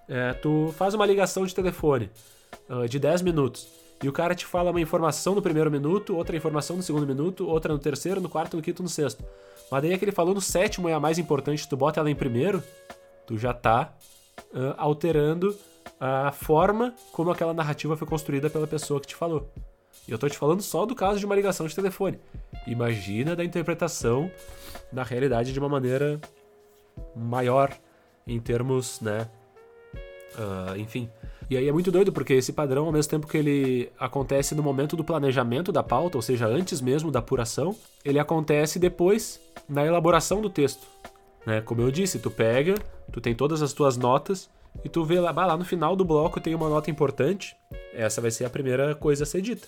É, 0.07 0.33
tu 0.33 0.73
faz 0.77 0.93
uma 0.93 1.05
ligação 1.05 1.45
de 1.45 1.53
telefone 1.53 2.09
uh, 2.69 2.87
de 2.87 2.99
10 2.99 3.21
minutos 3.21 3.67
e 4.01 4.07
o 4.07 4.13
cara 4.13 4.33
te 4.33 4.45
fala 4.45 4.71
uma 4.71 4.79
informação 4.79 5.35
no 5.35 5.41
primeiro 5.41 5.69
minuto, 5.69 6.15
outra 6.15 6.35
informação 6.35 6.77
no 6.77 6.83
segundo 6.83 7.05
minuto, 7.05 7.47
outra 7.47 7.73
no 7.73 7.79
terceiro, 7.79 8.21
no 8.21 8.29
quarto, 8.29 8.55
no 8.55 8.63
quinto, 8.63 8.81
no 8.81 8.89
sexto. 8.89 9.23
Mas 9.69 9.81
daí 9.81 9.91
é 9.91 9.97
que 9.97 10.05
ele 10.05 10.11
falou 10.11 10.33
no 10.33 10.41
sétimo 10.41 10.87
é 10.87 10.93
a 10.93 10.99
mais 10.99 11.19
importante, 11.19 11.67
tu 11.67 11.75
bota 11.75 11.99
ela 11.99 12.09
em 12.09 12.15
primeiro, 12.15 12.63
tu 13.27 13.37
já 13.37 13.53
tá 13.53 13.93
uh, 14.53 14.73
alterando 14.77 15.55
a 15.99 16.31
forma 16.31 16.93
como 17.11 17.29
aquela 17.29 17.53
narrativa 17.53 17.97
foi 17.97 18.07
construída 18.07 18.49
pela 18.49 18.65
pessoa 18.65 19.01
que 19.01 19.07
te 19.07 19.15
falou. 19.15 19.49
E 20.07 20.11
eu 20.11 20.17
tô 20.17 20.27
te 20.27 20.37
falando 20.37 20.61
só 20.61 20.85
do 20.85 20.95
caso 20.95 21.19
de 21.19 21.25
uma 21.25 21.35
ligação 21.35 21.67
de 21.67 21.75
telefone. 21.75 22.19
Imagina 22.65 23.35
da 23.35 23.43
interpretação 23.43 24.31
na 24.91 25.03
realidade 25.03 25.53
de 25.53 25.59
uma 25.59 25.69
maneira 25.69 26.19
maior 27.15 27.71
em 28.27 28.39
termos, 28.39 28.99
né, 29.01 29.27
Uh, 30.37 30.77
enfim. 30.77 31.09
E 31.49 31.57
aí 31.57 31.67
é 31.67 31.71
muito 31.71 31.91
doido, 31.91 32.11
porque 32.11 32.33
esse 32.33 32.53
padrão, 32.53 32.85
ao 32.85 32.91
mesmo 32.91 33.09
tempo 33.09 33.27
que 33.27 33.37
ele 33.37 33.91
acontece 33.99 34.53
no 34.53 34.61
momento 34.61 34.95
do 34.95 35.03
planejamento 35.03 35.71
da 35.71 35.81
pauta, 35.81 36.17
ou 36.17 36.21
seja, 36.21 36.45
antes 36.45 36.79
mesmo 36.79 37.11
da 37.11 37.19
apuração, 37.19 37.75
ele 38.05 38.19
acontece 38.19 38.77
depois 38.77 39.39
na 39.67 39.85
elaboração 39.85 40.41
do 40.41 40.49
texto. 40.49 40.85
Né? 41.45 41.61
Como 41.61 41.81
eu 41.81 41.89
disse, 41.89 42.19
tu 42.19 42.29
pega, 42.29 42.75
tu 43.11 43.19
tem 43.19 43.33
todas 43.33 43.61
as 43.61 43.73
tuas 43.73 43.97
notas 43.97 44.49
e 44.83 44.89
tu 44.89 45.03
vê 45.03 45.19
lá, 45.19 45.31
lá 45.31 45.57
no 45.57 45.65
final 45.65 45.95
do 45.95 46.05
bloco 46.05 46.39
tem 46.39 46.53
uma 46.53 46.69
nota 46.69 46.91
importante, 46.91 47.55
essa 47.93 48.21
vai 48.21 48.29
ser 48.29 48.45
a 48.45 48.49
primeira 48.49 48.93
coisa 48.93 49.23
a 49.23 49.27
ser 49.27 49.41
dita. 49.41 49.67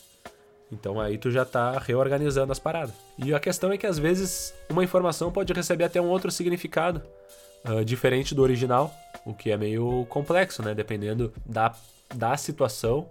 Então 0.71 0.99
aí 0.99 1.17
tu 1.17 1.29
já 1.29 1.43
tá 1.43 1.77
reorganizando 1.77 2.51
as 2.51 2.59
paradas. 2.59 2.93
E 3.17 3.33
a 3.33 3.39
questão 3.39 3.71
é 3.71 3.77
que 3.77 3.85
às 3.85 3.99
vezes 3.99 4.53
uma 4.69 4.83
informação 4.83 5.31
pode 5.31 5.51
receber 5.51 5.83
até 5.83 5.99
um 5.99 6.07
outro 6.07 6.31
significado 6.31 7.01
uh, 7.65 7.83
diferente 7.83 8.33
do 8.33 8.41
original, 8.41 8.93
o 9.25 9.33
que 9.33 9.51
é 9.51 9.57
meio 9.57 10.05
complexo, 10.09 10.63
né? 10.63 10.73
Dependendo 10.73 11.33
da, 11.45 11.75
da 12.13 12.37
situação, 12.37 13.09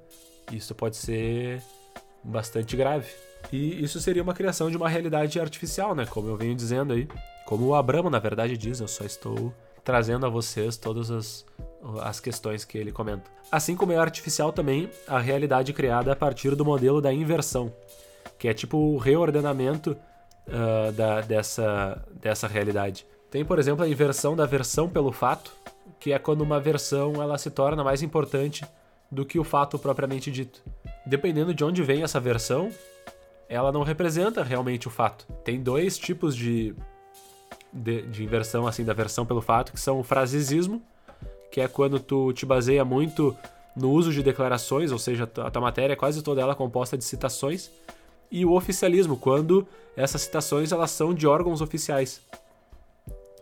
isso 0.51 0.75
pode 0.75 0.97
ser 0.97 1.63
bastante 2.25 2.77
grave. 2.77 3.09
E 3.53 3.83
isso 3.83 4.01
seria 4.01 4.23
uma 4.23 4.35
criação 4.35 4.71
de 4.71 4.77
uma 4.77 4.89
realidade 4.89 5.41
artificial, 5.41 5.95
né? 5.95 6.07
Como 6.07 6.29
eu 6.29 6.37
venho 6.37 6.55
dizendo 6.55 6.93
aí. 6.93 7.09
Como 7.47 7.67
o 7.67 7.75
Abramo, 7.75 8.11
na 8.11 8.19
verdade, 8.19 8.57
diz, 8.57 8.81
eu 8.81 8.89
só 8.89 9.05
estou 9.05 9.53
trazendo 9.83 10.27
a 10.27 10.29
vocês 10.29 10.77
todas 10.77 11.11
as, 11.11 11.45
as 12.03 12.20
questões 12.20 12.64
que 12.64 12.76
ele 12.76 12.93
comenta. 12.93 13.31
Assim 13.51 13.74
como 13.74 13.93
é 13.93 13.97
artificial 13.97 14.53
também 14.53 14.89
a 15.09 15.18
realidade 15.18 15.72
criada 15.72 16.12
a 16.12 16.16
partir 16.16 16.55
do 16.55 16.64
modelo 16.64 17.01
da 17.01 17.12
inversão, 17.12 17.72
que 18.39 18.49
é 18.49 18.55
tipo 18.55 18.76
o 18.76 18.99
reordenamento 18.99 19.97
uh, 20.47 20.93
da, 20.93 21.20
dessa, 21.20 22.05
dessa 22.12 22.47
realidade 22.47 23.07
Tem, 23.31 23.45
por 23.45 23.59
exemplo, 23.59 23.85
a 23.85 23.89
inversão 23.89 24.37
da 24.37 24.47
versão 24.47 24.89
pelo 24.89 25.12
fato, 25.12 25.53
que 25.99 26.12
é 26.12 26.18
quando 26.18 26.43
uma 26.43 26.61
versão 26.61 27.22
ela 27.22 27.39
se 27.39 27.51
torna 27.51 27.85
mais 27.85 28.03
importante 28.03 28.64
do 29.11 29.24
que 29.24 29.39
o 29.39 29.45
fato 29.45 29.78
propriamente 29.78 30.31
dito. 30.31 30.62
Dependendo 31.05 31.53
de 31.53 31.64
onde 31.64 31.83
vem 31.83 32.03
essa 32.03 32.20
versão, 32.20 32.70
ela 33.49 33.72
não 33.72 33.83
representa 33.83 34.43
realmente 34.43 34.87
o 34.87 34.91
fato. 34.91 35.26
Tem 35.45 35.61
dois 35.61 35.99
tipos 35.99 36.37
de, 36.37 36.74
de, 37.72 38.03
de 38.03 38.22
inversão 38.24 38.66
assim 38.66 38.85
da 38.85 38.93
versão 38.93 39.26
pelo 39.26 39.41
fato, 39.41 39.72
que 39.72 39.81
são 39.81 39.99
o 39.99 40.05
frasesismo, 40.05 40.83
que 41.51 41.61
é 41.61 41.68
quando 41.68 41.98
tu 41.98 42.32
te 42.32 42.46
baseia 42.46 42.84
muito 42.84 43.36
no 43.76 43.90
uso 43.90 44.12
de 44.12 44.22
declarações, 44.22 44.92
ou 44.92 44.98
seja, 44.98 45.24
a 45.24 45.51
tua 45.51 45.62
matéria 45.62 45.94
é 45.94 45.96
quase 45.96 46.22
toda 46.22 46.40
ela 46.40 46.55
composta 46.55 46.96
de 46.96 47.05
citações, 47.05 47.70
e 48.30 48.44
o 48.44 48.53
oficialismo, 48.53 49.16
quando 49.16 49.66
essas 49.96 50.22
citações 50.22 50.70
elas 50.70 50.90
são 50.90 51.12
de 51.12 51.26
órgãos 51.26 51.61
oficiais. 51.61 52.20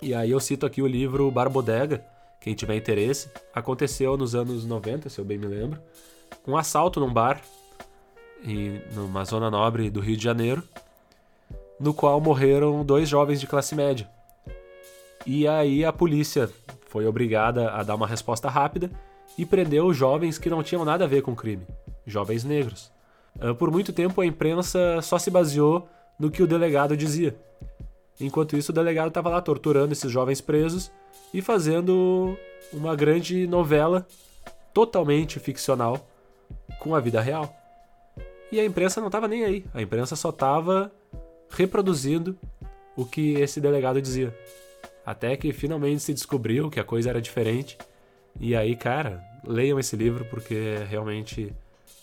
E 0.00 0.14
aí 0.14 0.30
eu 0.30 0.40
cito 0.40 0.64
aqui 0.64 0.80
o 0.80 0.86
livro 0.86 1.30
Barbodega, 1.30 2.04
quem 2.40 2.54
tiver 2.54 2.76
interesse. 2.76 3.28
Aconteceu 3.52 4.16
nos 4.16 4.34
anos 4.34 4.64
90, 4.64 5.08
se 5.08 5.18
eu 5.18 5.24
bem 5.24 5.36
me 5.36 5.46
lembro, 5.46 5.80
um 6.46 6.56
assalto 6.56 7.00
num 7.00 7.12
bar 7.12 7.42
em 8.44 8.80
numa 8.94 9.24
zona 9.24 9.50
nobre 9.50 9.90
do 9.90 10.00
Rio 10.00 10.16
de 10.16 10.22
Janeiro, 10.22 10.62
no 11.78 11.92
qual 11.92 12.20
morreram 12.20 12.84
dois 12.84 13.08
jovens 13.08 13.40
de 13.40 13.46
classe 13.46 13.74
média. 13.74 14.08
E 15.26 15.46
aí 15.46 15.84
a 15.84 15.92
polícia 15.92 16.48
foi 16.88 17.06
obrigada 17.06 17.70
a 17.70 17.82
dar 17.82 17.94
uma 17.94 18.06
resposta 18.06 18.48
rápida 18.48 18.90
e 19.36 19.46
prendeu 19.46 19.92
jovens 19.92 20.38
que 20.38 20.50
não 20.50 20.62
tinham 20.62 20.84
nada 20.84 21.04
a 21.04 21.08
ver 21.08 21.22
com 21.22 21.32
o 21.32 21.36
crime, 21.36 21.66
jovens 22.06 22.44
negros. 22.44 22.90
Ah, 23.40 23.54
por 23.54 23.70
muito 23.70 23.92
tempo 23.92 24.20
a 24.20 24.26
imprensa 24.26 25.00
só 25.02 25.18
se 25.18 25.30
baseou 25.30 25.88
no 26.18 26.30
que 26.30 26.42
o 26.42 26.46
delegado 26.46 26.96
dizia. 26.96 27.36
Enquanto 28.20 28.56
isso, 28.56 28.72
o 28.72 28.74
delegado 28.74 29.08
estava 29.08 29.28
lá 29.28 29.40
torturando 29.40 29.92
esses 29.92 30.10
jovens 30.10 30.40
presos 30.40 30.90
e 31.32 31.40
fazendo 31.40 32.36
uma 32.72 32.96
grande 32.96 33.46
novela 33.46 34.04
totalmente 34.74 35.38
ficcional 35.38 36.04
com 36.80 36.94
a 36.94 37.00
vida 37.00 37.20
real. 37.20 37.54
E 38.50 38.58
a 38.58 38.64
imprensa 38.64 39.00
não 39.00 39.08
estava 39.08 39.28
nem 39.28 39.44
aí. 39.44 39.64
A 39.72 39.80
imprensa 39.80 40.16
só 40.16 40.30
estava 40.30 40.90
reproduzindo 41.50 42.36
o 42.96 43.04
que 43.04 43.34
esse 43.34 43.60
delegado 43.60 44.02
dizia. 44.02 44.34
Até 45.08 45.38
que 45.38 45.54
finalmente 45.54 46.02
se 46.02 46.12
descobriu 46.12 46.68
que 46.68 46.78
a 46.78 46.84
coisa 46.84 47.08
era 47.08 47.18
diferente. 47.18 47.78
E 48.38 48.54
aí, 48.54 48.76
cara, 48.76 49.24
leiam 49.42 49.78
esse 49.78 49.96
livro 49.96 50.26
porque 50.26 50.84
realmente 50.86 51.50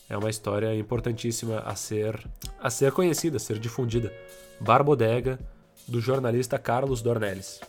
é 0.10 0.18
uma 0.18 0.32
história 0.32 0.74
importantíssima 0.74 1.60
a 1.60 1.76
ser 1.76 2.20
a 2.60 2.68
ser 2.72 2.92
conhecida, 2.94 3.38
a 3.38 3.40
ser 3.40 3.60
difundida. 3.60 4.12
Barbodega, 4.60 5.38
do 5.88 6.02
jornalista 6.02 6.58
Carlos 6.58 7.04
Dornelles. 7.04 7.62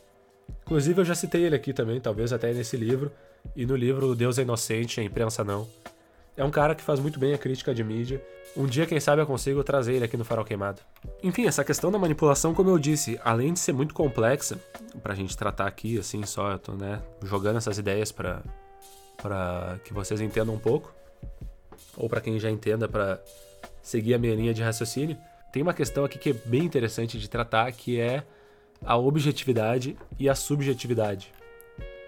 Inclusive 0.62 1.02
eu 1.02 1.04
já 1.04 1.14
citei 1.14 1.44
ele 1.44 1.54
aqui 1.54 1.74
também, 1.74 2.00
talvez 2.00 2.32
até 2.32 2.50
nesse 2.54 2.78
livro, 2.78 3.12
e 3.54 3.66
no 3.66 3.76
livro 3.76 4.14
Deus 4.14 4.38
é 4.38 4.42
Inocente, 4.42 5.00
a 5.00 5.04
Imprensa 5.04 5.44
Não. 5.44 5.68
É 6.36 6.44
um 6.44 6.50
cara 6.50 6.74
que 6.74 6.82
faz 6.82 7.00
muito 7.00 7.18
bem 7.18 7.32
a 7.32 7.38
crítica 7.38 7.74
de 7.74 7.82
mídia. 7.82 8.22
Um 8.54 8.66
dia, 8.66 8.86
quem 8.86 9.00
sabe, 9.00 9.22
eu 9.22 9.26
consigo 9.26 9.64
trazer 9.64 9.94
ele 9.94 10.04
aqui 10.04 10.16
no 10.16 10.24
Farol 10.24 10.44
Queimado. 10.44 10.80
Enfim, 11.22 11.46
essa 11.46 11.64
questão 11.64 11.90
da 11.90 11.98
manipulação, 11.98 12.54
como 12.54 12.68
eu 12.70 12.78
disse, 12.78 13.18
além 13.24 13.54
de 13.54 13.58
ser 13.58 13.72
muito 13.72 13.94
complexa, 13.94 14.58
pra 15.02 15.14
gente 15.14 15.36
tratar 15.36 15.66
aqui, 15.66 15.98
assim, 15.98 16.24
só 16.24 16.52
eu 16.52 16.58
tô, 16.58 16.72
né, 16.72 17.00
jogando 17.22 17.56
essas 17.56 17.78
ideias 17.78 18.12
para 18.12 18.42
para 19.16 19.80
que 19.82 19.94
vocês 19.94 20.20
entendam 20.20 20.54
um 20.54 20.58
pouco, 20.58 20.94
ou 21.96 22.06
para 22.06 22.20
quem 22.20 22.38
já 22.38 22.50
entenda, 22.50 22.86
para 22.86 23.18
seguir 23.82 24.12
a 24.12 24.18
minha 24.18 24.34
linha 24.34 24.52
de 24.52 24.62
raciocínio, 24.62 25.16
tem 25.50 25.62
uma 25.62 25.72
questão 25.72 26.04
aqui 26.04 26.18
que 26.18 26.30
é 26.30 26.32
bem 26.34 26.62
interessante 26.62 27.18
de 27.18 27.28
tratar, 27.28 27.72
que 27.72 27.98
é 27.98 28.22
a 28.84 28.94
objetividade 28.96 29.96
e 30.18 30.28
a 30.28 30.34
subjetividade 30.34 31.32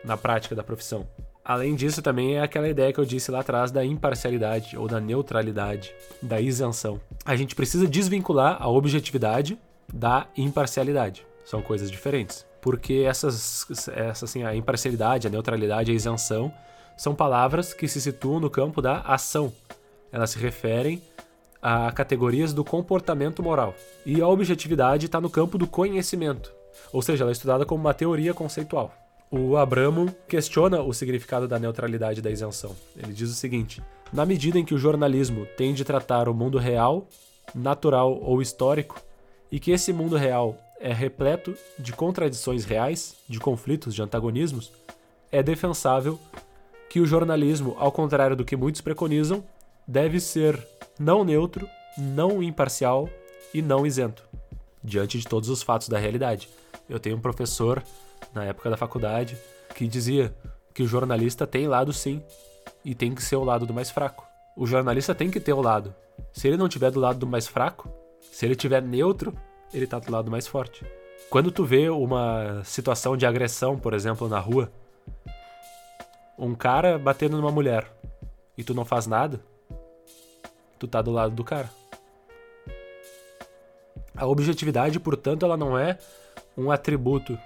na 0.04 0.18
prática 0.18 0.54
da 0.54 0.62
profissão. 0.62 1.08
Além 1.48 1.74
disso, 1.74 2.02
também 2.02 2.36
é 2.36 2.42
aquela 2.42 2.68
ideia 2.68 2.92
que 2.92 3.00
eu 3.00 3.06
disse 3.06 3.30
lá 3.30 3.40
atrás 3.40 3.70
da 3.70 3.82
imparcialidade 3.82 4.76
ou 4.76 4.86
da 4.86 5.00
neutralidade, 5.00 5.94
da 6.20 6.38
isenção. 6.38 7.00
A 7.24 7.34
gente 7.36 7.54
precisa 7.54 7.86
desvincular 7.86 8.58
a 8.60 8.68
objetividade 8.68 9.58
da 9.90 10.26
imparcialidade. 10.36 11.24
São 11.46 11.62
coisas 11.62 11.90
diferentes. 11.90 12.44
Porque 12.60 13.02
essas, 13.06 13.66
essa, 13.88 14.26
assim, 14.26 14.44
a 14.44 14.54
imparcialidade, 14.54 15.26
a 15.26 15.30
neutralidade, 15.30 15.90
a 15.90 15.94
isenção 15.94 16.52
são 16.98 17.14
palavras 17.14 17.72
que 17.72 17.88
se 17.88 17.98
situam 17.98 18.38
no 18.38 18.50
campo 18.50 18.82
da 18.82 19.00
ação. 19.00 19.50
Elas 20.12 20.28
se 20.28 20.38
referem 20.38 21.00
a 21.62 21.90
categorias 21.92 22.52
do 22.52 22.62
comportamento 22.62 23.42
moral. 23.42 23.74
E 24.04 24.20
a 24.20 24.28
objetividade 24.28 25.06
está 25.06 25.18
no 25.18 25.30
campo 25.30 25.56
do 25.56 25.66
conhecimento, 25.66 26.52
ou 26.92 27.00
seja, 27.00 27.24
ela 27.24 27.30
é 27.30 27.32
estudada 27.32 27.64
como 27.64 27.80
uma 27.80 27.94
teoria 27.94 28.34
conceitual. 28.34 28.92
O 29.30 29.58
Abramo 29.58 30.14
questiona 30.26 30.80
o 30.80 30.94
significado 30.94 31.46
da 31.46 31.58
neutralidade 31.58 32.22
da 32.22 32.30
isenção. 32.30 32.74
Ele 32.96 33.12
diz 33.12 33.30
o 33.30 33.34
seguinte: 33.34 33.82
na 34.10 34.24
medida 34.24 34.58
em 34.58 34.64
que 34.64 34.74
o 34.74 34.78
jornalismo 34.78 35.46
tem 35.56 35.74
de 35.74 35.84
tratar 35.84 36.30
o 36.30 36.34
mundo 36.34 36.56
real, 36.56 37.06
natural 37.54 38.18
ou 38.22 38.40
histórico, 38.40 39.02
e 39.52 39.60
que 39.60 39.70
esse 39.70 39.92
mundo 39.92 40.16
real 40.16 40.56
é 40.80 40.94
repleto 40.94 41.54
de 41.78 41.92
contradições 41.92 42.64
reais, 42.64 43.16
de 43.28 43.38
conflitos, 43.38 43.94
de 43.94 44.00
antagonismos, 44.00 44.72
é 45.30 45.42
defensável 45.42 46.18
que 46.88 47.00
o 47.00 47.06
jornalismo, 47.06 47.76
ao 47.78 47.92
contrário 47.92 48.34
do 48.34 48.46
que 48.46 48.56
muitos 48.56 48.80
preconizam, 48.80 49.44
deve 49.86 50.20
ser 50.20 50.58
não 50.98 51.22
neutro, 51.22 51.68
não 51.98 52.42
imparcial 52.42 53.10
e 53.52 53.60
não 53.60 53.86
isento, 53.86 54.22
diante 54.82 55.18
de 55.18 55.26
todos 55.26 55.50
os 55.50 55.62
fatos 55.62 55.88
da 55.88 55.98
realidade. 55.98 56.48
Eu 56.88 56.98
tenho 56.98 57.16
um 57.16 57.20
professor 57.20 57.82
na 58.34 58.44
época 58.44 58.70
da 58.70 58.76
faculdade 58.76 59.36
que 59.74 59.86
dizia 59.86 60.34
que 60.74 60.82
o 60.82 60.86
jornalista 60.86 61.46
tem 61.46 61.66
lado 61.66 61.92
sim 61.92 62.22
e 62.84 62.94
tem 62.94 63.14
que 63.14 63.22
ser 63.22 63.36
o 63.36 63.44
lado 63.44 63.66
do 63.66 63.74
mais 63.74 63.90
fraco. 63.90 64.26
O 64.56 64.66
jornalista 64.66 65.14
tem 65.14 65.30
que 65.30 65.40
ter 65.40 65.52
o 65.52 65.60
lado. 65.60 65.94
Se 66.32 66.48
ele 66.48 66.56
não 66.56 66.68
tiver 66.68 66.90
do 66.90 67.00
lado 67.00 67.18
do 67.18 67.26
mais 67.26 67.46
fraco, 67.46 67.88
se 68.20 68.44
ele 68.44 68.56
tiver 68.56 68.82
neutro, 68.82 69.32
ele 69.72 69.86
tá 69.86 69.98
do 69.98 70.10
lado 70.10 70.26
do 70.26 70.30
mais 70.30 70.46
forte. 70.46 70.84
Quando 71.30 71.50
tu 71.50 71.64
vê 71.64 71.88
uma 71.88 72.62
situação 72.64 73.16
de 73.16 73.26
agressão, 73.26 73.78
por 73.78 73.92
exemplo, 73.92 74.28
na 74.28 74.38
rua, 74.38 74.72
um 76.38 76.54
cara 76.54 76.98
batendo 76.98 77.36
numa 77.36 77.50
mulher 77.50 77.86
e 78.56 78.64
tu 78.64 78.72
não 78.72 78.84
faz 78.84 79.06
nada, 79.06 79.40
tu 80.78 80.86
tá 80.86 81.02
do 81.02 81.10
lado 81.10 81.34
do 81.34 81.44
cara. 81.44 81.70
A 84.16 84.26
objetividade, 84.26 84.98
portanto, 84.98 85.44
ela 85.44 85.56
não 85.56 85.78
é 85.78 85.98
um 86.56 86.70
atributo 86.70 87.38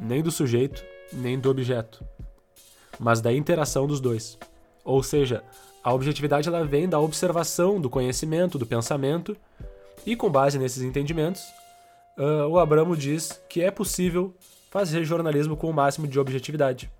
nem 0.00 0.22
do 0.22 0.30
sujeito, 0.30 0.82
nem 1.12 1.38
do 1.38 1.50
objeto, 1.50 2.02
mas 2.98 3.20
da 3.20 3.32
interação 3.32 3.86
dos 3.86 4.00
dois. 4.00 4.38
Ou 4.84 5.02
seja, 5.02 5.44
a 5.84 5.92
objetividade 5.92 6.48
ela 6.48 6.64
vem 6.64 6.88
da 6.88 6.98
observação 6.98 7.80
do 7.80 7.90
conhecimento, 7.90 8.58
do 8.58 8.66
pensamento, 8.66 9.36
e 10.06 10.16
com 10.16 10.30
base 10.30 10.58
nesses 10.58 10.82
entendimentos, 10.82 11.42
uh, 12.16 12.46
o 12.48 12.58
Abramo 12.58 12.96
diz 12.96 13.40
que 13.48 13.62
é 13.62 13.70
possível 13.70 14.34
fazer 14.70 15.04
jornalismo 15.04 15.56
com 15.56 15.68
o 15.68 15.74
máximo 15.74 16.06
de 16.06 16.18
objetividade. 16.18 16.90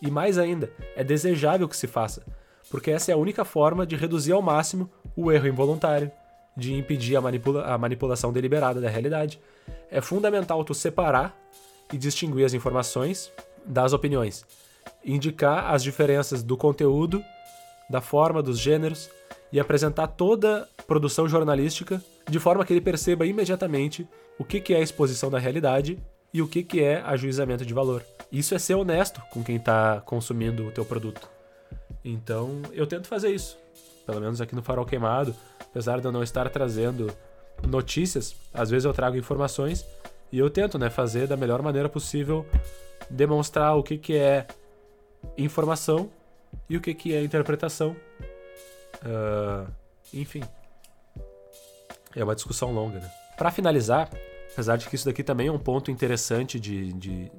E 0.00 0.10
mais 0.10 0.38
ainda, 0.38 0.72
é 0.94 1.02
desejável 1.02 1.68
que 1.68 1.76
se 1.76 1.86
faça, 1.86 2.24
porque 2.70 2.90
essa 2.90 3.10
é 3.10 3.14
a 3.14 3.18
única 3.18 3.44
forma 3.44 3.86
de 3.86 3.96
reduzir 3.96 4.32
ao 4.32 4.40
máximo 4.40 4.88
o 5.16 5.32
erro 5.32 5.48
involuntário, 5.48 6.10
de 6.56 6.74
impedir 6.74 7.16
a, 7.16 7.20
manipula 7.20 7.64
a 7.64 7.76
manipulação 7.76 8.32
deliberada 8.32 8.80
da 8.80 8.88
realidade. 8.88 9.40
É 9.90 10.00
fundamental 10.00 10.62
tu 10.64 10.74
separar 10.74 11.36
e 11.92 11.98
distinguir 11.98 12.44
as 12.44 12.54
informações 12.54 13.32
das 13.64 13.92
opiniões, 13.92 14.44
indicar 15.04 15.72
as 15.72 15.82
diferenças 15.82 16.42
do 16.42 16.56
conteúdo, 16.56 17.22
da 17.88 18.00
forma, 18.00 18.42
dos 18.42 18.58
gêneros 18.58 19.10
e 19.52 19.58
apresentar 19.58 20.06
toda 20.06 20.68
produção 20.86 21.28
jornalística 21.28 22.02
de 22.28 22.38
forma 22.38 22.64
que 22.64 22.72
ele 22.72 22.80
perceba 22.80 23.26
imediatamente 23.26 24.06
o 24.38 24.44
que 24.44 24.72
é 24.72 24.76
a 24.76 24.80
exposição 24.80 25.30
da 25.30 25.38
realidade 25.38 25.98
e 26.32 26.40
o 26.40 26.48
que 26.48 26.80
é 26.80 27.00
ajuizamento 27.02 27.66
de 27.66 27.74
valor. 27.74 28.04
Isso 28.30 28.54
é 28.54 28.58
ser 28.58 28.74
honesto 28.74 29.20
com 29.30 29.42
quem 29.42 29.56
está 29.56 30.00
consumindo 30.00 30.66
o 30.66 30.70
teu 30.70 30.84
produto. 30.84 31.28
Então, 32.04 32.62
eu 32.72 32.86
tento 32.86 33.08
fazer 33.08 33.30
isso. 33.30 33.58
Pelo 34.06 34.20
menos 34.20 34.40
aqui 34.40 34.54
no 34.54 34.62
Farol 34.62 34.86
Queimado, 34.86 35.34
apesar 35.60 36.00
de 36.00 36.06
eu 36.06 36.12
não 36.12 36.22
estar 36.22 36.48
trazendo 36.48 37.12
notícias, 37.66 38.34
às 38.54 38.70
vezes 38.70 38.84
eu 38.84 38.92
trago 38.92 39.16
informações 39.16 39.84
e 40.32 40.38
eu 40.38 40.48
tento, 40.48 40.78
né, 40.78 40.88
fazer 40.88 41.26
da 41.26 41.36
melhor 41.36 41.62
maneira 41.62 41.88
possível 41.88 42.46
demonstrar 43.08 43.76
o 43.76 43.82
que, 43.82 43.98
que 43.98 44.16
é 44.16 44.46
informação 45.36 46.10
e 46.68 46.76
o 46.76 46.80
que, 46.80 46.94
que 46.94 47.14
é 47.14 47.22
interpretação. 47.22 47.96
Uh, 49.02 49.70
enfim, 50.12 50.42
é 52.14 52.22
uma 52.22 52.34
discussão 52.34 52.72
longa, 52.72 53.00
né? 53.00 53.10
Para 53.36 53.50
finalizar, 53.50 54.10
apesar 54.52 54.76
de 54.76 54.88
que 54.88 54.94
isso 54.94 55.06
daqui 55.06 55.22
também 55.22 55.48
é 55.48 55.52
um 55.52 55.58
ponto 55.58 55.90
interessante 55.90 56.60
de, 56.60 56.92
de, 56.92 57.32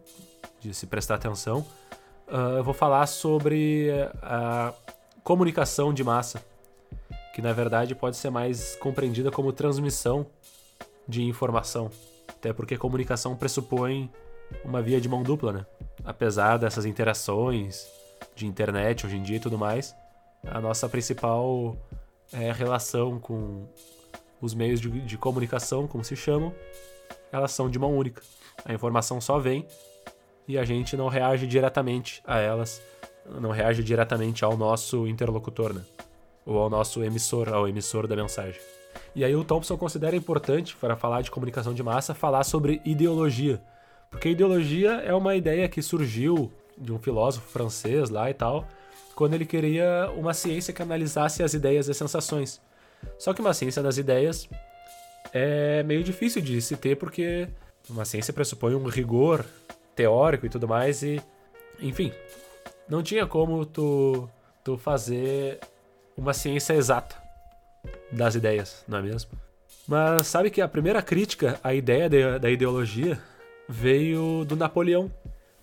de 0.59 0.73
se 0.73 0.87
prestar 0.87 1.15
atenção, 1.15 1.59
uh, 2.27 2.57
eu 2.57 2.63
vou 2.63 2.73
falar 2.73 3.05
sobre 3.07 3.89
a 4.21 4.73
comunicação 5.23 5.93
de 5.93 6.03
massa, 6.03 6.43
que 7.33 7.41
na 7.41 7.53
verdade 7.53 7.95
pode 7.95 8.17
ser 8.17 8.29
mais 8.29 8.75
compreendida 8.75 9.31
como 9.31 9.53
transmissão 9.53 10.25
de 11.07 11.23
informação, 11.23 11.91
até 12.41 12.51
porque 12.51 12.75
comunicação 12.75 13.35
pressupõe 13.35 14.11
uma 14.65 14.81
via 14.81 14.99
de 14.99 15.07
mão 15.07 15.21
dupla, 15.21 15.53
né? 15.53 15.65
Apesar 16.03 16.57
dessas 16.57 16.85
interações 16.85 17.87
de 18.35 18.47
internet 18.47 19.05
hoje 19.05 19.15
em 19.15 19.21
dia 19.21 19.37
e 19.37 19.39
tudo 19.39 19.59
mais, 19.59 19.95
a 20.43 20.59
nossa 20.59 20.89
principal 20.89 21.77
é, 22.33 22.51
relação 22.51 23.19
com 23.19 23.67
os 24.41 24.55
meios 24.55 24.81
de, 24.81 24.89
de 24.89 25.17
comunicação, 25.19 25.87
como 25.87 26.03
se 26.03 26.15
chamam, 26.15 26.51
elas 27.31 27.51
são 27.51 27.69
de 27.69 27.77
mão 27.77 27.95
única. 27.95 28.23
A 28.65 28.73
informação 28.73 29.21
só 29.21 29.37
vem 29.37 29.67
e 30.47 30.57
a 30.57 30.65
gente 30.65 30.97
não 30.97 31.09
reage 31.09 31.45
diretamente 31.45 32.23
a 32.25 32.39
elas, 32.39 32.81
não 33.39 33.51
reage 33.51 33.83
diretamente 33.83 34.43
ao 34.43 34.57
nosso 34.57 35.07
interlocutor, 35.07 35.73
né? 35.73 35.83
Ou 36.43 36.57
ao 36.57 36.71
nosso 36.71 37.03
emissor, 37.03 37.49
ao 37.49 37.67
emissor 37.67 38.07
da 38.07 38.15
mensagem. 38.15 38.59
E 39.15 39.25
aí 39.25 39.35
o 39.35 39.43
Thompson 39.43 39.77
considera 39.77 40.15
importante, 40.15 40.75
para 40.75 40.95
falar 40.95 41.21
de 41.21 41.31
comunicação 41.31 41.73
de 41.73 41.83
massa, 41.83 42.13
falar 42.13 42.43
sobre 42.43 42.81
ideologia. 42.85 43.61
Porque 44.09 44.29
ideologia 44.29 44.91
é 45.01 45.13
uma 45.13 45.35
ideia 45.35 45.67
que 45.67 45.81
surgiu 45.81 46.51
de 46.77 46.91
um 46.93 46.99
filósofo 46.99 47.47
francês 47.47 48.09
lá 48.09 48.29
e 48.29 48.33
tal, 48.33 48.67
quando 49.15 49.33
ele 49.33 49.45
queria 49.45 50.09
uma 50.15 50.33
ciência 50.33 50.73
que 50.73 50.81
analisasse 50.81 51.43
as 51.43 51.53
ideias 51.53 51.87
e 51.87 51.91
as 51.91 51.97
sensações. 51.97 52.61
Só 53.17 53.33
que 53.33 53.41
uma 53.41 53.53
ciência 53.53 53.83
das 53.83 53.97
ideias 53.97 54.49
é 55.33 55.83
meio 55.83 56.03
difícil 56.03 56.41
de 56.41 56.61
se 56.61 56.77
ter 56.77 56.95
porque 56.95 57.47
uma 57.89 58.05
ciência 58.05 58.33
pressupõe 58.33 58.75
um 58.75 58.85
rigor 58.85 59.45
teórico 59.95 60.45
e 60.45 60.49
tudo 60.49 60.67
mais 60.67 61.03
e 61.03 61.21
enfim, 61.79 62.11
não 62.87 63.01
tinha 63.01 63.25
como 63.25 63.65
tu 63.65 64.29
tu 64.63 64.77
fazer 64.77 65.59
uma 66.15 66.33
ciência 66.33 66.73
exata 66.73 67.20
das 68.11 68.35
ideias, 68.35 68.83
não 68.87 68.97
é 68.97 69.01
mesmo? 69.01 69.31
Mas 69.87 70.27
sabe 70.27 70.49
que 70.49 70.61
a 70.61 70.67
primeira 70.67 71.01
crítica 71.01 71.59
à 71.63 71.73
ideia 71.73 72.09
de, 72.09 72.39
da 72.39 72.49
ideologia 72.49 73.19
veio 73.67 74.45
do 74.45 74.55
Napoleão, 74.55 75.11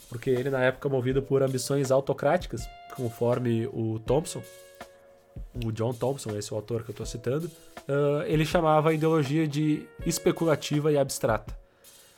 porque 0.08 0.30
ele 0.30 0.50
na 0.50 0.62
época 0.62 0.88
movido 0.88 1.22
por 1.22 1.42
ambições 1.42 1.90
autocráticas, 1.90 2.68
conforme 2.96 3.66
o 3.72 3.98
Thompson, 4.00 4.42
o 5.64 5.70
John 5.72 5.92
Thompson, 5.92 6.36
esse 6.36 6.52
é 6.52 6.54
o 6.54 6.58
autor 6.58 6.82
que 6.82 6.90
eu 6.90 6.92
estou 6.92 7.06
citando, 7.06 7.46
uh, 7.46 8.22
ele 8.26 8.44
chamava 8.44 8.90
a 8.90 8.92
ideologia 8.92 9.46
de 9.46 9.86
especulativa 10.04 10.90
e 10.92 10.98
abstrata. 10.98 11.56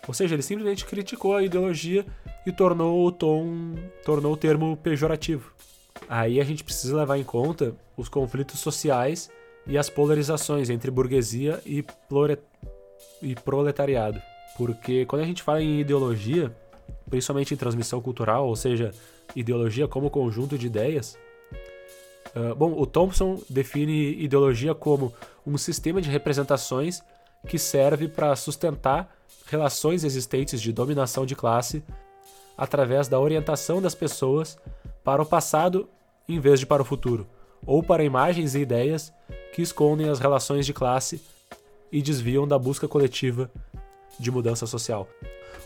Ou 0.09 0.15
seja, 0.15 0.35
ele 0.35 0.43
simplesmente 0.43 0.87
criticou 0.87 1.37
a 1.37 1.43
ideologia 1.43 2.07
e 2.47 2.53
tornou 2.53 3.07
o 3.07 3.13
tom, 3.13 3.75
tornou 4.05 4.33
o 4.33 4.37
termo 4.37 4.77
pejorativo. 4.77 5.53
Aí 6.09 6.41
a 6.41 6.45
gente 6.45 6.65
precisa 6.65 6.97
levar 6.97 7.19
em 7.19 7.25
conta 7.25 7.75
os 7.97 8.09
conflitos 8.09 8.59
sociais 8.61 9.31
e 9.67 9.79
as 9.79 9.91
polarizações 9.91 10.71
entre 10.71 10.91
burguesia 10.91 11.61
e, 11.65 11.85
e 13.23 13.35
proletariado. 13.35 14.21
Porque 14.57 15.07
quando 15.07 15.23
a 15.23 15.27
gente 15.27 15.43
fala 15.43 15.63
em 15.63 15.81
ideologia, 15.81 16.55
principalmente 17.09 17.55
em 17.55 17.57
transmissão 17.57 18.01
cultural, 18.01 18.47
ou 18.47 18.57
seja, 18.57 18.93
ideologia 19.35 19.87
como 19.87 20.11
conjunto 20.11 20.59
de 20.59 20.67
ideias, 20.67 21.17
uh, 22.35 22.55
bom, 22.55 22.73
o 22.73 22.87
Thompson 22.87 23.41
define 23.49 24.23
ideologia 24.23 24.75
como 24.75 25.13
um 25.47 25.57
sistema 25.57 26.01
de 26.01 26.11
representações 26.11 27.03
que 27.47 27.59
serve 27.59 28.09
para 28.09 28.37
sustentar 28.37 29.15
relações 29.47 30.05
existentes 30.05 30.61
de 30.61 30.73
dominação 30.73 31.25
de 31.25 31.35
classe 31.35 31.83
através 32.57 33.09
da 33.09 33.19
orientação 33.19 33.81
das 33.81 33.95
pessoas 33.95 34.59
para 35.03 35.23
o 35.23 35.27
passado 35.27 35.89
em 36.29 36.39
vez 36.39 36.61
de 36.61 36.67
para 36.67 36.83
o 36.83 36.85
futuro, 36.85 37.27
ou 37.67 37.83
para 37.83 38.05
imagens 38.05 38.55
e 38.55 38.61
ideias 38.61 39.13
que 39.53 39.63
escondem 39.63 40.09
as 40.09 40.19
relações 40.19 40.67
de 40.67 40.73
classe 40.73 41.21
e 41.93 42.01
desviam 42.01 42.47
da 42.47 42.59
busca 42.59 42.87
coletiva 42.87 43.51
de 44.19 44.31
mudança 44.31 44.67
social. 44.67 45.09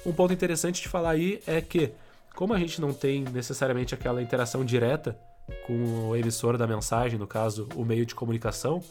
Um 0.04 0.12
ponto 0.12 0.32
interessante 0.32 0.82
de 0.82 0.88
falar 0.88 1.10
aí 1.10 1.40
é 1.46 1.60
que, 1.60 1.92
como 2.34 2.52
a 2.52 2.58
gente 2.58 2.80
não 2.80 2.92
tem 2.92 3.24
necessariamente 3.24 3.94
aquela 3.94 4.22
interação 4.22 4.64
direta 4.64 5.18
com 5.66 6.08
o 6.08 6.16
emissor 6.16 6.56
da 6.56 6.66
mensagem, 6.66 7.18
no 7.18 7.26
caso, 7.26 7.68
o 7.74 7.84
meio 7.84 8.06
de 8.06 8.14
comunicação, 8.14 8.82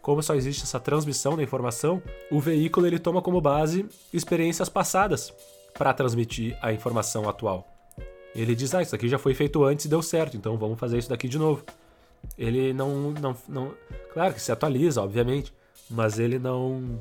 como 0.00 0.22
só 0.22 0.34
existe 0.34 0.62
essa 0.62 0.80
transmissão 0.80 1.36
da 1.36 1.42
informação, 1.42 2.02
o 2.30 2.40
veículo 2.40 2.86
ele 2.86 2.98
toma 2.98 3.20
como 3.20 3.40
base 3.40 3.86
experiências 4.12 4.68
passadas 4.68 5.32
para 5.74 5.92
transmitir 5.92 6.56
a 6.62 6.72
informação 6.72 7.28
atual. 7.28 7.66
Ele 8.34 8.54
diz: 8.54 8.74
"Ah, 8.74 8.82
isso 8.82 8.94
aqui 8.94 9.08
já 9.08 9.18
foi 9.18 9.34
feito 9.34 9.64
antes 9.64 9.84
e 9.84 9.88
deu 9.88 10.02
certo, 10.02 10.36
então 10.36 10.56
vamos 10.56 10.78
fazer 10.78 10.98
isso 10.98 11.08
daqui 11.08 11.28
de 11.28 11.38
novo". 11.38 11.62
Ele 12.36 12.72
não 12.72 13.10
não, 13.12 13.36
não 13.48 13.74
claro 14.12 14.34
que 14.34 14.40
se 14.40 14.52
atualiza, 14.52 15.02
obviamente, 15.02 15.52
mas 15.90 16.18
ele 16.18 16.38
não 16.38 17.00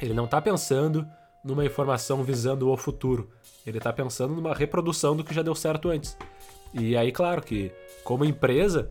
ele 0.00 0.14
não 0.14 0.24
está 0.24 0.40
pensando 0.40 1.06
numa 1.44 1.64
informação 1.64 2.22
visando 2.22 2.70
o 2.70 2.76
futuro. 2.76 3.30
Ele 3.66 3.78
está 3.78 3.92
pensando 3.92 4.34
numa 4.34 4.54
reprodução 4.54 5.16
do 5.16 5.24
que 5.24 5.34
já 5.34 5.42
deu 5.42 5.54
certo 5.54 5.88
antes. 5.88 6.16
E 6.72 6.96
aí, 6.96 7.12
claro 7.12 7.40
que, 7.40 7.70
como 8.02 8.24
empresa 8.24 8.90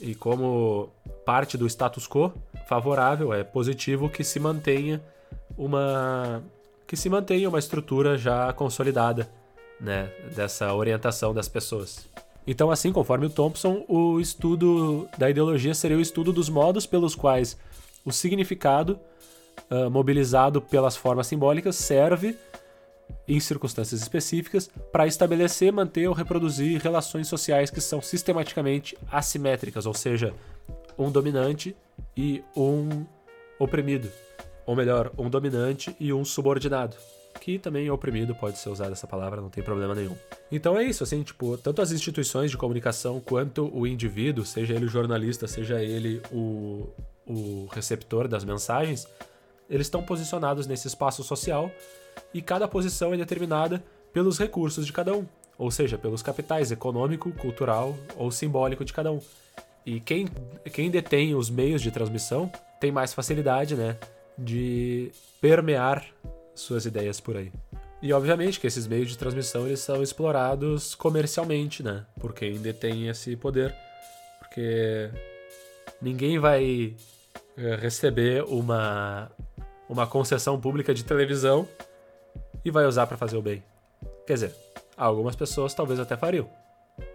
e 0.00 0.14
como 0.14 0.90
parte 1.24 1.56
do 1.56 1.66
status 1.66 2.06
quo, 2.06 2.32
favorável, 2.68 3.32
é 3.32 3.42
positivo 3.42 4.08
que 4.08 4.22
se 4.22 4.38
mantenha 4.38 5.02
uma 5.56 6.42
que 6.86 6.96
se 6.96 7.08
mantenha 7.08 7.48
uma 7.48 7.58
estrutura 7.58 8.18
já 8.18 8.52
consolidada, 8.52 9.26
né, 9.80 10.12
dessa 10.36 10.74
orientação 10.74 11.32
das 11.32 11.48
pessoas. 11.48 12.06
Então, 12.46 12.70
assim, 12.70 12.92
conforme 12.92 13.26
o 13.26 13.30
Thompson, 13.30 13.84
o 13.88 14.18
estudo 14.18 15.08
da 15.16 15.30
ideologia 15.30 15.74
seria 15.74 15.96
o 15.96 16.00
estudo 16.00 16.32
dos 16.32 16.48
modos 16.48 16.86
pelos 16.86 17.14
quais 17.14 17.56
o 18.04 18.12
significado 18.12 18.98
uh, 19.70 19.88
mobilizado 19.90 20.60
pelas 20.60 20.96
formas 20.96 21.26
simbólicas 21.26 21.76
serve, 21.76 22.36
em 23.28 23.38
circunstâncias 23.38 24.00
específicas, 24.00 24.68
para 24.90 25.06
estabelecer, 25.06 25.72
manter 25.72 26.08
ou 26.08 26.14
reproduzir 26.14 26.80
relações 26.80 27.28
sociais 27.28 27.70
que 27.70 27.80
são 27.80 28.02
sistematicamente 28.02 28.96
assimétricas, 29.10 29.86
ou 29.86 29.94
seja, 29.94 30.34
um 30.98 31.10
dominante 31.10 31.76
e 32.16 32.42
um 32.56 33.04
oprimido. 33.58 34.10
Ou 34.66 34.74
melhor, 34.74 35.12
um 35.16 35.28
dominante 35.28 35.94
e 36.00 36.12
um 36.12 36.24
subordinado. 36.24 36.96
Que 37.40 37.58
também 37.58 37.90
oprimido 37.90 38.34
pode 38.34 38.58
ser 38.58 38.68
usada 38.68 38.92
essa 38.92 39.06
palavra, 39.06 39.40
não 39.40 39.48
tem 39.48 39.62
problema 39.62 39.94
nenhum. 39.94 40.16
Então 40.50 40.78
é 40.78 40.84
isso, 40.84 41.02
assim, 41.02 41.22
tipo, 41.22 41.56
tanto 41.56 41.82
as 41.82 41.90
instituições 41.90 42.50
de 42.50 42.56
comunicação 42.56 43.20
quanto 43.20 43.70
o 43.76 43.86
indivíduo, 43.86 44.44
seja 44.44 44.74
ele 44.74 44.84
o 44.84 44.88
jornalista, 44.88 45.48
seja 45.48 45.82
ele 45.82 46.22
o, 46.30 46.88
o 47.26 47.68
receptor 47.72 48.28
das 48.28 48.44
mensagens, 48.44 49.08
eles 49.68 49.86
estão 49.86 50.02
posicionados 50.02 50.66
nesse 50.66 50.86
espaço 50.86 51.24
social 51.24 51.70
e 52.32 52.42
cada 52.42 52.68
posição 52.68 53.14
é 53.14 53.16
determinada 53.16 53.82
pelos 54.12 54.38
recursos 54.38 54.84
de 54.86 54.92
cada 54.92 55.14
um, 55.16 55.26
ou 55.58 55.70
seja, 55.70 55.96
pelos 55.96 56.22
capitais 56.22 56.70
econômico, 56.70 57.32
cultural 57.32 57.96
ou 58.16 58.30
simbólico 58.30 58.84
de 58.84 58.92
cada 58.92 59.10
um. 59.10 59.20
E 59.84 59.98
quem, 60.00 60.28
quem 60.72 60.90
detém 60.90 61.34
os 61.34 61.50
meios 61.50 61.82
de 61.82 61.90
transmissão 61.90 62.50
tem 62.78 62.92
mais 62.92 63.12
facilidade, 63.14 63.74
né, 63.74 63.96
de 64.38 65.10
permear 65.40 66.04
suas 66.54 66.86
ideias 66.86 67.20
por 67.20 67.36
aí. 67.36 67.52
E 68.00 68.12
obviamente 68.12 68.58
que 68.58 68.66
esses 68.66 68.86
meios 68.86 69.08
de 69.08 69.18
transmissão 69.18 69.66
eles 69.66 69.80
são 69.80 70.02
explorados 70.02 70.94
comercialmente, 70.94 71.82
né, 71.82 72.04
por 72.18 72.34
quem 72.34 72.60
detém 72.60 73.08
esse 73.08 73.36
poder, 73.36 73.74
porque 74.40 75.08
ninguém 76.00 76.38
vai 76.38 76.96
eh, 77.56 77.76
receber 77.76 78.42
uma 78.44 79.30
uma 79.88 80.06
concessão 80.06 80.58
pública 80.58 80.94
de 80.94 81.04
televisão 81.04 81.68
e 82.64 82.70
vai 82.70 82.86
usar 82.86 83.06
para 83.06 83.16
fazer 83.16 83.36
o 83.36 83.42
bem. 83.42 83.62
Quer 84.26 84.34
dizer, 84.34 84.54
algumas 84.96 85.36
pessoas 85.36 85.74
talvez 85.74 86.00
até 86.00 86.16
fariam, 86.16 86.48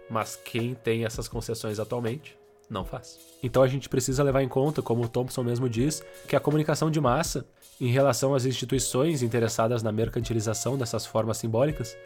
mas 0.08 0.36
quem 0.36 0.74
tem 0.74 1.04
essas 1.04 1.26
concessões 1.26 1.80
atualmente 1.80 2.37
não 2.68 2.84
faz. 2.84 3.18
Então 3.42 3.62
a 3.62 3.68
gente 3.68 3.88
precisa 3.88 4.22
levar 4.22 4.42
em 4.42 4.48
conta, 4.48 4.82
como 4.82 5.02
o 5.04 5.08
Thompson 5.08 5.42
mesmo 5.42 5.68
diz, 5.68 6.02
que 6.26 6.36
a 6.36 6.40
comunicação 6.40 6.90
de 6.90 7.00
massa, 7.00 7.46
em 7.80 7.88
relação 7.88 8.34
às 8.34 8.44
instituições 8.44 9.22
interessadas 9.22 9.82
na 9.82 9.92
mercantilização 9.92 10.76
dessas 10.76 11.06
formas 11.06 11.38
simbólicas, 11.38 11.96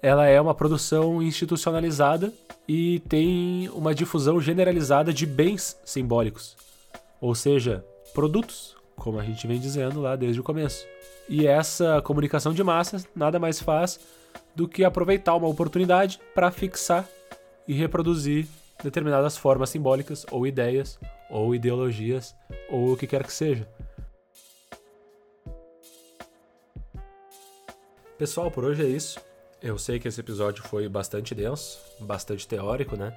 ela 0.00 0.26
é 0.26 0.40
uma 0.40 0.54
produção 0.54 1.22
institucionalizada 1.22 2.32
e 2.66 3.00
tem 3.00 3.68
uma 3.70 3.94
difusão 3.94 4.40
generalizada 4.40 5.12
de 5.12 5.26
bens 5.26 5.78
simbólicos, 5.84 6.56
ou 7.20 7.34
seja, 7.34 7.84
produtos 8.14 8.78
como 8.98 9.18
a 9.18 9.24
gente 9.24 9.46
vem 9.46 9.58
dizendo 9.58 10.00
lá 10.00 10.16
desde 10.16 10.40
o 10.40 10.44
começo. 10.44 10.84
E 11.28 11.46
essa 11.46 12.02
comunicação 12.02 12.52
de 12.52 12.62
massas 12.64 13.06
nada 13.14 13.38
mais 13.38 13.60
faz 13.60 14.00
do 14.54 14.66
que 14.66 14.84
aproveitar 14.84 15.36
uma 15.36 15.48
oportunidade 15.48 16.20
para 16.34 16.50
fixar 16.50 17.06
e 17.66 17.72
reproduzir 17.72 18.46
determinadas 18.82 19.36
formas 19.36 19.70
simbólicas 19.70 20.24
ou 20.30 20.46
ideias 20.46 20.98
ou 21.30 21.54
ideologias 21.54 22.34
ou 22.70 22.92
o 22.92 22.96
que 22.96 23.06
quer 23.06 23.24
que 23.24 23.32
seja. 23.32 23.68
Pessoal, 28.16 28.50
por 28.50 28.64
hoje 28.64 28.84
é 28.84 28.88
isso. 28.88 29.20
Eu 29.62 29.78
sei 29.78 29.98
que 29.98 30.08
esse 30.08 30.20
episódio 30.20 30.62
foi 30.62 30.88
bastante 30.88 31.34
denso, 31.34 31.78
bastante 32.00 32.46
teórico, 32.46 32.96
né? 32.96 33.16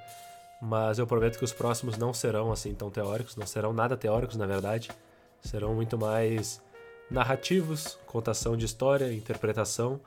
Mas 0.60 0.98
eu 0.98 1.06
prometo 1.06 1.38
que 1.38 1.44
os 1.44 1.52
próximos 1.52 1.96
não 1.96 2.12
serão 2.12 2.52
assim 2.52 2.74
tão 2.74 2.90
teóricos, 2.90 3.36
não 3.36 3.46
serão 3.46 3.72
nada 3.72 3.96
teóricos, 3.96 4.36
na 4.36 4.46
verdade 4.46 4.90
serão 5.42 5.74
muito 5.74 5.98
mais 5.98 6.62
narrativos, 7.10 7.98
contação 8.06 8.56
de 8.56 8.64
história, 8.64 9.12
interpretação 9.12 10.00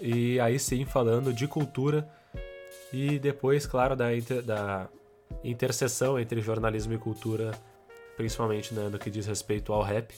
E 0.00 0.40
aí 0.40 0.58
sim 0.58 0.84
falando 0.84 1.32
de 1.32 1.46
cultura 1.46 2.08
e 2.92 3.18
depois, 3.18 3.66
claro, 3.66 3.96
da, 3.96 4.14
inter, 4.14 4.42
da 4.42 4.88
interseção 5.42 6.18
entre 6.18 6.40
jornalismo 6.40 6.92
e 6.92 6.98
cultura, 6.98 7.52
principalmente 8.16 8.74
né, 8.74 8.88
no 8.88 8.98
que 8.98 9.10
diz 9.10 9.26
respeito 9.26 9.72
ao 9.72 9.82
rap. 9.82 10.14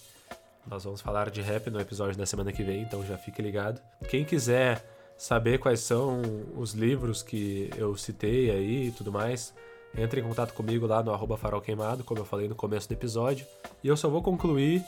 Nós 0.66 0.84
vamos 0.84 1.00
falar 1.00 1.30
de 1.30 1.40
rap 1.42 1.70
no 1.70 1.80
episódio 1.80 2.16
da 2.16 2.26
semana 2.26 2.52
que 2.52 2.62
vem, 2.62 2.82
então 2.82 3.04
já 3.04 3.16
fique 3.18 3.40
ligado. 3.40 3.80
Quem 4.08 4.24
quiser 4.24 4.84
saber 5.16 5.58
quais 5.58 5.80
são 5.80 6.20
os 6.56 6.72
livros 6.72 7.22
que 7.22 7.70
eu 7.76 7.96
citei 7.96 8.50
aí 8.50 8.88
e 8.88 8.90
tudo 8.90 9.12
mais, 9.12 9.54
entre 9.96 10.20
em 10.20 10.24
contato 10.24 10.52
comigo 10.54 10.86
lá 10.86 11.02
no 11.02 11.12
arroba 11.12 11.36
farol 11.36 11.60
queimado, 11.60 12.02
como 12.02 12.20
eu 12.20 12.24
falei 12.24 12.48
no 12.48 12.54
começo 12.54 12.88
do 12.88 12.92
episódio. 12.92 13.46
E 13.82 13.88
eu 13.88 13.96
só 13.96 14.08
vou 14.08 14.22
concluir 14.22 14.82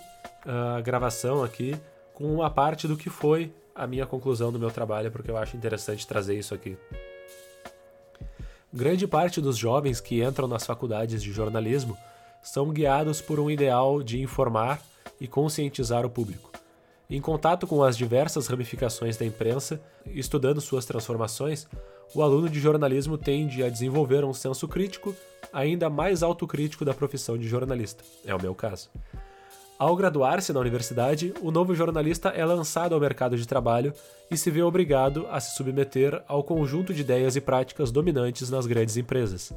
a 0.45 0.81
gravação 0.81 1.45
aqui 1.45 1.79
com 2.15 2.35
uma 2.35 2.51
parte 2.51 2.89
do 2.89 2.97
que 2.97 3.11
foi 3.11 3.53
a 3.75 3.87
minha 3.87 4.07
conclusão 4.07 4.51
do 4.51 4.59
meu 4.59 4.71
trabalho, 4.71 5.13
porque 5.13 5.31
eu 5.31 5.37
acho 5.37 5.57
interessante 5.57 6.07
trazer 6.07 6.37
isso 6.37 6.55
aqui. 6.55 6.77
Grande 8.77 9.07
parte 9.07 9.41
dos 9.41 9.57
jovens 9.57 10.03
que 10.03 10.23
entram 10.23 10.47
nas 10.47 10.67
faculdades 10.67 11.23
de 11.23 11.33
jornalismo 11.33 11.97
são 12.43 12.69
guiados 12.69 13.23
por 13.23 13.41
um 13.41 13.51
ideal 13.51 14.03
de 14.03 14.21
informar 14.21 14.83
e 15.19 15.27
conscientizar 15.27 16.05
o 16.05 16.11
público. 16.11 16.51
Em 17.09 17.19
contato 17.19 17.67
com 17.67 17.83
as 17.83 17.97
diversas 17.97 18.49
ramificações 18.49 19.17
da 19.17 19.25
imprensa, 19.25 19.81
estudando 20.05 20.61
suas 20.61 20.85
transformações, 20.85 21.67
o 22.15 22.21
aluno 22.21 22.51
de 22.51 22.61
jornalismo 22.61 23.17
tende 23.17 23.63
a 23.63 23.71
desenvolver 23.71 24.27
um 24.27 24.35
senso 24.35 24.69
crítico 24.69 25.17
ainda 25.51 25.89
mais 25.89 26.23
autocrítico 26.23 26.85
da 26.85 26.93
profissão 26.93 27.39
de 27.39 27.49
jornalista. 27.49 28.05
É 28.27 28.35
o 28.35 28.43
meu 28.43 28.55
caso. 28.55 28.91
Ao 29.79 29.95
graduar-se 29.95 30.55
na 30.55 30.61
universidade, 30.61 31.35
o 31.43 31.51
novo 31.51 31.75
jornalista 31.75 32.31
é 32.31 32.43
lançado 32.47 32.95
ao 32.95 33.01
mercado 33.01 33.37
de 33.37 33.47
trabalho 33.47 33.93
e 34.31 34.37
se 34.37 34.51
vê 34.51 34.63
obrigado 34.63 35.27
a 35.31 35.39
se 35.39 35.55
submeter 35.55 36.23
ao 36.27 36.43
conjunto 36.43 36.95
de 36.95 37.03
ideias 37.03 37.37
e 37.37 37.43
práticas 37.43 37.91
dominantes 37.91 38.49
nas 38.49 38.67
grandes 38.67 38.97
empresas. 38.97 39.53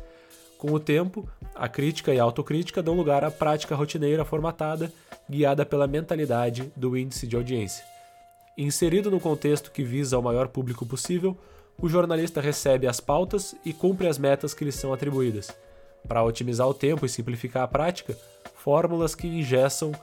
Com 0.57 0.73
o 0.73 0.79
tempo, 0.79 1.25
a 1.55 1.69
crítica 1.69 2.13
e 2.13 2.19
a 2.19 2.23
autocrítica 2.23 2.83
dão 2.83 2.95
lugar 2.95 3.23
à 3.23 3.31
prática 3.31 3.75
rotineira 3.75 4.25
formatada, 4.25 4.91
guiada 5.29 5.65
pela 5.65 5.87
mentalidade 5.87 6.69
do 6.75 6.97
índice 6.97 7.25
de 7.25 7.37
audiência. 7.37 7.85
Inserido 8.57 9.09
no 9.09 9.21
contexto 9.21 9.71
que 9.71 9.83
visa 9.83 10.19
o 10.19 10.21
maior 10.21 10.49
público 10.49 10.85
possível, 10.85 11.37
o 11.81 11.87
jornalista 11.87 12.41
recebe 12.41 12.87
as 12.87 12.99
pautas 12.99 13.55
e 13.63 13.71
cumpre 13.71 14.05
as 14.05 14.17
metas 14.17 14.53
que 14.53 14.65
lhe 14.65 14.71
são 14.73 14.91
atribuídas. 14.91 15.49
Para 16.05 16.25
otimizar 16.25 16.67
o 16.67 16.73
tempo 16.73 17.05
e 17.05 17.09
simplificar 17.09 17.63
a 17.63 17.67
prática, 17.69 18.17
fórmulas 18.53 19.15
que 19.15 19.25
ingessam 19.27 19.93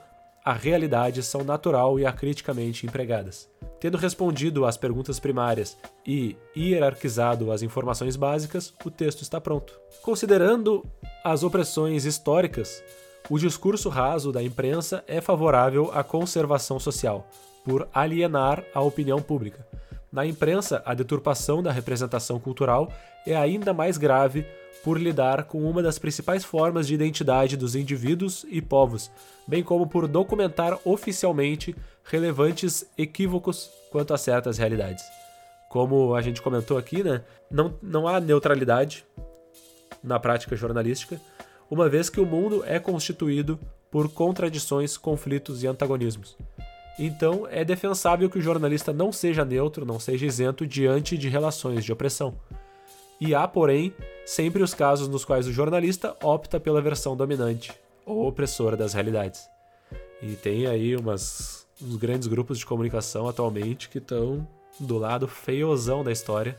a 0.47 0.53
realidade 0.53 1.21
são 1.23 1.43
natural 1.43 1.99
e 1.99 2.05
acriticamente 2.05 2.85
empregadas. 2.85 3.49
Tendo 3.81 3.97
respondido 3.97 4.65
às 4.65 4.77
perguntas 4.77 5.19
primárias 5.19 5.75
e 6.05 6.37
hierarquizado 6.55 7.51
as 7.51 7.61
informações 7.61 8.15
básicas, 8.15 8.73
o 8.85 8.89
texto 8.89 9.23
está 9.23 9.41
pronto. 9.41 9.77
Considerando 10.01 10.85
as 11.21 11.43
opressões 11.43 12.05
históricas, 12.05 12.81
o 13.29 13.37
discurso 13.37 13.89
raso 13.89 14.31
da 14.31 14.41
imprensa 14.41 15.03
é 15.05 15.19
favorável 15.19 15.91
à 15.93 16.01
conservação 16.01 16.79
social, 16.79 17.27
por 17.65 17.89
alienar 17.93 18.63
a 18.73 18.79
opinião 18.79 19.21
pública. 19.21 19.67
Na 20.11 20.25
imprensa, 20.25 20.81
a 20.85 20.93
deturpação 20.93 21.61
da 21.61 21.71
representação 21.71 22.39
cultural 22.39 22.91
é 23.25 23.35
ainda 23.35 23.73
mais 23.73 23.97
grave 23.97 24.45
por 24.83 24.99
lidar 24.99 25.43
com 25.43 25.69
uma 25.69 25.83
das 25.83 25.99
principais 25.99 26.45
formas 26.45 26.87
de 26.87 26.93
identidade 26.93 27.57
dos 27.57 27.75
indivíduos 27.75 28.45
e 28.49 28.61
povos, 28.61 29.11
bem 29.45 29.61
como 29.61 29.87
por 29.87 30.07
documentar 30.07 30.79
oficialmente 30.85 31.75
relevantes 32.05 32.85
equívocos 32.97 33.69
quanto 33.91 34.13
a 34.13 34.17
certas 34.17 34.57
realidades. 34.57 35.03
Como 35.69 36.15
a 36.15 36.21
gente 36.21 36.41
comentou 36.41 36.77
aqui, 36.77 37.03
né, 37.03 37.21
não, 37.51 37.73
não 37.81 38.07
há 38.07 38.19
neutralidade 38.21 39.05
na 40.01 40.19
prática 40.19 40.55
jornalística, 40.55 41.19
uma 41.69 41.89
vez 41.89 42.09
que 42.09 42.21
o 42.21 42.25
mundo 42.25 42.63
é 42.65 42.79
constituído 42.79 43.59
por 43.91 44.09
contradições, 44.09 44.97
conflitos 44.97 45.63
e 45.63 45.67
antagonismos. 45.67 46.37
Então, 46.99 47.47
é 47.49 47.63
defensável 47.63 48.29
que 48.29 48.39
o 48.39 48.41
jornalista 48.41 48.91
não 48.91 49.11
seja 49.11 49.45
neutro, 49.45 49.85
não 49.85 49.99
seja 49.99 50.25
isento 50.25 50.65
diante 50.65 51.17
de 51.17 51.29
relações 51.29 51.85
de 51.85 51.93
opressão. 51.93 52.33
E 53.21 53.35
há, 53.35 53.47
porém, 53.47 53.93
sempre 54.25 54.63
os 54.63 54.73
casos 54.73 55.07
nos 55.07 55.25
quais 55.25 55.47
o 55.47 55.53
jornalista 55.53 56.15
opta 56.23 56.59
pela 56.59 56.81
versão 56.81 57.15
dominante 57.15 57.71
ou 58.05 58.27
opressora 58.27 58.77
das 58.77 58.93
realidades. 58.93 59.47
E 60.21 60.35
tem 60.35 60.65
aí 60.65 60.95
umas, 60.95 61.67
uns 61.81 61.95
grandes 61.97 62.27
grupos 62.27 62.57
de 62.57 62.65
comunicação 62.65 63.27
atualmente 63.27 63.89
que 63.89 63.97
estão 63.99 64.47
do 64.79 64.97
lado 64.97 65.27
feiozão 65.27 66.03
da 66.03 66.11
história 66.11 66.55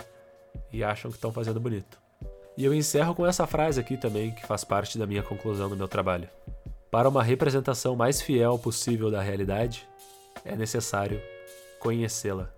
e 0.73 0.85
acham 0.85 1.11
que 1.11 1.17
estão 1.17 1.33
fazendo 1.33 1.61
bonito. 1.61 1.99
E 2.57 2.65
eu 2.65 2.75
encerro 2.75 3.15
com 3.15 3.25
essa 3.25 3.47
frase 3.47 3.81
aqui 3.81 3.97
também, 3.97 4.33
que 4.33 4.47
faz 4.47 4.65
parte 4.65 4.99
da 4.99 5.07
minha 5.07 5.23
conclusão 5.23 5.69
do 5.69 5.77
meu 5.77 5.87
trabalho. 5.87 6.29
Para 6.91 7.09
uma 7.09 7.23
representação 7.23 7.95
mais 7.95 8.21
fiel 8.21 8.59
possível 8.59 9.11
da 9.11 9.23
realidade, 9.23 9.88
é 10.45 10.57
necessário 10.57 11.21
conhecê-la. 11.81 12.53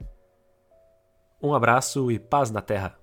Um 1.42 1.54
abraço 1.54 2.10
e 2.10 2.18
paz 2.18 2.50
na 2.50 2.60
Terra! 2.60 2.99